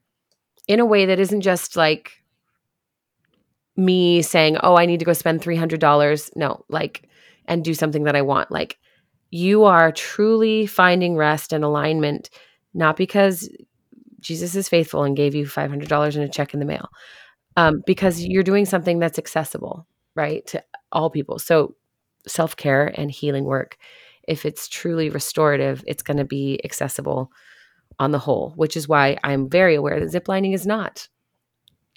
in 0.71 0.79
a 0.79 0.85
way 0.85 1.05
that 1.05 1.19
isn't 1.19 1.41
just 1.41 1.75
like 1.75 2.23
me 3.75 4.21
saying, 4.21 4.57
Oh, 4.63 4.77
I 4.77 4.85
need 4.85 4.99
to 4.99 5.05
go 5.05 5.13
spend 5.13 5.41
$300. 5.41 6.31
No, 6.35 6.63
like, 6.69 7.07
and 7.45 7.63
do 7.63 7.73
something 7.73 8.03
that 8.03 8.15
I 8.15 8.21
want. 8.21 8.51
Like, 8.51 8.77
you 9.31 9.65
are 9.65 9.91
truly 9.91 10.65
finding 10.65 11.17
rest 11.17 11.51
and 11.51 11.63
alignment, 11.63 12.29
not 12.73 12.95
because 12.95 13.49
Jesus 14.21 14.55
is 14.55 14.69
faithful 14.69 15.03
and 15.03 15.17
gave 15.17 15.35
you 15.35 15.45
$500 15.45 16.15
in 16.15 16.21
a 16.21 16.29
check 16.29 16.53
in 16.53 16.59
the 16.59 16.65
mail, 16.65 16.89
um, 17.57 17.81
because 17.85 18.23
you're 18.23 18.43
doing 18.43 18.65
something 18.65 18.99
that's 18.99 19.19
accessible, 19.19 19.85
right, 20.15 20.45
to 20.47 20.63
all 20.93 21.09
people. 21.09 21.37
So, 21.37 21.75
self 22.27 22.55
care 22.55 22.87
and 22.97 23.11
healing 23.11 23.43
work, 23.43 23.77
if 24.25 24.45
it's 24.45 24.69
truly 24.69 25.09
restorative, 25.09 25.83
it's 25.85 26.03
going 26.03 26.17
to 26.17 26.25
be 26.25 26.61
accessible 26.63 27.29
on 28.01 28.09
the 28.11 28.19
whole, 28.19 28.51
which 28.55 28.75
is 28.75 28.87
why 28.87 29.15
I'm 29.23 29.47
very 29.47 29.75
aware 29.75 29.99
that 29.99 30.09
ziplining 30.09 30.55
is 30.55 30.65
not 30.65 31.07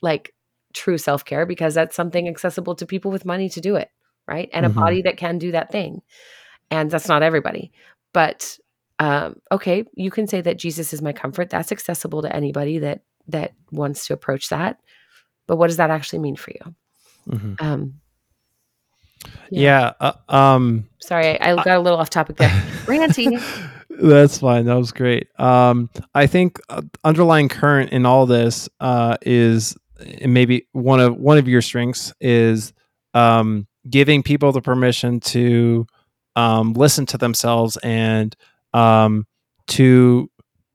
like 0.02 0.34
true 0.74 0.98
self 0.98 1.24
care 1.24 1.46
because 1.46 1.72
that's 1.72 1.96
something 1.96 2.28
accessible 2.28 2.74
to 2.74 2.84
people 2.84 3.10
with 3.10 3.24
money 3.24 3.48
to 3.48 3.60
do 3.60 3.76
it, 3.76 3.88
right? 4.28 4.50
And 4.52 4.66
Mhm. 4.66 4.70
a 4.70 4.74
body 4.74 5.02
that 5.02 5.16
can 5.16 5.38
do 5.38 5.52
that 5.52 5.72
thing. 5.72 6.02
And 6.70 6.90
that's 6.90 7.08
not 7.08 7.22
everybody. 7.22 7.72
But 8.12 8.58
um, 8.98 9.40
okay, 9.50 9.84
you 9.94 10.10
can 10.10 10.26
say 10.28 10.40
that 10.42 10.58
Jesus 10.58 10.92
is 10.92 11.00
my 11.02 11.12
comfort. 11.12 11.48
That's 11.50 11.72
accessible 11.72 12.22
to 12.22 12.36
anybody 12.36 12.78
that 12.80 13.00
that 13.28 13.52
wants 13.72 14.06
to 14.06 14.12
approach 14.14 14.50
that. 14.50 14.78
But 15.46 15.56
what 15.56 15.68
does 15.68 15.78
that 15.78 15.90
actually 15.90 16.18
mean 16.20 16.36
for 16.36 16.50
you? 16.52 16.74
Mhm. 17.28 17.62
Um, 17.62 18.00
Yeah. 19.50 19.94
uh, 20.00 20.12
um, 20.28 20.86
sorry, 21.00 21.40
I, 21.40 21.52
I 21.52 21.64
got 21.64 21.78
a 21.78 21.80
little 21.80 21.98
off 21.98 22.10
topic 22.10 22.36
there. 22.36 22.50
Ranty. 22.86 23.73
That's 24.00 24.38
fine. 24.38 24.66
That 24.66 24.74
was 24.74 24.92
great. 24.92 25.28
Um, 25.38 25.90
I 26.14 26.26
think 26.26 26.60
uh, 26.68 26.82
underlying 27.04 27.48
current 27.48 27.90
in 27.92 28.06
all 28.06 28.26
this 28.26 28.68
uh, 28.80 29.16
is 29.22 29.76
maybe 30.24 30.66
one 30.72 31.00
of 31.00 31.16
one 31.16 31.38
of 31.38 31.48
your 31.48 31.62
strengths 31.62 32.12
is 32.20 32.72
um, 33.14 33.66
giving 33.88 34.22
people 34.22 34.52
the 34.52 34.60
permission 34.60 35.20
to 35.20 35.86
um, 36.36 36.72
listen 36.72 37.06
to 37.06 37.18
themselves 37.18 37.76
and 37.78 38.34
um, 38.72 39.26
to 39.68 40.30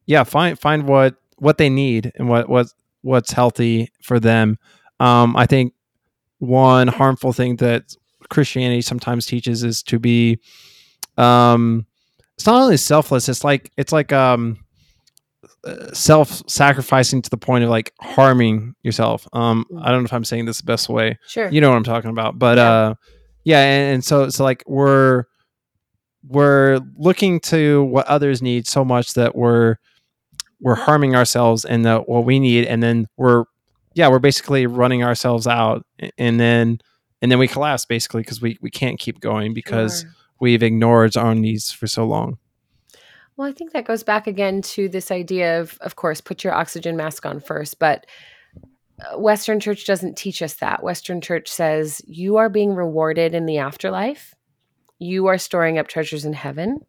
yeah 0.06 0.24
find 0.24 0.58
find 0.58 0.88
what 0.88 1.16
what 1.38 1.58
they 1.58 1.70
need 1.70 2.12
and 2.16 2.30
what 2.30 2.48
what 2.48 2.68
what's 3.02 3.32
healthy 3.32 3.92
for 4.02 4.20
them. 4.20 4.58
Um, 5.00 5.36
I 5.36 5.46
think 5.46 5.74
one 6.40 6.88
harmful 6.88 7.34
thing 7.34 7.58
that 7.58 7.96
Christianity 8.30 8.82
sometimes 8.82 9.26
teaches 9.26 9.64
is 9.64 9.84
to 9.84 10.00
be 10.00 10.40
um 11.18 11.86
it's 12.40 12.46
not 12.46 12.62
only 12.62 12.78
selfless 12.78 13.28
it's 13.28 13.44
like 13.44 13.70
it's 13.76 13.92
like 13.92 14.14
um 14.14 14.58
uh, 15.66 15.92
self-sacrificing 15.94 17.22
to 17.22 17.30
the 17.30 17.36
point 17.38 17.66
of 17.66 17.70
like 17.70 17.92
harming 18.00 18.74
yourself 18.84 19.28
um 19.34 19.66
Mm. 19.70 19.82
i 19.84 19.92
don't 19.92 20.02
know 20.04 20.06
if 20.06 20.14
i'm 20.14 20.24
saying 20.24 20.46
this 20.46 20.60
the 20.60 20.64
best 20.66 20.88
way 20.88 21.18
Sure. 21.28 21.50
you 21.50 21.60
know 21.60 21.70
what 21.70 21.76
i'm 21.76 21.84
talking 21.84 22.10
about 22.12 22.40
but 22.40 22.58
Yeah. 22.58 22.70
uh 22.72 22.94
yeah 23.44 23.60
and, 23.62 23.96
and 23.96 24.06
so 24.06 24.24
it's 24.24 24.40
like 24.40 24.64
we're 24.68 25.26
we're 26.28 26.80
looking 26.98 27.40
to 27.42 27.84
what 27.84 28.06
others 28.08 28.42
need 28.42 28.68
so 28.68 28.84
much 28.86 29.14
that 29.14 29.36
we're 29.36 29.76
we're 30.62 30.76
harming 30.76 31.16
ourselves 31.16 31.66
and 31.66 31.86
the 31.86 32.00
what 32.00 32.26
we 32.26 32.40
need 32.40 32.66
and 32.66 32.84
then 32.84 33.08
we're 33.18 33.44
yeah 33.96 34.08
we're 34.10 34.20
basically 34.20 34.66
running 34.68 35.04
ourselves 35.04 35.48
out 35.48 35.86
and 36.18 36.40
then 36.40 36.80
and 37.22 37.32
then 37.32 37.40
we 37.40 37.48
collapse 37.48 37.86
basically 37.86 38.22
because 38.22 38.42
we 38.42 38.58
we 38.62 38.70
can't 38.70 39.00
keep 39.00 39.20
going 39.20 39.54
because 39.54 40.02
Sure. 40.02 40.12
We've 40.40 40.64
ignored 40.64 41.16
our 41.18 41.36
needs 41.36 41.72
for 41.72 41.88
so 41.88 42.06
long 42.06 42.38
Well, 43.38 43.48
I 43.48 43.54
think 43.54 43.72
that 43.72 43.86
goes 43.86 44.04
back 44.04 44.28
again 44.28 44.62
to 44.74 44.90
this 44.90 45.12
idea 45.12 45.62
of, 45.62 45.78
of 45.80 45.96
course, 45.96 46.20
put 46.20 46.44
your 46.44 46.54
oxygen 46.54 46.98
mask 46.98 47.26
on 47.26 47.40
first. 47.40 47.80
But 47.80 48.06
uh, 49.00 49.18
Western 49.18 49.62
church 49.62 49.86
doesn't 49.86 50.18
teach 50.18 50.42
us 50.42 50.56
that. 50.56 50.84
Western 50.84 51.22
church 51.22 51.48
says 51.48 52.02
you 52.06 52.36
are 52.36 52.50
being 52.50 52.74
rewarded 52.76 53.34
in 53.34 53.46
the 53.46 53.60
afterlife, 53.60 54.36
you 54.98 55.28
are 55.28 55.38
storing 55.38 55.78
up 55.78 55.88
treasures 55.88 56.26
in 56.26 56.34
heaven, 56.34 56.80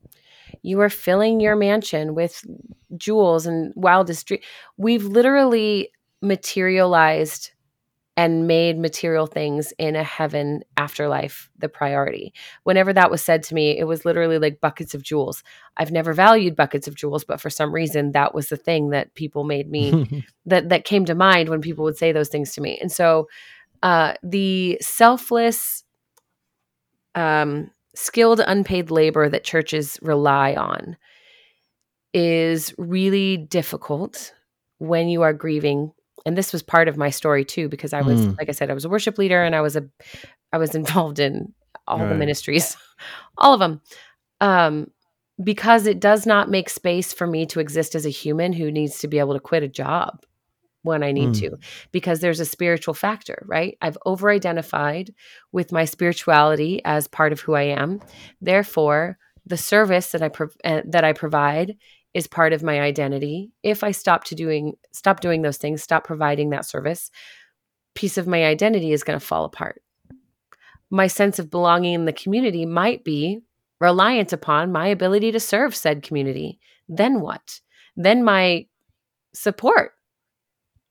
you 0.63 0.81
are 0.81 0.91
filling 0.91 1.41
your 1.41 1.57
mansion 1.57 2.15
with 2.15 2.45
jewels 2.97 3.47
and 3.47 3.73
wildest 3.77 4.27
dreams. 4.27 4.45
We've 4.77 5.05
literally 5.05 5.91
materialized 6.21 7.53
and 8.21 8.47
made 8.47 8.79
material 8.79 9.27
things 9.27 9.73
in 9.79 9.97
a 9.97 10.05
heaven 10.05 10.63
afterlife 10.77 11.49
the 11.57 11.71
priority. 11.71 12.35
Whenever 12.65 12.93
that 12.93 13.11
was 13.11 13.25
said 13.25 13.43
to 13.45 13.55
me, 13.55 13.79
it 13.79 13.85
was 13.85 14.05
literally 14.05 14.39
like 14.39 14.61
buckets 14.61 14.95
of 14.95 15.03
jewels. 15.03 15.43
I've 15.79 15.91
never 15.91 16.13
valued 16.13 16.55
buckets 16.55 16.87
of 16.87 16.95
jewels, 16.95 17.25
but 17.25 17.41
for 17.41 17.49
some 17.49 17.73
reason 17.73 18.13
that 18.13 18.35
was 18.35 18.51
the 18.51 18.59
thing 18.59 18.91
that 18.91 19.15
people 19.15 19.45
made 19.45 19.71
me 19.71 20.23
that 20.45 20.69
that 20.69 20.85
came 20.85 21.07
to 21.07 21.15
mind 21.15 21.49
when 21.49 21.63
people 21.63 21.83
would 21.85 21.97
say 21.97 22.13
those 22.13 22.29
things 22.29 22.53
to 22.53 22.61
me. 22.61 22.79
And 22.79 22.93
so 22.93 23.27
uh 23.83 24.13
the 24.23 24.77
selfless 24.83 25.83
um 27.15 27.71
skilled 27.95 28.41
unpaid 28.47 28.91
labor 28.91 29.31
that 29.31 29.45
churches 29.45 29.99
rely 30.03 30.53
on 30.57 30.99
is 32.13 32.75
really 32.77 33.39
difficult 33.39 34.35
when 34.77 35.09
you 35.09 35.23
are 35.23 35.33
grieving 35.33 35.93
and 36.27 36.37
this 36.37 36.53
was 36.53 36.63
part 36.63 36.89
of 36.89 36.97
my 36.97 37.11
story 37.11 37.45
too 37.45 37.69
because 37.69 37.93
i 37.93 38.03
was 38.03 38.21
Mm. 38.21 38.39
like 38.39 38.49
i 38.49 38.53
said 38.53 38.71
i 38.71 38.75
was 38.75 38.85
a 38.85 38.89
worship 38.89 39.19
leader 39.19 39.43
and 39.43 39.55
i 39.55 39.61
was 39.61 39.77
a 39.77 39.85
i 40.53 40.59
was 40.59 40.75
involved 40.81 41.19
in 41.19 41.53
all 41.87 41.99
the 41.99 42.15
ministries 42.15 42.77
all 43.39 43.55
of 43.55 43.61
them 43.61 43.81
um 44.41 44.91
because 45.43 45.87
it 45.87 46.01
does 46.01 46.27
not 46.27 46.51
make 46.51 46.69
space 46.69 47.13
for 47.15 47.27
me 47.27 47.47
to 47.47 47.61
exist 47.61 47.95
as 47.95 48.05
a 48.05 48.11
human 48.11 48.53
who 48.53 48.71
needs 48.71 48.99
to 49.01 49.09
be 49.09 49.19
able 49.19 49.33
to 49.35 49.41
quit 49.41 49.63
a 49.63 49.69
job 49.69 50.25
when 50.83 51.03
i 51.03 51.13
need 51.13 51.31
Mm. 51.31 51.39
to 51.41 51.59
because 51.93 52.21
there's 52.21 52.41
a 52.41 52.45
spiritual 52.47 52.95
factor 52.95 53.43
right 53.47 53.77
i've 53.83 53.99
over 54.07 54.31
identified 54.31 55.13
with 55.53 55.73
my 55.73 55.85
spirituality 55.85 56.81
as 56.85 57.09
part 57.09 57.33
of 57.33 57.41
who 57.41 57.55
i 57.55 57.63
am 57.63 58.01
therefore 58.41 59.19
the 59.47 59.57
service 59.57 60.13
that 60.13 60.23
i 60.23 60.29
prov- 60.29 60.57
uh, 60.65 60.83
that 60.87 61.05
i 61.05 61.13
provide 61.13 61.77
is 62.15 62.27
part 62.27 62.53
of 62.53 62.63
my 62.63 62.81
identity. 62.81 63.53
If 63.63 63.85
i 63.85 63.91
stop 63.91 64.25
to 64.25 64.35
doing 64.35 64.77
stop 64.93 65.21
doing 65.21 65.43
those 65.43 65.59
things 65.59 65.83
stop 65.83 66.05
providing 66.05 66.51
that 66.51 66.65
service 66.65 67.11
piece 67.95 68.17
of 68.17 68.27
my 68.27 68.45
identity 68.45 68.93
is 68.93 69.05
going 69.05 69.19
to 69.19 69.25
fall 69.25 69.45
apart. 69.45 69.83
My 70.91 71.07
sense 71.07 71.39
of 71.39 71.51
belonging 71.51 71.95
in 71.95 72.05
the 72.05 72.13
community 72.13 72.67
might 72.67 73.05
be 73.05 73.41
reliant 73.81 74.33
upon 74.33 74.73
my 74.73 74.87
ability 74.87 75.33
to 75.33 75.41
serve 75.41 75.75
said 75.75 76.03
community. 76.03 76.61
Then 76.89 77.21
what? 77.21 77.61
Then 77.97 78.25
my 78.25 78.67
support 79.33 79.93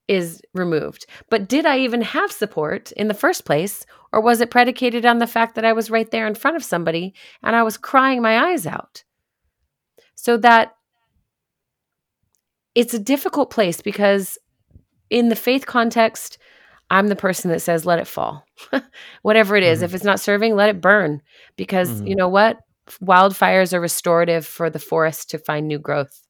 is 0.07 0.41
removed. 0.53 1.05
But 1.29 1.47
did 1.47 1.65
i 1.65 1.79
even 1.79 2.01
have 2.01 2.31
support 2.31 2.91
in 2.93 3.07
the 3.07 3.13
first 3.13 3.45
place 3.45 3.85
or 4.11 4.21
was 4.21 4.41
it 4.41 4.49
predicated 4.49 5.05
on 5.05 5.19
the 5.19 5.27
fact 5.27 5.55
that 5.55 5.65
i 5.65 5.73
was 5.73 5.91
right 5.91 6.09
there 6.09 6.25
in 6.25 6.33
front 6.35 6.57
of 6.57 6.63
somebody 6.63 7.13
and 7.43 7.55
i 7.55 7.63
was 7.63 7.77
crying 7.77 8.21
my 8.21 8.51
eyes 8.51 8.65
out? 8.65 9.03
So 10.15 10.35
that 10.37 10.75
it's 12.79 12.93
a 12.93 12.99
difficult 12.99 13.49
place 13.49 13.81
because 13.81 14.37
in 15.09 15.27
the 15.27 15.35
faith 15.35 15.65
context 15.65 16.37
I'm 16.91 17.07
the 17.07 17.15
person 17.15 17.51
that 17.51 17.59
says, 17.61 17.85
let 17.85 17.99
it 17.99 18.07
fall. 18.07 18.45
Whatever 19.21 19.55
it 19.55 19.63
is, 19.63 19.81
Mhm. 19.81 19.83
if 19.83 19.93
it's 19.93 20.03
not 20.03 20.19
serving, 20.19 20.55
let 20.55 20.69
it 20.69 20.81
burn. 20.81 21.21
Because 21.55 22.01
you 22.01 22.15
Mhm. 22.15 22.17
know 22.17 22.29
what? 22.29 22.57
Wildfires 23.03 23.73
are 23.73 23.79
restorative 23.81 24.45
for 24.45 24.69
the 24.71 24.79
forest 24.79 25.29
to 25.29 25.37
find 25.37 25.67
new 25.67 25.77
growth. 25.77 26.25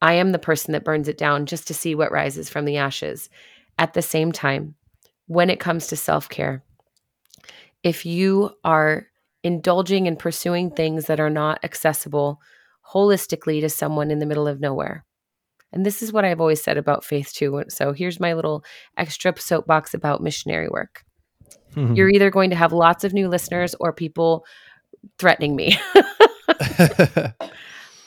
I 0.00 0.14
am 0.14 0.32
the 0.32 0.38
person 0.38 0.72
that 0.72 0.84
burns 0.84 1.08
it 1.08 1.18
down 1.18 1.44
just 1.44 1.66
to 1.68 1.74
see 1.74 1.94
what 1.94 2.12
rises 2.12 2.48
from 2.48 2.64
the 2.64 2.78
ashes. 2.78 3.28
At 3.78 3.92
the 3.92 4.00
same 4.00 4.32
time, 4.32 4.74
when 5.26 5.50
it 5.50 5.60
comes 5.60 5.88
to 5.88 5.96
self 5.96 6.28
care, 6.28 6.62
if 7.82 8.06
you 8.06 8.52
are 8.64 9.06
indulging 9.42 10.06
and 10.06 10.18
pursuing 10.18 10.70
things 10.70 11.06
that 11.06 11.20
are 11.20 11.30
not 11.30 11.58
accessible 11.62 12.40
holistically 12.94 13.60
to 13.60 13.68
someone 13.68 14.10
in 14.10 14.18
the 14.18 14.26
middle 14.26 14.48
of 14.48 14.60
nowhere, 14.60 15.04
and 15.72 15.86
this 15.86 16.02
is 16.02 16.12
what 16.12 16.24
I've 16.24 16.40
always 16.40 16.62
said 16.62 16.76
about 16.76 17.04
faith 17.04 17.32
too. 17.32 17.62
So 17.68 17.92
here's 17.92 18.20
my 18.20 18.34
little 18.34 18.64
extra 18.96 19.34
soapbox 19.38 19.94
about 19.94 20.22
missionary 20.22 20.68
work. 20.68 21.04
Mhm. 21.74 21.96
You're 21.96 22.10
either 22.10 22.30
going 22.30 22.50
to 22.50 22.56
have 22.56 22.72
lots 22.72 23.04
of 23.04 23.12
new 23.12 23.28
listeners 23.28 23.74
or 23.78 23.92
people 23.92 24.44
threatening 25.18 25.56
me. 25.56 25.78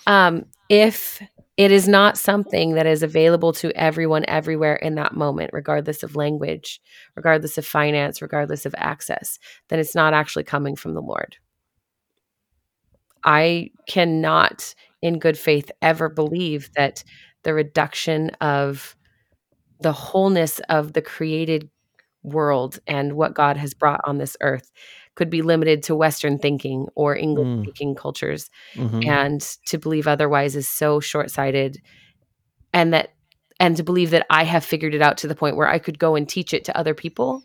um, 0.08 0.46
if 0.70 1.22
it 1.56 1.72
is 1.72 1.88
not 1.88 2.18
something 2.18 2.74
that 2.74 2.88
is 2.88 3.04
available 3.04 3.54
to 3.54 3.72
everyone 3.78 4.26
everywhere 4.28 4.76
in 4.76 4.96
that 4.96 5.16
moment, 5.16 5.52
regardless 5.54 6.04
of 6.04 6.16
language, 6.16 6.82
regardless 7.16 7.58
of 7.58 7.66
finance, 7.66 8.22
regardless 8.22 8.66
of 8.66 8.74
access, 8.78 9.38
then 9.70 9.80
it's 9.80 9.96
not 9.96 10.14
actually 10.14 10.44
coming 10.44 10.76
from 10.76 10.94
the 10.94 11.02
Lord. 11.02 11.38
I 13.24 13.72
cannot, 13.88 14.74
in 15.02 15.20
good 15.20 15.38
faith, 15.38 15.72
ever 15.82 16.10
believe 16.10 16.70
that 16.76 17.04
the 17.44 17.54
reduction 17.54 18.30
of 18.42 18.96
the 19.80 19.94
wholeness 19.94 20.60
of 20.70 20.94
the 20.94 21.02
created 21.02 21.70
world 22.24 22.80
and 22.88 23.14
what 23.14 23.34
God 23.34 23.58
has 23.58 23.74
brought 23.74 24.02
on 24.06 24.18
this 24.18 24.38
earth 24.42 24.72
could 25.16 25.30
be 25.30 25.42
limited 25.42 25.84
to 25.84 25.96
Western 25.96 26.40
thinking 26.40 26.88
or 26.96 27.16
English 27.16 27.48
Mm. 27.48 27.64
speaking 27.64 27.96
cultures. 27.96 28.50
Mhm. 28.76 29.06
And 29.06 29.42
to 29.68 29.78
believe 29.78 30.08
otherwise 30.08 30.56
is 30.56 30.70
so 30.70 31.00
short 31.00 31.30
sighted. 31.30 31.78
And 32.72 32.94
that, 32.94 33.10
and 33.60 33.76
to 33.78 33.84
believe 33.84 34.12
that 34.12 34.26
I 34.30 34.44
have 34.46 34.64
figured 34.64 34.96
it 34.96 35.02
out 35.02 35.18
to 35.20 35.28
the 35.28 35.36
point 35.36 35.58
where 35.58 35.68
I 35.68 35.80
could 35.80 36.00
go 36.00 36.16
and 36.16 36.28
teach 36.28 36.54
it 36.54 36.64
to 36.66 36.78
other 36.78 36.94
people. 36.94 37.44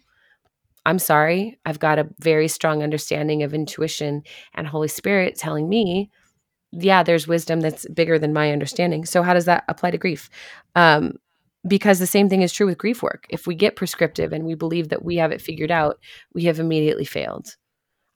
I'm 0.88 0.98
sorry. 0.98 1.58
I've 1.66 1.78
got 1.78 1.98
a 1.98 2.08
very 2.18 2.48
strong 2.48 2.82
understanding 2.82 3.42
of 3.42 3.52
intuition 3.52 4.22
and 4.54 4.66
Holy 4.66 4.88
Spirit 4.88 5.36
telling 5.36 5.68
me, 5.68 6.10
yeah, 6.72 7.02
there's 7.02 7.28
wisdom 7.28 7.60
that's 7.60 7.86
bigger 7.90 8.18
than 8.18 8.32
my 8.32 8.52
understanding. 8.52 9.04
So, 9.04 9.22
how 9.22 9.34
does 9.34 9.44
that 9.44 9.64
apply 9.68 9.90
to 9.90 9.98
grief? 9.98 10.30
Um, 10.76 11.18
because 11.66 11.98
the 11.98 12.06
same 12.06 12.30
thing 12.30 12.40
is 12.40 12.54
true 12.54 12.64
with 12.64 12.78
grief 12.78 13.02
work. 13.02 13.26
If 13.28 13.46
we 13.46 13.54
get 13.54 13.76
prescriptive 13.76 14.32
and 14.32 14.46
we 14.46 14.54
believe 14.54 14.88
that 14.88 15.04
we 15.04 15.16
have 15.16 15.30
it 15.30 15.42
figured 15.42 15.70
out, 15.70 15.98
we 16.32 16.44
have 16.44 16.58
immediately 16.58 17.04
failed. 17.04 17.56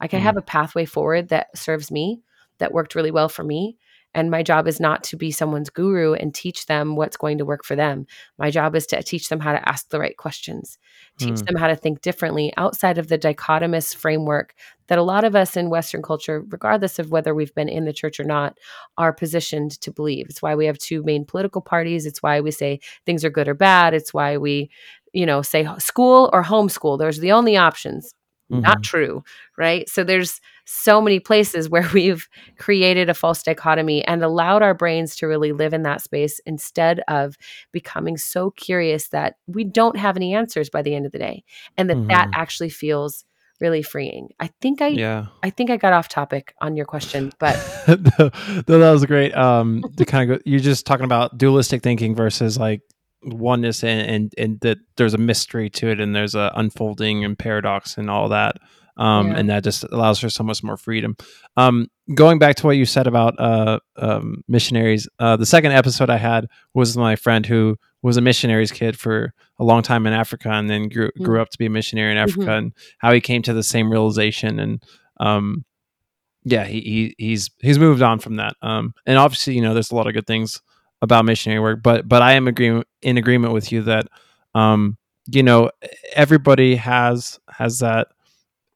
I 0.00 0.08
can 0.08 0.20
Mm. 0.20 0.24
have 0.24 0.38
a 0.38 0.42
pathway 0.42 0.86
forward 0.86 1.28
that 1.28 1.48
serves 1.54 1.90
me, 1.90 2.22
that 2.56 2.72
worked 2.72 2.94
really 2.94 3.10
well 3.10 3.28
for 3.28 3.44
me. 3.44 3.76
And 4.14 4.30
my 4.30 4.42
job 4.42 4.68
is 4.68 4.78
not 4.80 5.02
to 5.04 5.16
be 5.16 5.30
someone's 5.30 5.70
guru 5.70 6.12
and 6.14 6.34
teach 6.34 6.66
them 6.66 6.96
what's 6.96 7.16
going 7.16 7.38
to 7.38 7.44
work 7.44 7.64
for 7.64 7.74
them. 7.76 8.06
My 8.38 8.50
job 8.50 8.74
is 8.76 8.86
to 8.88 9.02
teach 9.02 9.28
them 9.28 9.40
how 9.40 9.52
to 9.52 9.68
ask 9.68 9.88
the 9.88 9.98
right 9.98 10.16
questions, 10.16 10.78
teach 11.18 11.36
Mm. 11.36 11.46
them 11.46 11.56
how 11.56 11.68
to 11.68 11.76
think 11.76 12.00
differently 12.02 12.52
outside 12.56 12.98
of 12.98 13.08
the 13.08 13.18
dichotomous 13.18 13.94
framework 13.94 14.54
that 14.88 14.98
a 14.98 15.02
lot 15.02 15.24
of 15.24 15.34
us 15.34 15.56
in 15.56 15.70
Western 15.70 16.02
culture, 16.02 16.44
regardless 16.50 16.98
of 16.98 17.10
whether 17.10 17.34
we've 17.34 17.54
been 17.54 17.68
in 17.68 17.84
the 17.86 17.92
church 17.92 18.20
or 18.20 18.24
not, 18.24 18.58
are 18.98 19.12
positioned 19.12 19.80
to 19.80 19.90
believe. 19.90 20.26
It's 20.28 20.42
why 20.42 20.54
we 20.54 20.66
have 20.66 20.78
two 20.78 21.02
main 21.02 21.24
political 21.24 21.62
parties. 21.62 22.04
It's 22.04 22.22
why 22.22 22.40
we 22.40 22.50
say 22.50 22.80
things 23.06 23.24
are 23.24 23.30
good 23.30 23.48
or 23.48 23.54
bad. 23.54 23.94
It's 23.94 24.12
why 24.12 24.36
we, 24.36 24.70
you 25.12 25.24
know, 25.24 25.40
say 25.42 25.66
school 25.78 26.28
or 26.32 26.42
homeschool. 26.44 26.98
Those 26.98 27.18
are 27.18 27.22
the 27.22 27.32
only 27.32 27.56
options. 27.56 28.14
Not 28.50 28.78
Mhm. 28.80 28.82
true, 28.82 29.24
right? 29.56 29.88
So 29.88 30.04
there's 30.04 30.40
so 30.64 31.00
many 31.00 31.18
places 31.20 31.68
where 31.68 31.88
we've 31.94 32.28
created 32.58 33.08
a 33.08 33.14
false 33.14 33.42
dichotomy 33.42 34.04
and 34.06 34.22
allowed 34.22 34.62
our 34.62 34.74
brains 34.74 35.16
to 35.16 35.26
really 35.26 35.52
live 35.52 35.72
in 35.74 35.82
that 35.82 36.00
space 36.00 36.38
instead 36.46 37.00
of 37.08 37.36
becoming 37.72 38.16
so 38.16 38.50
curious 38.52 39.08
that 39.08 39.36
we 39.46 39.64
don't 39.64 39.96
have 39.96 40.16
any 40.16 40.34
answers 40.34 40.70
by 40.70 40.82
the 40.82 40.94
end 40.94 41.06
of 41.06 41.12
the 41.12 41.18
day 41.18 41.44
and 41.76 41.88
that 41.90 42.08
that 42.08 42.28
Mhm. 42.28 42.32
actually 42.34 42.68
feels 42.70 43.24
really 43.60 43.82
freeing. 43.82 44.28
I 44.40 44.50
think 44.60 44.82
I 44.82 44.88
Yeah. 44.88 45.26
I 45.44 45.50
think 45.50 45.70
I 45.70 45.76
got 45.76 45.92
off 45.92 46.08
topic 46.08 46.52
on 46.60 46.74
your 46.74 46.84
question, 46.86 47.32
but 47.38 47.56
no, 48.18 48.30
no, 48.68 48.78
that 48.80 48.90
was 48.90 49.04
great. 49.06 49.32
Um, 49.36 49.84
to 49.96 50.04
kind 50.04 50.28
of 50.30 50.38
go, 50.38 50.42
you're 50.44 50.58
just 50.58 50.84
talking 50.84 51.04
about 51.04 51.38
dualistic 51.38 51.80
thinking 51.82 52.14
versus 52.16 52.58
like 52.58 52.80
oneness, 53.24 53.84
and, 53.84 54.00
and 54.10 54.34
and 54.36 54.60
that 54.62 54.78
there's 54.96 55.14
a 55.14 55.18
mystery 55.18 55.70
to 55.70 55.88
it, 55.88 56.00
and 56.00 56.14
there's 56.14 56.34
a 56.34 56.50
unfolding 56.56 57.24
and 57.24 57.38
paradox 57.38 57.96
and 57.96 58.10
all 58.10 58.28
that. 58.30 58.56
Um, 58.98 59.28
Yeah. 59.28 59.38
and 59.38 59.48
that 59.50 59.64
just 59.64 59.84
allows 59.84 60.18
for 60.18 60.28
so 60.28 60.44
much 60.44 60.62
more 60.62 60.76
freedom. 60.76 61.16
Um, 61.56 61.88
going 62.14 62.38
back 62.38 62.56
to 62.56 62.66
what 62.66 62.76
you 62.76 62.84
said 62.84 63.06
about 63.06 63.34
uh, 63.40 63.78
um, 63.96 64.42
missionaries, 64.48 65.08
uh, 65.18 65.36
the 65.36 65.46
second 65.46 65.72
episode 65.72 66.10
I 66.10 66.18
had 66.18 66.46
was 66.74 66.96
my 66.96 67.16
friend 67.16 67.46
who 67.46 67.76
was 68.02 68.16
a 68.16 68.20
missionary's 68.20 68.70
kid 68.72 68.98
for 68.98 69.32
a 69.58 69.64
long 69.64 69.82
time 69.82 70.06
in 70.06 70.12
Africa, 70.12 70.50
and 70.50 70.68
then 70.68 70.88
grew 70.88 71.10
grew 71.22 71.40
up 71.40 71.48
to 71.50 71.58
be 71.58 71.66
a 71.66 71.70
missionary 71.70 72.10
in 72.12 72.18
Africa, 72.18 72.46
Mhm. 72.46 72.58
and 72.58 72.72
how 72.98 73.12
he 73.12 73.20
came 73.20 73.40
to 73.42 73.54
the 73.54 73.62
same 73.62 73.90
realization 73.90 74.58
and 74.58 74.82
um, 75.20 75.64
yeah, 76.44 76.64
he, 76.64 76.80
he 76.80 77.14
he's 77.18 77.50
he's 77.60 77.78
moved 77.78 78.02
on 78.02 78.18
from 78.18 78.36
that. 78.36 78.56
Um, 78.62 78.92
and 79.06 79.16
obviously, 79.16 79.54
you 79.54 79.60
know, 79.62 79.72
there's 79.72 79.92
a 79.92 79.94
lot 79.94 80.08
of 80.08 80.14
good 80.14 80.26
things 80.26 80.60
about 81.00 81.24
missionary 81.24 81.60
work, 81.60 81.82
but 81.82 82.08
but 82.08 82.20
I 82.22 82.32
am 82.32 82.48
agree 82.48 82.82
in 83.00 83.16
agreement 83.16 83.52
with 83.54 83.70
you 83.72 83.82
that 83.82 84.06
um, 84.54 84.98
you 85.28 85.42
know, 85.44 85.70
everybody 86.14 86.74
has 86.76 87.38
has 87.48 87.78
that 87.78 88.08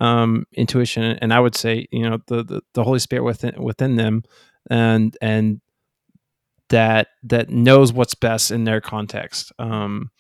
um 0.01 0.45
intuition 0.55 1.03
and 1.03 1.33
I 1.33 1.41
would 1.41 1.55
say, 1.55 1.87
you 1.91 2.09
know, 2.09 2.19
the 2.27 2.45
the, 2.45 2.61
the 2.75 2.85
Holy 2.85 2.99
Spirit 2.99 3.25
within 3.25 3.55
within 3.63 3.97
them 3.97 4.23
and 4.69 5.17
and 5.21 5.61
that 6.69 7.09
that 7.23 7.49
knows 7.49 7.93
what's 7.93 8.15
best 8.15 8.51
in 8.51 8.65
their 8.65 8.81
context 8.81 9.53
um 9.59 10.11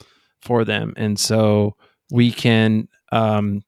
for 0.41 0.65
them. 0.65 0.95
And 0.97 1.19
so 1.19 1.77
we 2.11 2.31
can 2.33 2.89
um 3.13 3.63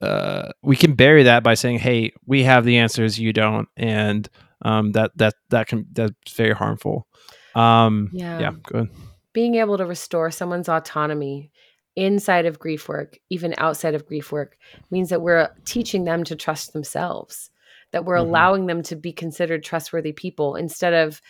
uh, 0.00 0.50
we 0.62 0.76
can 0.76 0.94
bury 0.94 1.22
that 1.22 1.42
by 1.42 1.54
saying, 1.54 1.78
"Hey, 1.78 2.12
we 2.26 2.42
have 2.44 2.64
the 2.64 2.76
answers, 2.78 3.18
you 3.18 3.32
don't," 3.32 3.68
and 3.76 4.28
um, 4.62 4.92
that 4.92 5.12
that 5.16 5.34
that 5.48 5.66
can 5.66 5.86
that's 5.92 6.32
very 6.34 6.52
harmful. 6.54 7.06
Um, 7.54 8.10
Yeah. 8.12 8.40
yeah, 8.40 8.50
good. 8.64 8.90
being 9.32 9.54
able 9.54 9.78
to 9.78 9.86
restore 9.86 10.30
someone's 10.30 10.68
autonomy 10.68 11.50
inside 11.96 12.46
of 12.46 12.58
grief 12.58 12.88
work, 12.88 13.18
even 13.30 13.54
outside 13.58 13.94
of 13.94 14.06
grief 14.06 14.32
work, 14.32 14.56
means 14.90 15.10
that 15.10 15.22
we're 15.22 15.48
teaching 15.64 16.04
them 16.04 16.24
to 16.24 16.34
trust 16.36 16.72
themselves, 16.72 17.50
that 17.92 18.04
we're 18.04 18.16
Mhm. 18.16 18.20
allowing 18.20 18.66
them 18.66 18.82
to 18.84 18.96
be 18.96 19.12
considered 19.12 19.62
trustworthy 19.62 20.12
people 20.12 20.56
instead 20.56 20.92
of, 20.92 21.20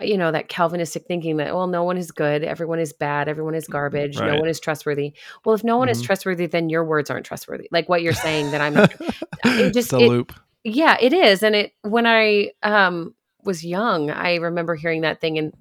you 0.00 0.16
know, 0.16 0.30
that 0.32 0.48
Calvinistic 0.48 1.06
thinking 1.06 1.36
that, 1.38 1.54
well, 1.54 1.66
no 1.66 1.84
one 1.84 1.96
is 1.96 2.10
good, 2.10 2.42
everyone 2.44 2.78
is 2.78 2.92
bad, 2.92 3.28
everyone 3.28 3.54
is 3.54 3.66
garbage, 3.66 4.16
no 4.16 4.36
one 4.36 4.48
is 4.48 4.60
trustworthy. 4.60 5.14
Well, 5.44 5.54
if 5.54 5.64
no 5.64 5.76
one 5.78 5.88
is 5.88 6.00
Mhm. 6.02 6.06
trustworthy, 6.06 6.46
then 6.46 6.68
your 6.68 6.84
words 6.84 7.10
aren't 7.10 7.26
trustworthy. 7.26 7.68
Like 7.70 7.88
what 7.88 8.02
you're 8.02 8.12
saying 8.12 8.50
that 8.52 8.60
I'm 8.60 8.74
it 9.44 9.72
just- 9.72 9.92
it- 9.92 10.08
loop. 10.08 10.32
yeah, 10.64 10.96
it 11.00 11.12
is. 11.12 11.42
And 11.42 11.54
it 11.54 11.72
when 11.82 12.06
I 12.06 12.52
um 12.62 13.14
was 13.44 13.64
young, 13.64 14.10
I 14.10 14.36
remember 14.36 14.74
hearing 14.74 15.02
that 15.02 15.20
thing 15.20 15.38
and 15.38 15.52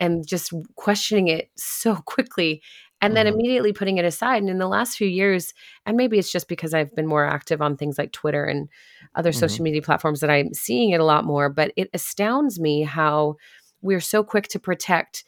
and 0.00 0.26
just 0.26 0.52
questioning 0.76 1.28
it 1.28 1.50
so 1.56 1.94
quickly 1.96 2.62
and 3.00 3.16
then 3.16 3.26
Mhm. 3.26 3.32
immediately 3.32 3.72
putting 3.72 3.98
it 3.98 4.04
aside. 4.04 4.38
And 4.42 4.50
in 4.50 4.58
the 4.58 4.68
last 4.68 4.96
few 4.96 5.08
years, 5.08 5.54
and 5.86 5.96
maybe 5.96 6.18
it's 6.18 6.32
just 6.32 6.48
because 6.48 6.74
I've 6.74 6.94
been 6.94 7.06
more 7.06 7.24
active 7.26 7.62
on 7.62 7.76
things 7.76 7.98
like 7.98 8.12
Twitter 8.12 8.44
and 8.44 8.68
other 9.14 9.32
social 9.32 9.62
Mhm. 9.62 9.64
media 9.64 9.82
platforms 9.82 10.20
that 10.20 10.30
I'm 10.30 10.52
seeing 10.54 10.90
it 10.90 11.00
a 11.00 11.04
lot 11.04 11.24
more, 11.24 11.48
but 11.48 11.72
it 11.76 11.88
astounds 11.94 12.60
me 12.60 12.82
how 12.82 13.36
we're 13.82 14.00
so 14.00 14.22
quick 14.22 14.48
to 14.48 14.58
protect 14.60 15.24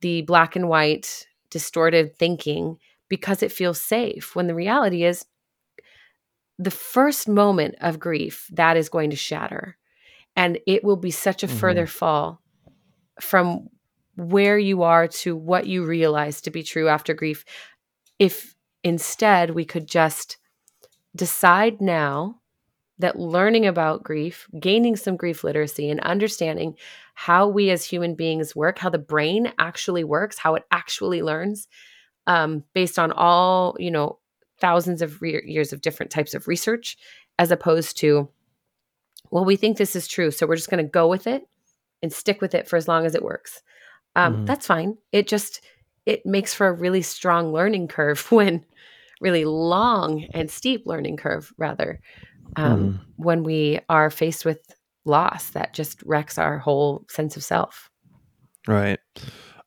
the 0.00 0.22
black 0.22 0.56
and 0.56 0.68
white 0.68 1.26
distorted 1.50 2.16
thinking 2.16 2.78
because 3.08 3.42
it 3.42 3.52
feels 3.52 3.80
safe 3.80 4.34
when 4.34 4.46
the 4.46 4.54
reality 4.54 5.04
is 5.04 5.26
the 6.58 6.70
first 6.70 7.28
moment 7.28 7.74
of 7.80 7.98
grief 7.98 8.46
that 8.52 8.76
is 8.76 8.88
going 8.88 9.10
to 9.10 9.16
shatter 9.16 9.76
and 10.36 10.58
it 10.66 10.82
will 10.84 10.96
be 10.96 11.10
such 11.10 11.42
a 11.42 11.48
further 11.48 11.84
Mhm. 11.86 11.90
fall 11.90 12.42
from 13.20 13.68
where 14.16 14.58
you 14.58 14.82
are 14.82 15.08
to 15.08 15.34
what 15.34 15.66
you 15.66 15.84
realize 15.84 16.40
to 16.40 16.50
be 16.50 16.62
true 16.62 16.88
after 16.88 17.14
grief 17.14 17.44
if 18.18 18.54
instead 18.84 19.50
we 19.50 19.64
could 19.64 19.86
just 19.86 20.36
decide 21.16 21.80
now 21.80 22.38
that 22.98 23.18
learning 23.18 23.66
about 23.66 24.02
grief 24.02 24.46
gaining 24.60 24.96
some 24.96 25.16
grief 25.16 25.42
literacy 25.44 25.90
and 25.90 26.00
understanding 26.00 26.74
how 27.14 27.48
we 27.48 27.70
as 27.70 27.84
human 27.84 28.14
beings 28.14 28.54
work 28.54 28.78
how 28.78 28.90
the 28.90 28.98
brain 28.98 29.52
actually 29.58 30.04
works 30.04 30.38
how 30.38 30.54
it 30.54 30.64
actually 30.70 31.22
learns 31.22 31.68
um, 32.26 32.62
based 32.74 32.98
on 32.98 33.12
all 33.12 33.76
you 33.78 33.90
know 33.90 34.18
thousands 34.60 35.02
of 35.02 35.20
re- 35.20 35.42
years 35.44 35.72
of 35.72 35.80
different 35.80 36.12
types 36.12 36.34
of 36.34 36.46
research 36.46 36.96
as 37.38 37.50
opposed 37.50 37.96
to 37.96 38.28
well 39.30 39.44
we 39.44 39.56
think 39.56 39.76
this 39.76 39.96
is 39.96 40.06
true 40.06 40.30
so 40.30 40.46
we're 40.46 40.56
just 40.56 40.70
going 40.70 40.84
to 40.84 40.90
go 40.90 41.08
with 41.08 41.26
it 41.26 41.42
and 42.02 42.12
stick 42.12 42.40
with 42.40 42.54
it 42.54 42.68
for 42.68 42.76
as 42.76 42.88
long 42.88 43.06
as 43.06 43.14
it 43.14 43.22
works 43.22 43.62
um, 44.16 44.38
Mhm. 44.38 44.46
that's 44.46 44.66
fine 44.66 44.96
it 45.12 45.26
just 45.28 45.60
it 46.06 46.24
makes 46.26 46.52
for 46.54 46.66
a 46.68 46.72
really 46.72 47.02
strong 47.02 47.52
learning 47.52 47.88
curve 47.88 48.20
when 48.32 48.64
really 49.20 49.44
long 49.44 50.26
and 50.34 50.50
steep 50.50 50.82
learning 50.86 51.16
curve 51.16 51.52
rather 51.58 52.00
um, 52.56 52.78
Mhm. 52.80 53.00
when 53.16 53.42
we 53.44 53.80
are 53.88 54.10
faced 54.10 54.44
with 54.44 54.60
loss 55.04 55.50
that 55.50 55.74
just 55.74 56.02
wrecks 56.04 56.38
our 56.38 56.58
whole 56.58 57.04
sense 57.08 57.36
of 57.36 57.44
self 57.44 57.90
Right. 58.68 59.00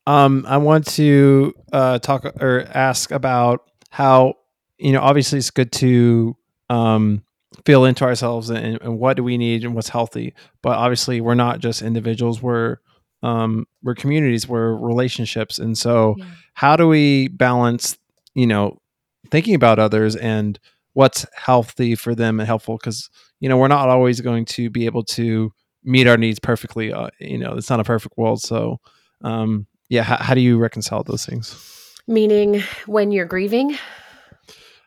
Um, 0.08 0.46
I 0.48 0.58
want 0.58 0.86
to 0.88 1.54
uh, 1.74 2.00
talk 2.00 2.26
or 2.40 2.66
ask 2.74 3.12
about 3.12 3.62
how 3.90 4.36
you 4.78 4.92
know. 4.94 5.02
Obviously, 5.02 5.40
it's 5.40 5.52
good 5.52 5.72
to 5.74 6.38
um, 6.70 7.24
feel 7.66 7.86
into 7.86 8.04
ourselves 8.06 8.50
and, 8.50 8.80
and 8.82 9.00
what 9.00 9.18
do 9.18 9.24
we 9.24 9.38
need 9.38 9.64
and 9.66 9.76
what's 9.76 9.90
healthy. 9.90 10.34
But 10.62 10.78
obviously, 10.78 11.22
we're 11.22 11.34
not 11.36 11.60
just 11.60 11.82
individuals. 11.82 12.42
We're 12.42 12.78
um, 13.26 13.66
we're 13.84 13.96
communities. 13.96 14.48
We're 14.48 14.76
relationships. 14.76 15.60
And 15.60 15.78
so, 15.78 16.16
Yeah. 16.18 16.26
how 16.54 16.76
do 16.76 16.88
we 16.88 17.28
balance? 17.30 17.98
You 18.34 18.48
know, 18.48 18.78
thinking 19.32 19.56
about 19.56 19.80
others 19.80 20.16
and 20.16 20.60
what's 20.94 21.26
healthy 21.36 21.96
for 21.96 22.14
them 22.16 22.40
and 22.40 22.48
helpful 22.48 22.78
because 22.78 23.10
you 23.40 23.50
know 23.50 23.58
we're 23.58 23.68
not 23.70 23.90
always 23.90 24.22
going 24.22 24.46
to 24.46 24.70
be 24.70 24.86
able 24.86 25.04
to 25.04 25.52
meet 25.84 26.08
our 26.08 26.18
needs 26.18 26.40
perfectly. 26.40 26.92
Uh, 26.94 27.10
you 27.20 27.38
know, 27.38 27.54
it's 27.54 27.70
not 27.70 27.80
a 27.80 27.84
perfect 27.84 28.18
world. 28.18 28.42
So. 28.42 28.80
Um, 29.22 29.68
yeah 29.90 30.02
how, 30.04 30.18
how 30.18 30.34
do 30.34 30.42
you 30.42 30.58
reconcile 30.58 31.04
those 31.04 31.26
things 31.26 31.56
meaning 32.08 32.62
when 32.88 33.12
you're 33.12 33.26
grieving 33.26 33.78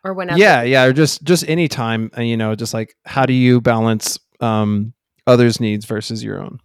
or 0.04 0.12
whenever 0.12 0.38
yeah 0.38 0.62
yeah 0.62 0.84
or 0.84 0.92
just 0.92 1.22
just 1.22 1.48
any 1.48 1.68
time 1.68 2.10
uh, 2.18 2.20
you 2.20 2.36
know 2.36 2.54
just 2.56 2.74
like 2.74 2.94
how 3.04 3.24
do 3.24 3.32
you 3.32 3.60
balance 3.60 4.18
um 4.40 4.92
others 5.26 5.60
needs 5.60 5.84
versus 5.86 6.22
your 6.22 6.40
own 6.42 6.58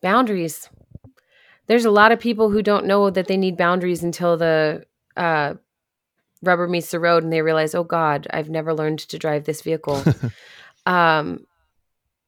boundaries 0.00 0.68
there's 1.66 1.84
a 1.84 1.90
lot 1.90 2.12
of 2.12 2.20
people 2.20 2.50
who 2.50 2.62
don't 2.62 2.86
know 2.86 3.10
that 3.10 3.26
they 3.26 3.36
need 3.36 3.56
boundaries 3.56 4.02
until 4.02 4.36
the 4.36 4.84
uh, 5.16 5.54
rubber 6.42 6.68
meets 6.68 6.90
the 6.90 7.00
road 7.00 7.22
and 7.22 7.32
they 7.32 7.42
realize 7.42 7.74
oh 7.74 7.84
god 7.84 8.26
i've 8.30 8.50
never 8.50 8.74
learned 8.74 8.98
to 8.98 9.18
drive 9.18 9.44
this 9.44 9.62
vehicle 9.62 10.02
um, 10.86 11.46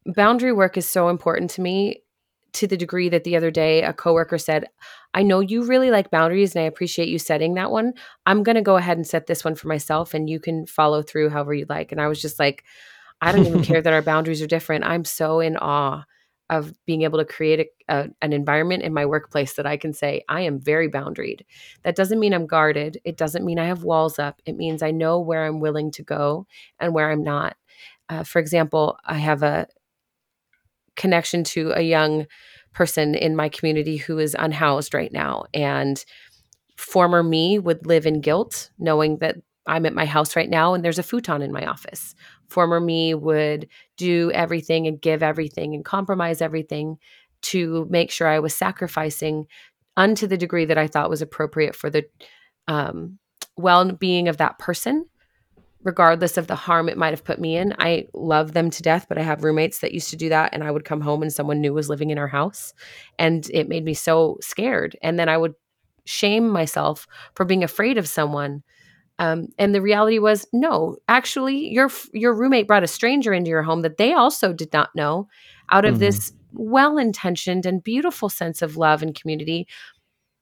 boundary 0.06 0.52
work 0.52 0.76
is 0.76 0.88
so 0.88 1.08
important 1.08 1.50
to 1.50 1.60
me 1.60 2.02
to 2.52 2.66
the 2.66 2.76
degree 2.76 3.08
that 3.10 3.24
the 3.24 3.36
other 3.36 3.50
day 3.50 3.82
a 3.82 3.92
coworker 3.92 4.38
said, 4.38 4.64
"I 5.12 5.22
know 5.22 5.40
you 5.40 5.64
really 5.64 5.90
like 5.90 6.10
boundaries 6.10 6.54
and 6.54 6.64
I 6.64 6.66
appreciate 6.66 7.08
you 7.08 7.18
setting 7.18 7.54
that 7.54 7.70
one. 7.70 7.92
I'm 8.24 8.42
going 8.42 8.56
to 8.56 8.62
go 8.62 8.76
ahead 8.76 8.96
and 8.96 9.06
set 9.06 9.26
this 9.26 9.44
one 9.44 9.54
for 9.54 9.68
myself 9.68 10.14
and 10.14 10.30
you 10.30 10.40
can 10.40 10.66
follow 10.66 11.02
through 11.02 11.30
however 11.30 11.52
you'd 11.52 11.68
like." 11.68 11.92
And 11.92 12.00
I 12.00 12.08
was 12.08 12.20
just 12.20 12.38
like, 12.38 12.64
I 13.20 13.30
don't 13.30 13.46
even 13.46 13.62
care 13.70 13.82
that 13.82 13.92
our 13.92 14.02
boundaries 14.02 14.40
are 14.40 14.46
different. 14.46 14.84
I'm 14.84 15.04
so 15.04 15.40
in 15.40 15.56
awe 15.58 16.04
of 16.48 16.72
being 16.86 17.02
able 17.02 17.18
to 17.18 17.24
create 17.24 17.68
a, 17.88 17.94
a, 17.94 18.08
an 18.22 18.32
environment 18.32 18.82
in 18.82 18.94
my 18.94 19.04
workplace 19.04 19.54
that 19.54 19.66
I 19.66 19.76
can 19.76 19.92
say 19.92 20.22
I 20.28 20.42
am 20.42 20.60
very 20.60 20.88
boundaried. 20.88 21.40
That 21.82 21.96
doesn't 21.96 22.20
mean 22.20 22.32
I'm 22.32 22.46
guarded. 22.46 22.98
It 23.04 23.16
doesn't 23.16 23.44
mean 23.44 23.58
I 23.58 23.66
have 23.66 23.82
walls 23.82 24.18
up. 24.18 24.40
It 24.46 24.56
means 24.56 24.82
I 24.82 24.92
know 24.92 25.20
where 25.20 25.44
I'm 25.44 25.60
willing 25.60 25.90
to 25.92 26.02
go 26.02 26.46
and 26.78 26.94
where 26.94 27.10
I'm 27.10 27.24
not. 27.24 27.56
Uh, 28.08 28.22
for 28.22 28.38
example, 28.38 28.96
I 29.04 29.18
have 29.18 29.42
a 29.42 29.66
connection 30.94 31.44
to 31.44 31.72
a 31.74 31.82
young 31.82 32.26
person 32.72 33.14
in 33.14 33.36
my 33.36 33.48
community 33.48 33.96
who 33.96 34.18
is 34.18 34.36
unhoused 34.38 34.94
right 34.94 35.12
now. 35.12 35.44
And 35.52 36.04
former 36.76 37.22
me 37.22 37.58
would 37.58 37.86
live 37.86 38.06
in 38.06 38.20
guilt, 38.20 38.70
knowing 38.78 39.18
that 39.18 39.36
I'm 39.66 39.86
at 39.86 39.94
my 39.94 40.04
house 40.04 40.36
right 40.36 40.48
now 40.48 40.74
and 40.74 40.84
there's 40.84 40.98
a 40.98 41.02
futon 41.02 41.42
in 41.42 41.52
my 41.52 41.66
office. 41.66 42.14
Former 42.46 42.80
me 42.80 43.14
would 43.14 43.68
do 43.96 44.30
everything 44.32 44.86
and 44.86 45.00
give 45.00 45.22
everything 45.22 45.74
and 45.74 45.84
compromise 45.84 46.40
everything 46.40 46.98
to 47.42 47.86
make 47.90 48.10
sure 48.10 48.28
I 48.28 48.38
was 48.38 48.54
sacrificing 48.54 49.46
unto 49.96 50.26
the 50.26 50.36
degree 50.36 50.64
that 50.66 50.78
I 50.78 50.86
thought 50.86 51.10
was 51.10 51.22
appropriate 51.22 51.74
for 51.74 51.90
the 51.90 52.04
um, 52.68 53.18
well 53.56 53.92
being 53.92 54.28
of 54.28 54.36
that 54.38 54.58
person 54.58 55.06
regardless 55.86 56.36
of 56.36 56.48
the 56.48 56.56
harm 56.56 56.88
it 56.88 56.98
might 56.98 57.12
have 57.12 57.22
put 57.22 57.38
me 57.38 57.56
in. 57.56 57.72
I 57.78 58.08
love 58.12 58.52
them 58.52 58.70
to 58.70 58.82
death, 58.82 59.06
but 59.08 59.18
I 59.18 59.22
have 59.22 59.44
roommates 59.44 59.78
that 59.78 59.94
used 59.94 60.10
to 60.10 60.16
do 60.16 60.28
that. 60.30 60.52
And 60.52 60.64
I 60.64 60.70
would 60.72 60.84
come 60.84 61.00
home 61.00 61.22
and 61.22 61.32
someone 61.32 61.60
new 61.60 61.72
was 61.72 61.88
living 61.88 62.10
in 62.10 62.18
our 62.18 62.26
house. 62.26 62.74
And 63.20 63.48
it 63.54 63.68
made 63.68 63.84
me 63.84 63.94
so 63.94 64.36
scared. 64.40 64.98
And 65.00 65.16
then 65.16 65.28
I 65.28 65.38
would 65.38 65.54
shame 66.04 66.48
myself 66.48 67.06
for 67.36 67.44
being 67.44 67.62
afraid 67.62 67.98
of 67.98 68.08
someone. 68.08 68.64
Um, 69.18 69.48
and 69.58 69.74
the 69.74 69.82
reality 69.82 70.18
was, 70.18 70.46
no, 70.52 70.96
actually, 71.08 71.68
your 71.72 71.90
your 72.12 72.34
roommate 72.34 72.66
brought 72.66 72.84
a 72.84 72.88
stranger 72.88 73.32
into 73.32 73.50
your 73.50 73.62
home 73.62 73.82
that 73.82 73.96
they 73.96 74.12
also 74.12 74.52
did 74.52 74.72
not 74.72 74.90
know, 74.94 75.28
out 75.70 75.84
of 75.86 75.96
Mhm. 75.96 76.00
this 76.00 76.32
well 76.52 76.98
intentioned 76.98 77.66
and 77.66 77.82
beautiful 77.82 78.28
sense 78.28 78.62
of 78.62 78.76
love 78.76 79.02
and 79.02 79.14
community. 79.14 79.66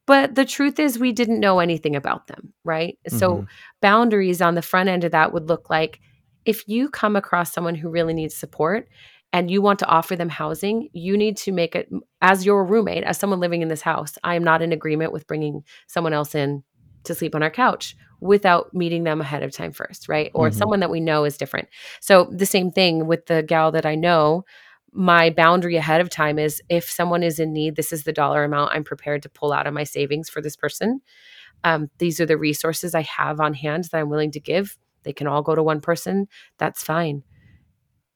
But 0.06 0.34
the 0.34 0.44
truth 0.44 0.78
is, 0.78 0.98
we 0.98 1.12
didn't 1.12 1.40
know 1.40 1.60
anything 1.60 1.96
about 1.96 2.26
them, 2.26 2.52
right? 2.64 2.98
So 3.08 3.44
Mhm. 3.44 3.46
boundaries 3.80 4.42
on 4.42 4.54
the 4.54 4.62
front 4.62 4.88
end 4.88 5.04
of 5.04 5.12
that 5.12 5.32
would 5.32 5.48
look 5.48 5.70
like 5.70 6.00
if 6.44 6.68
you 6.68 6.90
come 6.90 7.16
across 7.16 7.52
someone 7.52 7.74
who 7.74 7.88
really 7.88 8.12
needs 8.12 8.36
support 8.36 8.88
and 9.32 9.50
you 9.50 9.62
want 9.62 9.78
to 9.80 9.86
offer 9.86 10.14
them 10.14 10.28
housing, 10.28 10.88
you 10.92 11.16
need 11.16 11.36
to 11.38 11.52
make 11.52 11.74
it 11.74 11.88
as 12.20 12.44
your 12.44 12.64
roommate, 12.66 13.04
as 13.04 13.18
someone 13.18 13.40
living 13.40 13.62
in 13.62 13.68
this 13.68 13.80
house. 13.82 14.14
I 14.22 14.34
am 14.34 14.44
not 14.44 14.60
in 14.62 14.72
agreement 14.72 15.12
with 15.12 15.26
bringing 15.26 15.64
someone 15.88 16.12
else 16.12 16.34
in 16.34 16.62
to 17.04 17.14
sleep 17.14 17.34
on 17.34 17.42
our 17.42 17.50
couch 17.50 17.96
without 18.20 18.72
meeting 18.74 19.04
them 19.04 19.20
ahead 19.20 19.42
of 19.42 19.52
time 19.52 19.72
first, 19.72 20.08
right? 20.08 20.30
Or 20.34 20.48
Mhm. 20.50 20.54
someone 20.54 20.80
that 20.80 20.90
we 20.90 21.00
know 21.00 21.24
is 21.24 21.36
different. 21.36 21.68
So 22.00 22.28
the 22.32 22.46
same 22.46 22.70
thing 22.70 23.06
with 23.06 23.26
the 23.26 23.42
gal 23.42 23.70
that 23.72 23.86
I 23.86 23.94
know. 23.94 24.44
My 24.96 25.30
boundary 25.30 25.76
ahead 25.76 26.00
of 26.00 26.08
time 26.08 26.38
is 26.38 26.62
if 26.68 26.88
someone 26.88 27.24
is 27.24 27.40
in 27.40 27.52
need, 27.52 27.74
this 27.74 27.92
is 27.92 28.04
the 28.04 28.12
dollar 28.12 28.44
amount 28.44 28.72
I'm 28.72 28.84
prepared 28.84 29.22
to 29.24 29.28
pull 29.28 29.52
out 29.52 29.66
of 29.66 29.74
my 29.74 29.82
savings 29.84 30.28
for 30.30 30.40
this 30.40 30.56
person 30.56 31.00
um, 31.64 31.90
these 31.98 32.20
are 32.20 32.26
the 32.26 32.36
resources 32.36 32.94
I 32.94 33.02
have 33.02 33.40
on 33.40 33.54
hand 33.54 33.84
that 33.84 33.98
I'm 33.98 34.10
willing 34.10 34.30
to 34.32 34.40
give. 34.40 34.76
They 35.02 35.12
can 35.12 35.26
all 35.26 35.42
go 35.42 35.54
to 35.54 35.62
one 35.62 35.80
person. 35.80 36.28
That's 36.58 36.82
fine. 36.82 37.22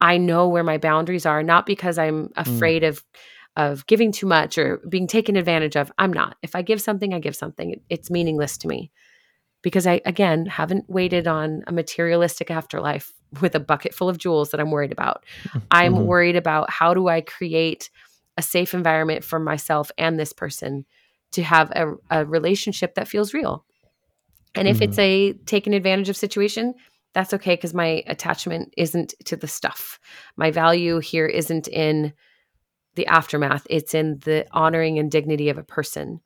I 0.01 0.19
know 0.19 0.49
where 0.49 0.63
my 0.63 0.79
boundaries 0.79 1.27
are, 1.27 1.43
not 1.43 1.67
because 1.67 1.99
I'm 1.99 2.31
afraid 2.37 2.85
of 2.85 3.03
of 3.59 3.85
giving 3.87 4.13
too 4.13 4.27
much 4.27 4.57
or 4.57 4.79
being 4.89 5.09
taken 5.09 5.37
advantage 5.37 5.77
of. 5.77 5.93
I'm 5.99 6.13
not. 6.13 6.37
If 6.43 6.55
I 6.55 6.63
give 6.63 6.81
something, 6.81 7.13
I 7.13 7.19
give 7.19 7.37
something. 7.37 7.79
It's 7.91 8.11
meaningless 8.11 8.57
to 8.59 8.69
me 8.69 8.93
because 9.63 9.87
I 9.87 10.01
again 10.07 10.47
haven't 10.47 10.89
waited 10.89 11.27
on 11.27 11.65
a 11.67 11.73
materialistic 11.73 12.51
afterlife 12.51 13.13
with 13.43 13.55
a 13.55 13.61
bucket 13.61 13.93
full 13.93 14.09
of 14.09 14.17
jewels 14.17 14.51
that 14.51 14.61
I'm 14.61 14.71
worried 14.71 14.93
about. 14.93 15.25
I'm 15.71 15.95
Mhm. 15.95 16.07
worried 16.07 16.37
about 16.37 16.71
how 16.71 16.95
do 16.95 17.09
I 17.09 17.21
create 17.21 17.91
a 18.39 18.43
safe 18.43 18.73
environment 18.73 19.25
for 19.25 19.41
myself 19.41 19.91
and 19.99 20.19
this 20.19 20.33
person 20.33 20.87
to 21.33 21.43
have 21.43 21.71
a, 21.73 21.95
a 22.11 22.25
relationship 22.25 22.95
that 22.95 23.09
feels 23.09 23.35
real. 23.35 23.67
And 24.55 24.67
if 24.67 24.81
it's 24.81 24.99
a 24.99 25.35
taken 25.47 25.73
advantage 25.75 26.09
of 26.09 26.17
situation, 26.17 26.75
that's 27.13 27.35
okay 27.35 27.55
because 27.57 27.75
my 27.75 28.03
attachment 28.07 28.73
isn't 28.77 29.15
to 29.27 29.37
the 29.37 29.49
stuff. 29.49 29.99
My 30.37 30.51
value 30.51 31.01
here 31.01 31.27
isn't 31.27 31.69
in 31.69 32.13
the 32.99 33.07
aftermath, 33.07 33.65
it's 33.71 33.95
in 33.95 34.19
the 34.25 34.45
honoring 34.51 34.99
and 34.99 35.11
dignity 35.11 35.49
of 35.49 35.57
a 35.57 35.63
person 35.63 36.21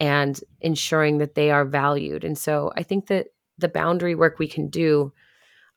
and 0.00 0.40
ensuring 0.62 1.18
that 1.18 1.34
they 1.34 1.50
are 1.50 1.66
valued. 1.66 2.24
And 2.24 2.36
so 2.36 2.72
I 2.74 2.82
think 2.82 3.08
that 3.08 3.26
the 3.58 3.68
boundary 3.68 4.14
work 4.14 4.38
we 4.38 4.48
can 4.48 4.68
do 4.68 5.12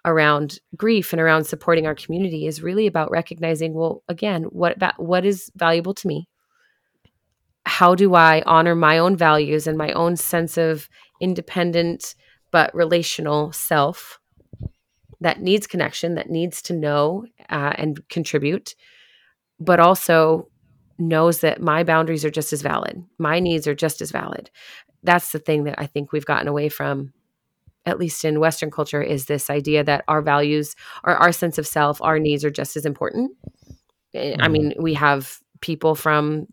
around 0.05 0.59
grief 0.77 1.11
and 1.11 1.21
around 1.21 1.43
supporting 1.43 1.85
our 1.85 1.93
community 1.93 2.47
is 2.47 2.63
really 2.63 2.87
about 2.87 3.11
recognizing 3.11 3.73
well 3.73 4.01
again 4.07 4.43
what 4.43 4.77
what 4.95 5.25
is 5.25 5.51
valuable 5.55 5.93
to 5.93 6.07
me? 6.07 6.27
How 7.65 7.95
do 7.95 8.15
i 8.15 8.41
honor 8.45 8.75
my 8.75 8.97
own 8.97 9.17
values 9.17 9.67
and 9.67 9.77
my 9.77 9.91
own 9.91 10.15
sense 10.15 10.57
of 10.57 10.87
independent 11.19 12.15
but 12.49 12.73
relational 12.73 13.51
self 13.51 14.19
that 15.19 15.41
needs 15.41 15.67
connection 15.67 16.15
that 16.15 16.29
needs 16.29 16.61
to 16.61 16.73
know 16.73 17.25
uh, 17.49 17.73
and 17.75 17.99
contribute 18.07 18.75
but 19.59 19.79
also 19.79 20.47
knows 20.99 21.39
that 21.41 21.61
my 21.61 21.83
boundaries 21.83 22.25
are 22.25 22.29
just 22.29 22.53
as 22.53 22.61
valid 22.61 23.03
my 23.17 23.39
needs 23.39 23.67
are 23.67 23.75
just 23.75 24.01
as 24.01 24.11
valid 24.11 24.49
that's 25.03 25.31
the 25.31 25.39
thing 25.39 25.63
that 25.63 25.75
i 25.79 25.85
think 25.85 26.11
we've 26.11 26.25
gotten 26.25 26.47
away 26.47 26.69
from 26.69 27.13
at 27.85 27.97
least 27.97 28.23
in 28.25 28.39
Western 28.39 28.69
culture, 28.69 29.01
is 29.01 29.25
this 29.25 29.49
idea 29.49 29.83
that 29.83 30.03
our 30.07 30.21
values 30.21 30.75
or 31.03 31.15
our 31.15 31.31
sense 31.31 31.57
of 31.57 31.65
self, 31.65 32.01
our 32.01 32.19
needs 32.19 32.45
are 32.45 32.51
just 32.51 32.77
as 32.77 32.85
important. 32.85 33.31
Eh, 34.13 34.35
I 34.39 34.47
Mhm. 34.47 34.51
mean, 34.51 34.73
we 34.79 34.93
have 34.95 35.39
people 35.61 35.95
from 35.95 36.47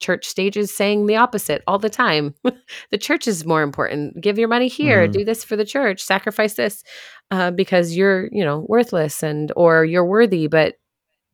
church 0.00 0.24
stages 0.26 0.74
saying 0.74 1.06
the 1.06 1.16
opposite 1.16 1.62
all 1.66 1.78
the 1.78 1.90
time. 1.90 2.34
the 2.90 2.98
church 2.98 3.28
is 3.28 3.44
more 3.44 3.62
important. 3.62 4.20
Give 4.20 4.38
your 4.38 4.48
money 4.48 4.68
here. 4.68 5.06
Mhm. 5.08 5.12
Do 5.12 5.24
this 5.24 5.44
for 5.44 5.56
the 5.56 5.64
church. 5.64 6.02
Sacrifice 6.02 6.54
this 6.54 6.82
uh, 7.30 7.50
because 7.50 7.96
you're, 7.96 8.28
you 8.32 8.44
know, 8.44 8.64
worthless 8.68 9.22
and 9.22 9.52
or 9.56 9.84
you're 9.84 10.06
worthy. 10.06 10.46
But 10.46 10.76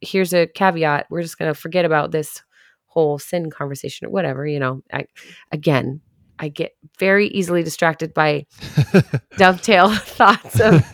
here's 0.07 0.33
a 0.33 0.47
caveat: 0.47 1.07
we're 1.11 1.23
just 1.23 1.39
going 1.39 1.53
to 1.53 1.59
forget 1.59 1.85
about 1.85 2.11
this 2.13 2.43
whole 2.87 3.19
sin 3.19 3.51
conversation 3.51 4.07
or 4.07 4.11
whatever. 4.11 4.47
You 4.47 4.59
know, 4.61 4.83
I, 4.93 5.07
again, 5.53 6.01
I 6.39 6.49
get 6.49 6.73
very 6.99 7.29
easily 7.29 7.63
distracted 7.63 8.15
by 8.15 8.47
dovetail 9.37 9.95
thoughts 9.95 10.61
of 10.61 10.85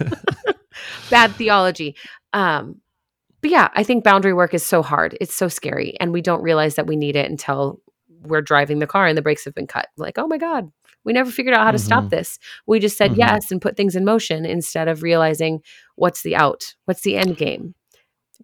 bad 1.11 1.33
theology. 1.33 1.97
Um, 2.33 2.81
but 3.41 3.51
yeah, 3.51 3.69
I 3.75 3.83
think 3.83 4.05
boundary 4.05 4.33
work 4.35 4.55
is 4.55 4.65
so 4.65 4.83
hard. 4.83 5.17
It's 5.21 5.35
so 5.35 5.49
scary. 5.49 5.97
And 6.01 6.13
we 6.13 6.23
don't 6.23 6.43
realize 6.43 6.77
that 6.77 6.87
we 6.87 6.97
need 6.97 7.17
it 7.17 7.29
until 7.31 7.81
we're 8.23 8.41
driving 8.43 8.79
the 8.79 8.87
car 8.87 9.07
and 9.07 9.19
the 9.19 9.23
brakes 9.23 9.45
have 9.45 9.55
been 9.55 9.67
cut. 9.67 9.89
Like, 9.97 10.17
oh 10.17 10.29
my 10.29 10.39
God, 10.39 10.71
we 11.05 11.13
never 11.13 11.31
figured 11.31 11.55
out 11.55 11.65
how 11.65 11.73
to 11.73 11.79
stop 11.79 12.05
Mhm. 12.05 12.11
this. 12.11 12.39
We 12.67 12.79
just 12.79 12.97
said 12.97 13.13
Mhm. 13.13 13.19
yes 13.19 13.51
and 13.51 13.61
put 13.61 13.77
things 13.77 13.97
in 13.97 14.05
motion 14.05 14.45
instead 14.45 14.87
of 14.87 15.03
realizing 15.03 15.61
what's 15.97 16.23
the 16.23 16.37
out, 16.37 16.75
what's 16.85 17.01
the 17.03 17.17
end 17.17 17.37
game. 17.37 17.75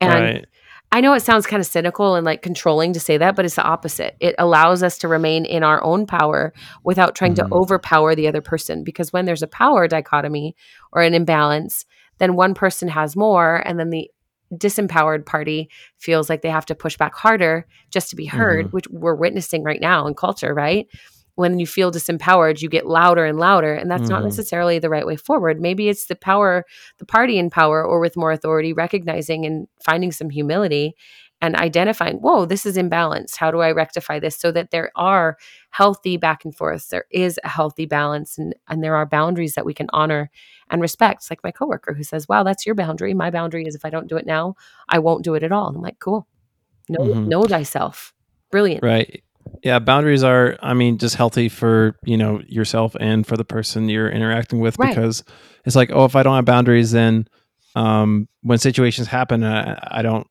And 0.01 0.12
right. 0.12 0.46
I 0.90 1.01
know 1.03 1.12
it 1.12 1.20
sounds 1.20 1.46
kind 1.46 1.61
of 1.61 1.66
cynical 1.66 2.14
and 2.14 2.24
like 2.24 2.40
controlling 2.40 2.94
to 2.94 3.01
say 3.01 3.18
that, 3.18 3.36
but 3.36 3.44
it's 3.44 3.57
the 3.57 3.62
opposite. 3.62 4.16
It 4.20 4.34
allows 4.38 4.82
us 4.82 4.96
to 4.99 5.09
remain 5.09 5.44
in 5.44 5.62
our 5.62 5.82
own 5.84 6.07
power 6.07 6.55
without 6.82 7.14
trying 7.14 7.32
Mhm. 7.34 7.49
to 7.49 7.49
overpower 7.53 8.14
the 8.14 8.26
other 8.28 8.40
person. 8.40 8.84
Because 8.84 9.12
when 9.12 9.26
there's 9.26 9.42
a 9.42 9.46
power 9.49 9.86
dichotomy 9.86 10.57
or 10.92 11.03
an 11.03 11.12
imbalance, 11.14 11.84
then 12.18 12.36
one 12.36 12.55
person 12.55 12.88
has 12.88 13.16
more, 13.16 13.62
and 13.66 13.78
then 13.78 13.90
the 13.90 14.11
disempowered 14.55 15.26
party 15.26 15.68
feels 15.99 16.30
like 16.30 16.40
they 16.40 16.49
have 16.49 16.64
to 16.66 16.74
push 16.74 16.96
back 16.96 17.14
harder 17.14 17.66
just 17.90 18.09
to 18.09 18.16
be 18.16 18.24
heard, 18.24 18.68
Mhm. 18.68 18.72
which 18.72 18.86
we're 18.90 19.14
witnessing 19.14 19.62
right 19.62 19.80
now 19.80 20.07
in 20.07 20.14
culture, 20.14 20.55
right? 20.55 20.86
When 21.39 21.61
you 21.61 21.68
feel 21.68 21.93
disempowered, 21.93 22.61
you 22.62 22.68
get 22.68 22.84
louder 22.84 23.24
and 23.24 23.39
louder, 23.39 23.72
and 23.72 23.89
that's 23.89 24.11
not 24.11 24.22
Mhm. 24.22 24.24
necessarily 24.30 24.80
the 24.80 24.91
right 24.91 25.07
way 25.07 25.14
forward. 25.14 25.61
Maybe 25.61 25.89
it's 25.89 26.07
the 26.07 26.16
power 26.16 26.64
the 26.99 27.07
party 27.07 27.39
in 27.39 27.49
power 27.49 27.84
or 27.84 28.01
with 28.01 28.16
more 28.16 28.32
authority 28.32 28.72
recognizing 28.72 29.47
and 29.47 29.68
finding 29.80 30.11
some 30.11 30.30
humility 30.30 30.97
and 31.41 31.55
identifying, 31.55 32.16
whoa, 32.16 32.45
this 32.45 32.66
is 32.66 32.76
imbalanced. 32.76 33.36
How 33.36 33.53
do 33.53 33.61
I 33.61 33.70
rectify 33.70 34.18
this 34.18 34.36
so 34.36 34.51
that 34.51 34.72
there 34.72 34.91
are 34.97 35.36
healthy 35.70 36.16
back 36.16 36.45
and 36.45 36.53
forth? 36.53 36.89
There 36.89 37.05
is 37.12 37.39
a 37.45 37.49
healthy 37.49 37.86
balance 37.86 38.36
and, 38.36 38.53
and 38.68 38.82
there 38.82 38.97
are 38.97 39.07
boundaries 39.07 39.55
that 39.55 39.64
we 39.64 39.74
can 39.74 39.86
honor 39.93 40.30
and 40.70 40.82
respect. 40.82 41.30
Like 41.30 41.45
my 41.45 41.53
coworker 41.53 41.95
who 41.95 42.03
says, 42.03 42.26
Wow, 42.28 42.43
that's 42.43 42.66
your 42.66 42.74
boundary. 42.74 43.14
My 43.14 43.30
boundary 43.30 43.64
is 43.64 43.76
if 43.76 43.84
I 43.84 43.91
don't 43.91 44.09
do 44.09 44.16
it 44.16 44.26
now, 44.26 44.57
I 44.89 44.99
won't 44.99 45.22
do 45.22 45.34
it 45.36 45.45
at 45.45 45.53
all. 45.53 45.68
And 45.68 45.76
I'm 45.76 45.82
like, 45.82 46.01
cool. 46.01 46.26
Know, 46.89 47.05
Mhm. 47.05 47.26
know 47.28 47.45
thyself. 47.45 48.12
Brilliant. 48.51 48.82
Right. 48.82 49.22
Yeah, 49.62 49.78
boundaries 49.78 50.22
are 50.22 50.57
I 50.62 50.74
mean 50.74 50.99
just 50.99 51.16
healthy 51.16 51.49
for, 51.49 51.96
you 52.05 52.16
know, 52.16 52.40
yourself 52.46 52.96
and 53.01 53.26
for 53.26 53.36
the 53.36 53.44
person 53.44 53.88
you're 53.88 54.11
interacting 54.11 54.61
with 54.61 54.76
Right. 54.78 54.94
because 54.94 55.24
it's 55.64 55.76
like, 55.76 55.90
oh, 55.92 56.05
if 56.05 56.14
I 56.16 56.22
don't 56.22 56.34
have 56.36 56.44
boundaries 56.44 56.90
then 56.92 57.26
um 57.74 58.28
when 58.42 58.59
situations 58.59 59.09
happen 59.09 59.42
uh, 59.42 59.78
I 59.90 60.03
don't 60.03 60.26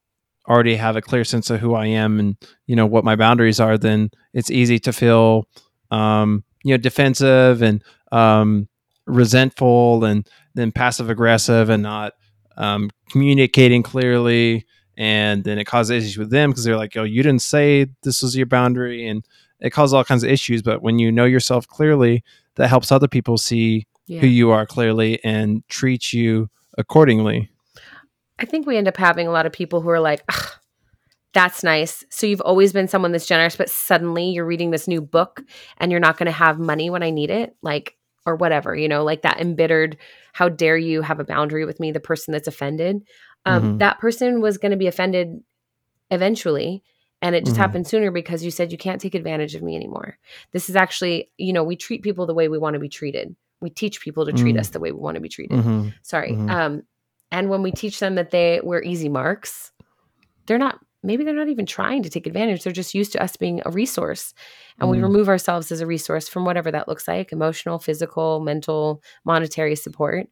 already 0.47 0.75
have 0.75 0.95
a 0.95 1.01
clear 1.01 1.23
sense 1.25 1.49
of 1.49 1.59
who 1.59 1.75
I 1.75 1.87
am 1.87 2.19
and, 2.19 2.37
you 2.67 2.75
know, 2.75 2.85
what 2.85 3.03
my 3.03 3.15
boundaries 3.15 3.59
are, 3.59 3.77
then 3.77 4.09
it's 4.33 4.49
easy 4.49 4.79
to 4.79 4.93
feel 4.93 5.43
um, 5.91 6.43
you 6.63 6.73
know, 6.73 6.77
defensive 6.77 7.61
and 7.61 7.83
um 8.11 8.67
resentful 9.05 10.03
and 10.03 10.27
then 10.55 10.71
passive 10.71 11.09
aggressive 11.09 11.69
and 11.69 11.83
not 11.83 12.13
um 12.57 12.89
communicating 13.11 13.83
clearly 13.83 14.65
and 14.97 15.43
then 15.43 15.59
it 15.59 15.65
causes 15.65 15.91
issues 16.03 16.17
with 16.17 16.31
them 16.31 16.49
because 16.49 16.63
they're 16.63 16.77
like, 16.77 16.97
"Oh, 16.97 17.03
you 17.03 17.23
didn't 17.23 17.41
say 17.43 17.87
this 18.03 18.21
was 18.21 18.35
your 18.35 18.47
boundary," 18.47 19.07
and 19.07 19.23
it 19.59 19.69
causes 19.69 19.93
all 19.93 20.03
kinds 20.03 20.23
of 20.23 20.29
issues. 20.29 20.61
But 20.61 20.81
when 20.81 20.99
you 20.99 21.11
know 21.11 21.25
yourself 21.25 21.67
clearly, 21.67 22.23
that 22.55 22.67
helps 22.67 22.91
other 22.91 23.07
people 23.07 23.37
see 23.37 23.85
Yeah. 24.07 24.21
who 24.21 24.27
you 24.27 24.51
are 24.51 24.65
clearly 24.65 25.23
and 25.23 25.67
treat 25.69 26.11
you 26.13 26.49
accordingly. 26.77 27.49
I 28.39 28.45
think 28.45 28.67
we 28.67 28.77
end 28.77 28.87
up 28.87 28.97
having 28.97 29.27
a 29.27 29.31
lot 29.31 29.45
of 29.45 29.51
people 29.51 29.81
who 29.81 29.89
are 29.89 29.99
like, 29.99 30.23
"Ugh, 30.29 30.51
that's 31.33 31.63
nice. 31.63 32.03
So 32.09 32.25
you've 32.25 32.41
always 32.41 32.73
been 32.73 32.87
someone 32.87 33.11
that's 33.11 33.25
generous, 33.27 33.55
but 33.55 33.69
suddenly 33.69 34.29
you're 34.29 34.45
reading 34.45 34.71
this 34.71 34.87
new 34.87 35.01
book 35.01 35.43
and 35.77 35.91
you're 35.91 35.99
not 35.99 36.17
going 36.17 36.25
to 36.27 36.31
have 36.31 36.57
money 36.59 36.89
when 36.89 37.03
I 37.03 37.09
need 37.11 37.29
it, 37.29 37.55
like, 37.61 37.95
or 38.25 38.35
whatever, 38.35 38.75
you 38.75 38.87
know, 38.87 39.03
like 39.03 39.21
that 39.21 39.39
embittered, 39.39 39.97
how 40.33 40.49
dare 40.49 40.77
you 40.77 41.01
have 41.01 41.19
a 41.19 41.23
boundary 41.23 41.65
with 41.65 41.79
me, 41.79 41.91
the 41.91 41.99
person 41.99 42.31
that's 42.31 42.47
offended. 42.47 43.01
Um, 43.45 43.75
Mhm. 43.75 43.79
That 43.79 43.99
person 43.99 44.41
was 44.41 44.57
going 44.57 44.71
to 44.71 44.77
be 44.77 44.87
offended 44.87 45.41
eventually. 46.11 46.83
And 47.21 47.35
it 47.35 47.45
just 47.45 47.55
Mhm. 47.57 47.61
happened 47.61 47.87
sooner 47.87 48.11
because 48.11 48.43
you 48.43 48.51
said 48.51 48.71
you 48.71 48.77
can't 48.77 49.01
take 49.01 49.15
advantage 49.15 49.55
of 49.55 49.63
me 49.63 49.75
anymore. 49.75 50.17
This 50.51 50.69
is 50.69 50.75
actually, 50.75 51.31
you 51.37 51.51
know, 51.51 51.63
we 51.63 51.75
treat 51.75 52.03
people 52.03 52.25
the 52.27 52.33
way 52.33 52.47
we 52.47 52.59
want 52.59 52.75
to 52.75 52.79
be 52.79 52.89
treated. 52.89 53.35
We 53.59 53.71
teach 53.71 54.01
people 54.01 54.25
to 54.25 54.31
treat 54.33 54.55
Mm. 54.55 54.59
us 54.59 54.69
the 54.69 54.79
way 54.79 54.91
we 54.91 54.99
want 54.99 55.15
to 55.15 55.21
be 55.21 55.29
treated 55.29 55.57
Mhm. 55.57 55.91
sorry 56.03 56.33
Mhm. 56.33 56.49
um 56.51 56.83
and 57.31 57.49
when 57.49 57.63
we 57.63 57.71
teach 57.71 57.99
them 57.99 58.13
that 58.15 58.29
they 58.29 58.61
we're 58.63 58.83
easy 58.83 59.09
marks 59.09 59.71
they're 60.45 60.59
not 60.59 60.79
maybe 61.01 61.23
they're 61.23 61.33
not 61.33 61.49
even 61.49 61.65
trying 61.65 62.03
to 62.03 62.09
take 62.11 62.27
advantage 62.27 62.63
they're 62.63 62.71
just 62.71 62.93
used 62.93 63.11
to 63.13 63.21
us 63.23 63.35
being 63.35 63.59
a 63.65 63.71
resource 63.71 64.35
and 64.79 64.91
we 64.91 64.99
Mm. 64.99 65.03
remove 65.03 65.27
ourselves 65.27 65.71
as 65.71 65.81
a 65.81 65.87
resource 65.87 66.27
from 66.29 66.45
whatever 66.45 66.69
that 66.69 66.87
looks 66.87 67.07
like 67.07 67.31
emotional 67.31 67.79
physical 67.79 68.41
mental 68.41 69.01
monetary 69.25 69.75
support 69.75 70.27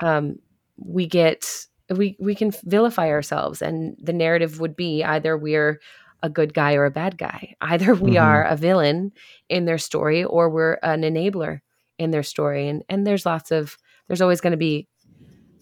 um 0.00 0.36
we 0.78 1.06
get 1.06 1.66
we 1.90 2.16
we 2.20 2.34
can 2.34 2.50
vilify 2.64 3.08
ourselves 3.10 3.62
and 3.62 3.96
the 4.02 4.12
narrative 4.12 4.60
would 4.60 4.74
be 4.76 5.04
either 5.04 5.36
we're 5.36 5.80
a 6.22 6.28
good 6.30 6.52
guy 6.54 6.74
or 6.74 6.84
a 6.84 6.90
bad 6.90 7.16
guy 7.18 7.54
either 7.60 7.94
we 7.94 8.12
Mhm. 8.12 8.22
are 8.22 8.42
a 8.44 8.56
villain 8.56 9.12
in 9.48 9.64
their 9.66 9.78
story 9.78 10.24
or 10.24 10.48
we're 10.50 10.78
an 10.82 11.02
enabler 11.02 11.60
in 11.98 12.10
their 12.10 12.22
story 12.24 12.68
and 12.68 12.82
and 12.88 13.06
there's 13.06 13.24
lots 13.26 13.50
of 13.52 13.76
there's 14.08 14.20
always 14.22 14.40
going 14.40 14.50
to 14.52 14.56
be 14.56 14.88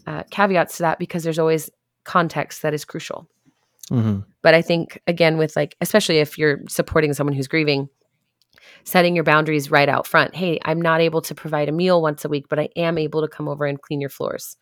uh, 0.06 0.22
caveats 0.30 0.76
to 0.76 0.82
that 0.82 0.98
because 0.98 1.24
there's 1.24 1.38
always 1.38 1.70
context 2.04 2.62
that 2.62 2.74
is 2.74 2.84
crucial 2.84 3.28
Mhm. 3.90 4.24
but 4.42 4.54
i 4.54 4.62
think 4.62 5.00
again 5.06 5.36
with 5.36 5.54
like 5.56 5.76
especially 5.80 6.18
if 6.18 6.38
you're 6.38 6.60
supporting 6.68 7.12
someone 7.12 7.34
who's 7.34 7.48
grieving 7.48 7.88
setting 8.84 9.14
your 9.14 9.24
boundaries 9.24 9.70
right 9.70 9.88
out 9.88 10.06
front. 10.06 10.34
Hey 10.34 10.58
i'm 10.64 10.80
not 10.80 11.00
able 11.00 11.22
to 11.22 11.34
provide 11.34 11.68
a 11.68 11.72
meal 11.72 12.00
once 12.02 12.24
a 12.24 12.28
week 12.28 12.46
but 12.48 12.58
i 12.58 12.68
am 12.76 12.98
able 12.98 13.22
to 13.22 13.28
come 13.28 13.48
over 13.48 13.64
and 13.66 13.80
clean 13.80 14.00
your 14.00 14.10
floors. 14.10 14.56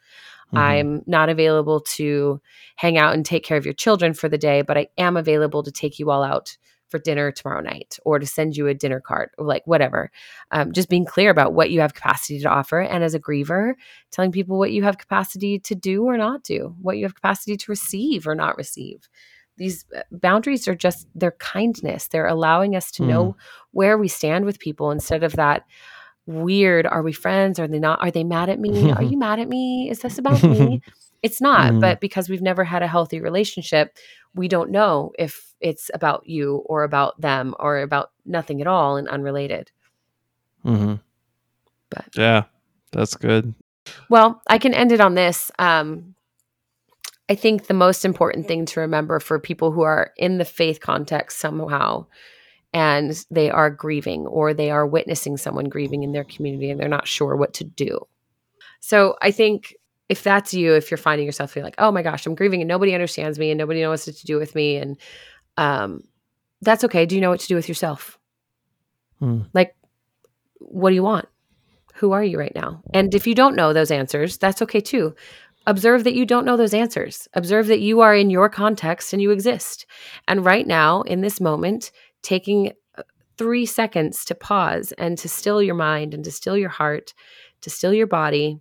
Mhm. 0.54 0.58
i'm 0.58 1.02
not 1.06 1.28
available 1.28 1.80
to 1.80 2.40
hang 2.76 2.98
out 2.98 3.14
and 3.14 3.24
take 3.24 3.44
care 3.44 3.56
of 3.56 3.64
your 3.64 3.74
children 3.74 4.14
for 4.14 4.28
the 4.28 4.38
day 4.38 4.62
but 4.62 4.78
i 4.78 4.86
am 4.98 5.16
available 5.16 5.62
to 5.62 5.72
take 5.72 5.98
you 5.98 6.10
all 6.10 6.22
out 6.22 6.56
for 6.88 6.98
dinner 6.98 7.32
tomorrow 7.32 7.62
night 7.62 7.98
or 8.04 8.18
to 8.18 8.26
send 8.26 8.54
you 8.56 8.66
a 8.66 8.74
dinner 8.74 9.00
card 9.00 9.30
or 9.38 9.46
like 9.46 9.66
whatever. 9.66 10.10
Um, 10.50 10.72
just 10.72 10.90
being 10.90 11.06
clear 11.06 11.30
about 11.30 11.54
what 11.54 11.70
you 11.70 11.80
have 11.80 11.94
capacity 11.94 12.38
to 12.40 12.48
offer 12.50 12.80
and 12.80 13.02
as 13.02 13.14
a 13.14 13.18
griever 13.20 13.72
telling 14.10 14.30
people 14.30 14.58
what 14.58 14.72
you 14.72 14.82
have 14.82 14.98
capacity 14.98 15.58
to 15.60 15.74
do 15.74 16.04
or 16.04 16.18
not 16.18 16.42
do 16.44 16.76
what 16.82 16.98
you 16.98 17.04
have 17.04 17.14
capacity 17.14 17.56
to 17.56 17.70
receive 17.70 18.26
or 18.26 18.34
not 18.34 18.58
receive 18.58 19.08
these 19.62 19.84
uh, 19.96 20.02
boundaries 20.10 20.66
are 20.68 20.74
just 20.86 21.06
they're 21.14 21.38
kindness 21.38 22.08
they're 22.08 22.26
allowing 22.36 22.74
us 22.76 22.90
to 22.90 23.02
know 23.10 23.36
where 23.70 23.96
we 23.96 24.08
stand 24.08 24.44
with 24.44 24.58
people 24.66 24.90
instead 24.90 25.22
of 25.22 25.32
that 25.42 25.64
weird 26.26 26.86
are 26.86 27.02
we 27.02 27.12
friends 27.12 27.58
are 27.58 27.68
they 27.68 27.78
not 27.78 28.00
are 28.02 28.10
they 28.10 28.24
mad 28.24 28.48
at 28.48 28.58
me 28.58 28.90
are 28.92 29.02
you 29.02 29.18
mad 29.26 29.38
at 29.38 29.48
me 29.48 29.88
is 29.90 30.00
this 30.00 30.18
about 30.18 30.42
me 30.42 30.80
it's 31.22 31.40
not 31.40 31.72
Mhm. 31.72 31.80
but 31.80 32.00
because 32.00 32.28
we've 32.28 32.42
never 32.50 32.64
had 32.64 32.82
a 32.82 32.86
healthy 32.96 33.20
relationship 33.20 33.96
we 34.34 34.48
don't 34.48 34.70
know 34.70 35.12
if 35.18 35.54
it's 35.60 35.90
about 35.94 36.22
you 36.26 36.56
or 36.66 36.82
about 36.84 37.20
them 37.20 37.54
or 37.60 37.78
about 37.82 38.10
nothing 38.24 38.60
at 38.60 38.66
all 38.66 38.96
and 38.96 39.08
unrelated 39.08 39.70
mm-hmm. 40.64 40.94
But- 41.90 42.16
yeah, 42.16 42.44
that's 42.92 43.14
good. 43.16 43.54
Well, 44.08 44.40
I 44.48 44.58
can 44.58 44.72
end 44.74 44.92
it 44.92 45.00
on 45.00 45.14
this. 45.14 45.50
Um, 45.58 46.14
I 47.32 47.34
think 47.34 47.66
the 47.66 47.72
most 47.72 48.04
important 48.04 48.46
thing 48.46 48.66
to 48.66 48.80
remember 48.80 49.18
for 49.18 49.38
people 49.38 49.72
who 49.72 49.80
are 49.80 50.12
in 50.18 50.36
the 50.36 50.44
faith 50.44 50.80
context 50.80 51.38
somehow 51.38 52.04
and 52.74 53.24
they 53.30 53.50
are 53.50 53.70
grieving 53.70 54.26
or 54.26 54.52
they 54.52 54.70
are 54.70 54.86
witnessing 54.86 55.38
someone 55.38 55.70
grieving 55.70 56.02
in 56.02 56.12
their 56.12 56.24
community 56.24 56.70
and 56.70 56.78
they're 56.78 56.88
not 56.88 57.08
sure 57.08 57.34
what 57.34 57.54
to 57.54 57.64
do. 57.64 58.06
So 58.80 59.16
I 59.22 59.30
think 59.30 59.74
if 60.10 60.22
that's 60.22 60.52
you, 60.52 60.74
if 60.74 60.90
you're 60.90 60.98
finding 60.98 61.24
yourself 61.24 61.52
feeling 61.52 61.68
like, 61.68 61.76
oh 61.78 61.90
my 61.90 62.02
gosh, 62.02 62.26
I'm 62.26 62.34
grieving 62.34 62.60
and 62.60 62.68
nobody 62.68 62.92
understands 62.92 63.38
me 63.38 63.50
and 63.50 63.56
nobody 63.56 63.80
knows 63.80 64.06
what 64.06 64.14
to 64.16 64.26
do 64.26 64.36
with 64.36 64.54
me, 64.54 64.76
and 64.76 64.98
um, 65.56 66.02
that's 66.60 66.84
okay. 66.84 67.06
Do 67.06 67.14
you 67.14 67.22
know 67.22 67.30
what 67.30 67.40
to 67.40 67.48
do 67.48 67.54
with 67.54 67.66
yourself? 67.66 68.18
Mm. 69.22 69.46
Like, 69.54 69.74
what 70.58 70.90
do 70.90 70.96
you 70.96 71.02
want? 71.02 71.28
Who 71.94 72.12
are 72.12 72.22
you 72.22 72.38
right 72.38 72.54
now? 72.54 72.82
And 72.92 73.14
if 73.14 73.26
you 73.26 73.34
don't 73.34 73.56
know 73.56 73.72
those 73.72 73.90
answers, 73.90 74.36
that's 74.36 74.60
okay 74.60 74.82
too. 74.82 75.14
Observe 75.66 76.04
that 76.04 76.14
you 76.14 76.26
don't 76.26 76.44
know 76.44 76.56
those 76.56 76.74
answers. 76.74 77.28
Observe 77.34 77.66
that 77.68 77.80
you 77.80 78.00
are 78.00 78.14
in 78.14 78.30
your 78.30 78.48
context 78.48 79.12
and 79.12 79.22
you 79.22 79.30
exist. 79.30 79.86
And 80.26 80.44
right 80.44 80.66
now, 80.66 81.02
in 81.02 81.20
this 81.20 81.40
moment, 81.40 81.92
taking 82.22 82.72
uh, 82.96 83.02
three 83.38 83.66
seconds 83.66 84.24
to 84.24 84.34
pause 84.34 84.92
and 84.98 85.16
to 85.18 85.28
still 85.28 85.62
your 85.62 85.74
mind 85.74 86.14
and 86.14 86.24
to 86.24 86.30
still 86.30 86.56
your 86.56 86.68
heart, 86.68 87.14
to 87.60 87.70
still 87.70 87.94
your 87.94 88.06
body, 88.06 88.58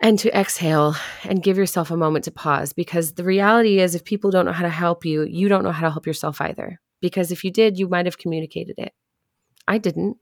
and 0.00 0.18
to 0.18 0.36
exhale 0.36 0.96
and 1.24 1.42
give 1.42 1.56
yourself 1.56 1.90
a 1.90 1.96
moment 1.96 2.24
to 2.24 2.30
pause. 2.30 2.72
Because 2.72 3.12
the 3.12 3.24
reality 3.24 3.78
is, 3.78 3.94
if 3.94 4.04
people 4.04 4.30
don't 4.30 4.46
know 4.46 4.52
how 4.52 4.64
to 4.64 4.68
help 4.68 5.04
you, 5.04 5.22
you 5.22 5.48
don't 5.48 5.62
know 5.62 5.72
how 5.72 5.86
to 5.86 5.90
help 5.90 6.06
yourself 6.06 6.40
either. 6.40 6.80
Because 7.00 7.30
if 7.30 7.44
you 7.44 7.50
did, 7.50 7.78
you 7.78 7.88
might 7.88 8.06
have 8.06 8.18
communicated 8.18 8.76
it. 8.78 8.92
I 9.68 9.78
didn't. 9.78 10.16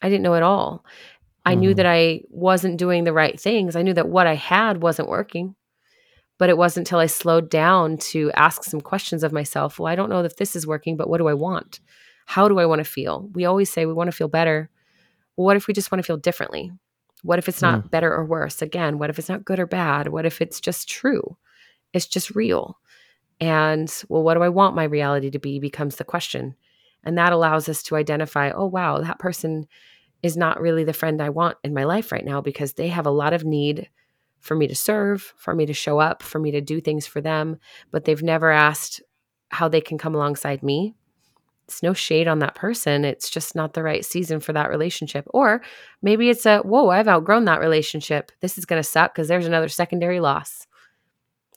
I 0.00 0.08
didn't 0.08 0.22
know 0.22 0.34
at 0.34 0.42
all. 0.42 0.84
I 1.50 1.54
knew 1.54 1.72
Mhm. 1.72 1.76
that 1.76 1.86
I 1.86 2.22
wasn't 2.30 2.78
doing 2.78 3.04
the 3.04 3.12
right 3.12 3.38
things. 3.40 3.76
I 3.76 3.82
knew 3.82 3.94
that 3.94 4.08
what 4.08 4.26
I 4.26 4.34
had 4.34 4.82
wasn't 4.82 5.08
working. 5.08 5.54
But 6.38 6.50
it 6.50 6.56
wasn't 6.56 6.86
until 6.86 7.00
I 7.00 7.06
slowed 7.06 7.50
down 7.50 7.96
to 8.12 8.30
ask 8.32 8.62
some 8.62 8.80
questions 8.80 9.24
of 9.24 9.32
myself. 9.32 9.78
Well, 9.78 9.92
I 9.92 9.96
don't 9.96 10.10
know 10.10 10.22
if 10.22 10.36
this 10.36 10.54
is 10.54 10.66
working, 10.66 10.96
but 10.96 11.08
what 11.08 11.18
do 11.18 11.26
I 11.26 11.34
want? 11.34 11.80
How 12.26 12.46
do 12.48 12.58
I 12.60 12.66
want 12.66 12.78
to 12.78 12.84
feel? 12.84 13.28
We 13.32 13.44
always 13.44 13.72
say 13.72 13.86
we 13.86 13.92
want 13.92 14.08
to 14.08 14.16
feel 14.16 14.28
better. 14.28 14.70
Well, 15.36 15.46
what 15.46 15.56
if 15.56 15.66
we 15.66 15.74
just 15.74 15.90
want 15.90 16.00
to 16.00 16.06
feel 16.06 16.16
differently? 16.16 16.70
What 17.22 17.40
if 17.40 17.48
it's 17.48 17.62
not 17.62 17.90
better 17.90 18.14
or 18.14 18.24
worse? 18.24 18.62
Again, 18.62 18.98
what 18.98 19.10
if 19.10 19.18
it's 19.18 19.28
not 19.28 19.44
good 19.44 19.58
or 19.58 19.66
bad? 19.66 20.08
What 20.08 20.26
if 20.26 20.40
it's 20.40 20.60
just 20.60 20.88
true? 20.88 21.36
It's 21.92 22.06
just 22.06 22.34
real. 22.36 22.78
And 23.40 23.92
well, 24.08 24.22
what 24.22 24.34
do 24.34 24.42
I 24.42 24.48
want 24.48 24.76
my 24.76 24.84
reality 24.84 25.30
to 25.30 25.38
be 25.38 25.58
becomes 25.58 25.96
the 25.96 26.04
question. 26.04 26.54
And 27.02 27.18
that 27.18 27.32
allows 27.32 27.68
us 27.68 27.82
to 27.84 27.96
identify, 27.96 28.50
oh, 28.50 28.66
wow, 28.66 28.98
that 29.00 29.18
person 29.18 29.66
is 30.22 30.36
not 30.36 30.60
really 30.60 30.84
the 30.84 30.92
friend 30.92 31.20
I 31.22 31.30
want 31.30 31.56
in 31.62 31.74
my 31.74 31.84
life 31.84 32.12
right 32.12 32.24
now 32.24 32.40
because 32.40 32.72
they 32.72 32.88
have 32.88 33.06
a 33.06 33.10
lot 33.10 33.32
of 33.32 33.44
need 33.44 33.88
for 34.40 34.54
me 34.54 34.66
to 34.66 34.74
serve, 34.74 35.34
for 35.36 35.54
me 35.54 35.66
to 35.66 35.72
show 35.72 35.98
up, 35.98 36.22
for 36.22 36.38
me 36.38 36.50
to 36.52 36.60
do 36.60 36.80
things 36.80 37.06
for 37.06 37.20
them, 37.20 37.58
but 37.90 38.04
they've 38.04 38.22
never 38.22 38.50
asked 38.50 39.02
how 39.50 39.68
they 39.68 39.80
can 39.80 39.98
come 39.98 40.14
alongside 40.14 40.62
me. 40.62 40.94
It's 41.66 41.82
no 41.82 41.92
shade 41.92 42.28
on 42.28 42.38
that 42.38 42.54
person. 42.54 43.04
It's 43.04 43.28
just 43.28 43.54
not 43.54 43.74
the 43.74 43.82
right 43.82 44.04
season 44.04 44.40
for 44.40 44.54
that 44.54 44.70
relationship. 44.70 45.26
Or 45.28 45.60
maybe 46.00 46.30
it's 46.30 46.46
a, 46.46 46.60
whoa, 46.60 46.88
I've 46.88 47.08
outgrown 47.08 47.44
that 47.44 47.60
relationship. 47.60 48.32
This 48.40 48.56
is 48.56 48.64
going 48.64 48.82
to 48.82 48.88
suck 48.88 49.14
because 49.14 49.28
there's 49.28 49.46
another 49.46 49.68
secondary 49.68 50.20
loss. 50.20 50.66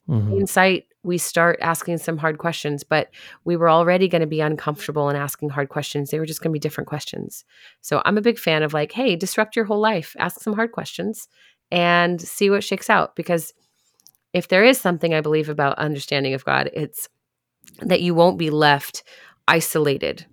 Mm-hmm. 0.08 0.40
Insight, 0.40 0.84
we 1.04 1.18
start 1.18 1.58
asking 1.60 1.98
some 1.98 2.16
hard 2.16 2.38
questions, 2.38 2.84
but 2.84 3.10
we 3.44 3.56
were 3.56 3.68
already 3.68 4.08
going 4.08 4.20
to 4.20 4.26
be 4.26 4.40
uncomfortable 4.40 5.08
in 5.08 5.16
asking 5.16 5.50
hard 5.50 5.68
questions. 5.68 6.10
They 6.10 6.18
were 6.18 6.26
just 6.26 6.40
going 6.40 6.50
to 6.50 6.54
be 6.54 6.60
different 6.60 6.88
questions. 6.88 7.44
So 7.80 8.02
I'm 8.04 8.18
a 8.18 8.22
big 8.22 8.38
fan 8.38 8.62
of 8.62 8.72
like, 8.72 8.92
hey, 8.92 9.16
disrupt 9.16 9.56
your 9.56 9.64
whole 9.64 9.80
life, 9.80 10.14
ask 10.18 10.40
some 10.40 10.54
hard 10.54 10.72
questions 10.72 11.28
and 11.70 12.20
see 12.20 12.50
what 12.50 12.62
shakes 12.62 12.88
out. 12.88 13.16
Because 13.16 13.52
if 14.32 14.48
there 14.48 14.64
is 14.64 14.80
something 14.80 15.12
I 15.12 15.20
believe 15.20 15.48
about 15.48 15.78
understanding 15.78 16.34
of 16.34 16.44
God, 16.44 16.70
it's 16.72 17.08
that 17.80 18.00
you 18.00 18.14
won't 18.14 18.38
be 18.38 18.50
left 18.50 19.02
isolated 19.48 20.26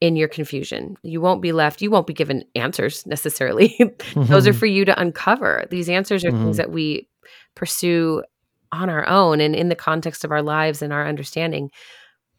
in 0.00 0.16
your 0.16 0.28
confusion. 0.28 0.96
You 1.02 1.20
won't 1.20 1.40
be 1.40 1.52
left, 1.52 1.80
you 1.80 1.90
won't 1.90 2.06
be 2.08 2.12
given 2.12 2.44
answers 2.54 3.06
necessarily. 3.06 3.76
mm-hmm. 3.80 4.24
Those 4.26 4.46
are 4.46 4.50
mm-hmm. 4.50 4.58
for 4.58 4.66
you 4.66 4.84
to 4.84 5.00
uncover. 5.00 5.64
These 5.70 5.88
answers 5.88 6.24
are 6.24 6.30
mm-hmm. 6.30 6.42
things 6.42 6.56
that 6.56 6.72
we 6.72 7.08
pursue 7.54 8.24
on 8.72 8.90
our 8.90 9.06
own 9.08 9.40
and 9.40 9.54
in 9.54 9.68
the 9.68 9.76
context 9.76 10.24
of 10.24 10.32
our 10.32 10.42
lives 10.42 10.82
and 10.82 10.92
our 10.92 11.06
understanding. 11.06 11.70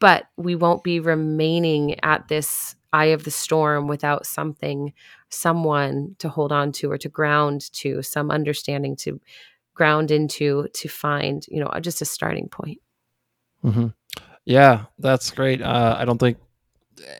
But 0.00 0.24
we 0.36 0.56
won't 0.56 0.84
be 0.84 1.00
remaining 1.00 1.98
at 2.02 2.28
this 2.28 2.74
eye 2.92 3.06
of 3.06 3.24
the 3.24 3.30
storm 3.30 3.88
without 3.88 4.26
something, 4.26 4.92
someone 5.28 6.16
to 6.18 6.28
hold 6.28 6.52
on 6.52 6.72
to 6.72 6.90
or 6.90 6.98
to 6.98 7.08
ground 7.08 7.72
to, 7.72 8.02
some 8.02 8.30
understanding 8.30 8.96
to 8.96 9.20
ground 9.74 10.10
into 10.10 10.68
to 10.74 10.88
find, 10.88 11.46
you 11.48 11.60
know, 11.60 11.70
just 11.80 12.02
a 12.02 12.04
starting 12.04 12.48
point. 12.48 12.80
Mm-hmm. 13.64 13.88
Yeah, 14.44 14.84
that's 14.98 15.30
great. 15.30 15.62
Uh, 15.62 15.96
I 15.98 16.04
don't 16.04 16.18
think 16.18 16.38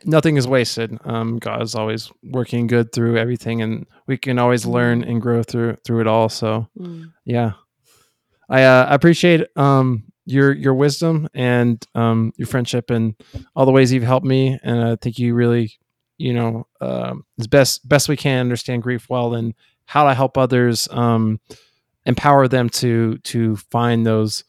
nothing 0.05 0.37
is 0.37 0.47
wasted. 0.47 0.97
Um, 1.05 1.37
God 1.37 1.61
is 1.61 1.75
always 1.75 2.11
working 2.23 2.67
good 2.67 2.91
through 2.91 3.17
everything, 3.17 3.61
and 3.61 3.85
we 4.07 4.17
can 4.17 4.39
always 4.39 4.65
learn 4.65 5.03
mm. 5.03 5.09
and 5.09 5.21
grow 5.21 5.43
through 5.43 5.77
through 5.83 6.01
it 6.01 6.07
all. 6.07 6.29
So, 6.29 6.67
mm. 6.79 7.11
yeah, 7.25 7.53
I 8.49 8.63
uh, 8.63 8.87
appreciate 8.89 9.45
um, 9.55 10.03
your 10.25 10.53
your 10.53 10.73
wisdom 10.73 11.27
and 11.33 11.85
um, 11.95 12.33
your 12.37 12.47
friendship 12.47 12.89
and 12.89 13.15
all 13.55 13.65
the 13.65 13.71
ways 13.71 13.91
you've 13.91 14.03
helped 14.03 14.25
me. 14.25 14.59
And 14.63 14.83
I 14.83 14.95
think 14.95 15.19
you 15.19 15.33
really, 15.35 15.73
you 16.17 16.33
know, 16.33 16.67
uh, 16.81 17.13
as 17.39 17.47
best 17.47 17.87
best 17.87 18.09
we 18.09 18.17
can 18.17 18.39
understand 18.39 18.83
grief 18.83 19.07
well 19.09 19.33
and 19.33 19.53
how 19.85 20.07
to 20.07 20.13
help 20.13 20.37
others, 20.37 20.87
um, 20.91 21.39
empower 22.05 22.47
them 22.47 22.69
to 22.69 23.17
to 23.19 23.55
find 23.55 24.05
those 24.05 24.43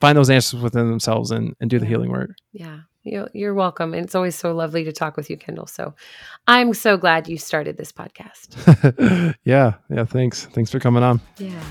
find 0.00 0.18
those 0.18 0.30
answers 0.30 0.60
within 0.60 0.90
themselves 0.90 1.30
and, 1.30 1.54
and 1.60 1.70
do 1.70 1.78
the 1.78 1.86
healing 1.86 2.10
work. 2.10 2.30
Yeah. 2.52 2.80
You're 3.04 3.54
welcome. 3.54 3.94
And 3.94 4.04
it's 4.04 4.14
always 4.14 4.36
so 4.36 4.54
lovely 4.54 4.84
to 4.84 4.92
talk 4.92 5.16
with 5.16 5.28
you, 5.28 5.36
Kendall. 5.36 5.66
So 5.66 5.94
I'm 6.46 6.72
so 6.72 6.96
glad 6.96 7.28
you 7.28 7.36
started 7.36 7.76
this 7.76 7.90
podcast. 7.90 9.34
yeah. 9.44 9.74
Yeah. 9.90 10.04
Thanks. 10.04 10.46
Thanks 10.46 10.70
for 10.70 10.78
coming 10.78 11.02
on. 11.02 11.20
Yeah. 11.38 11.62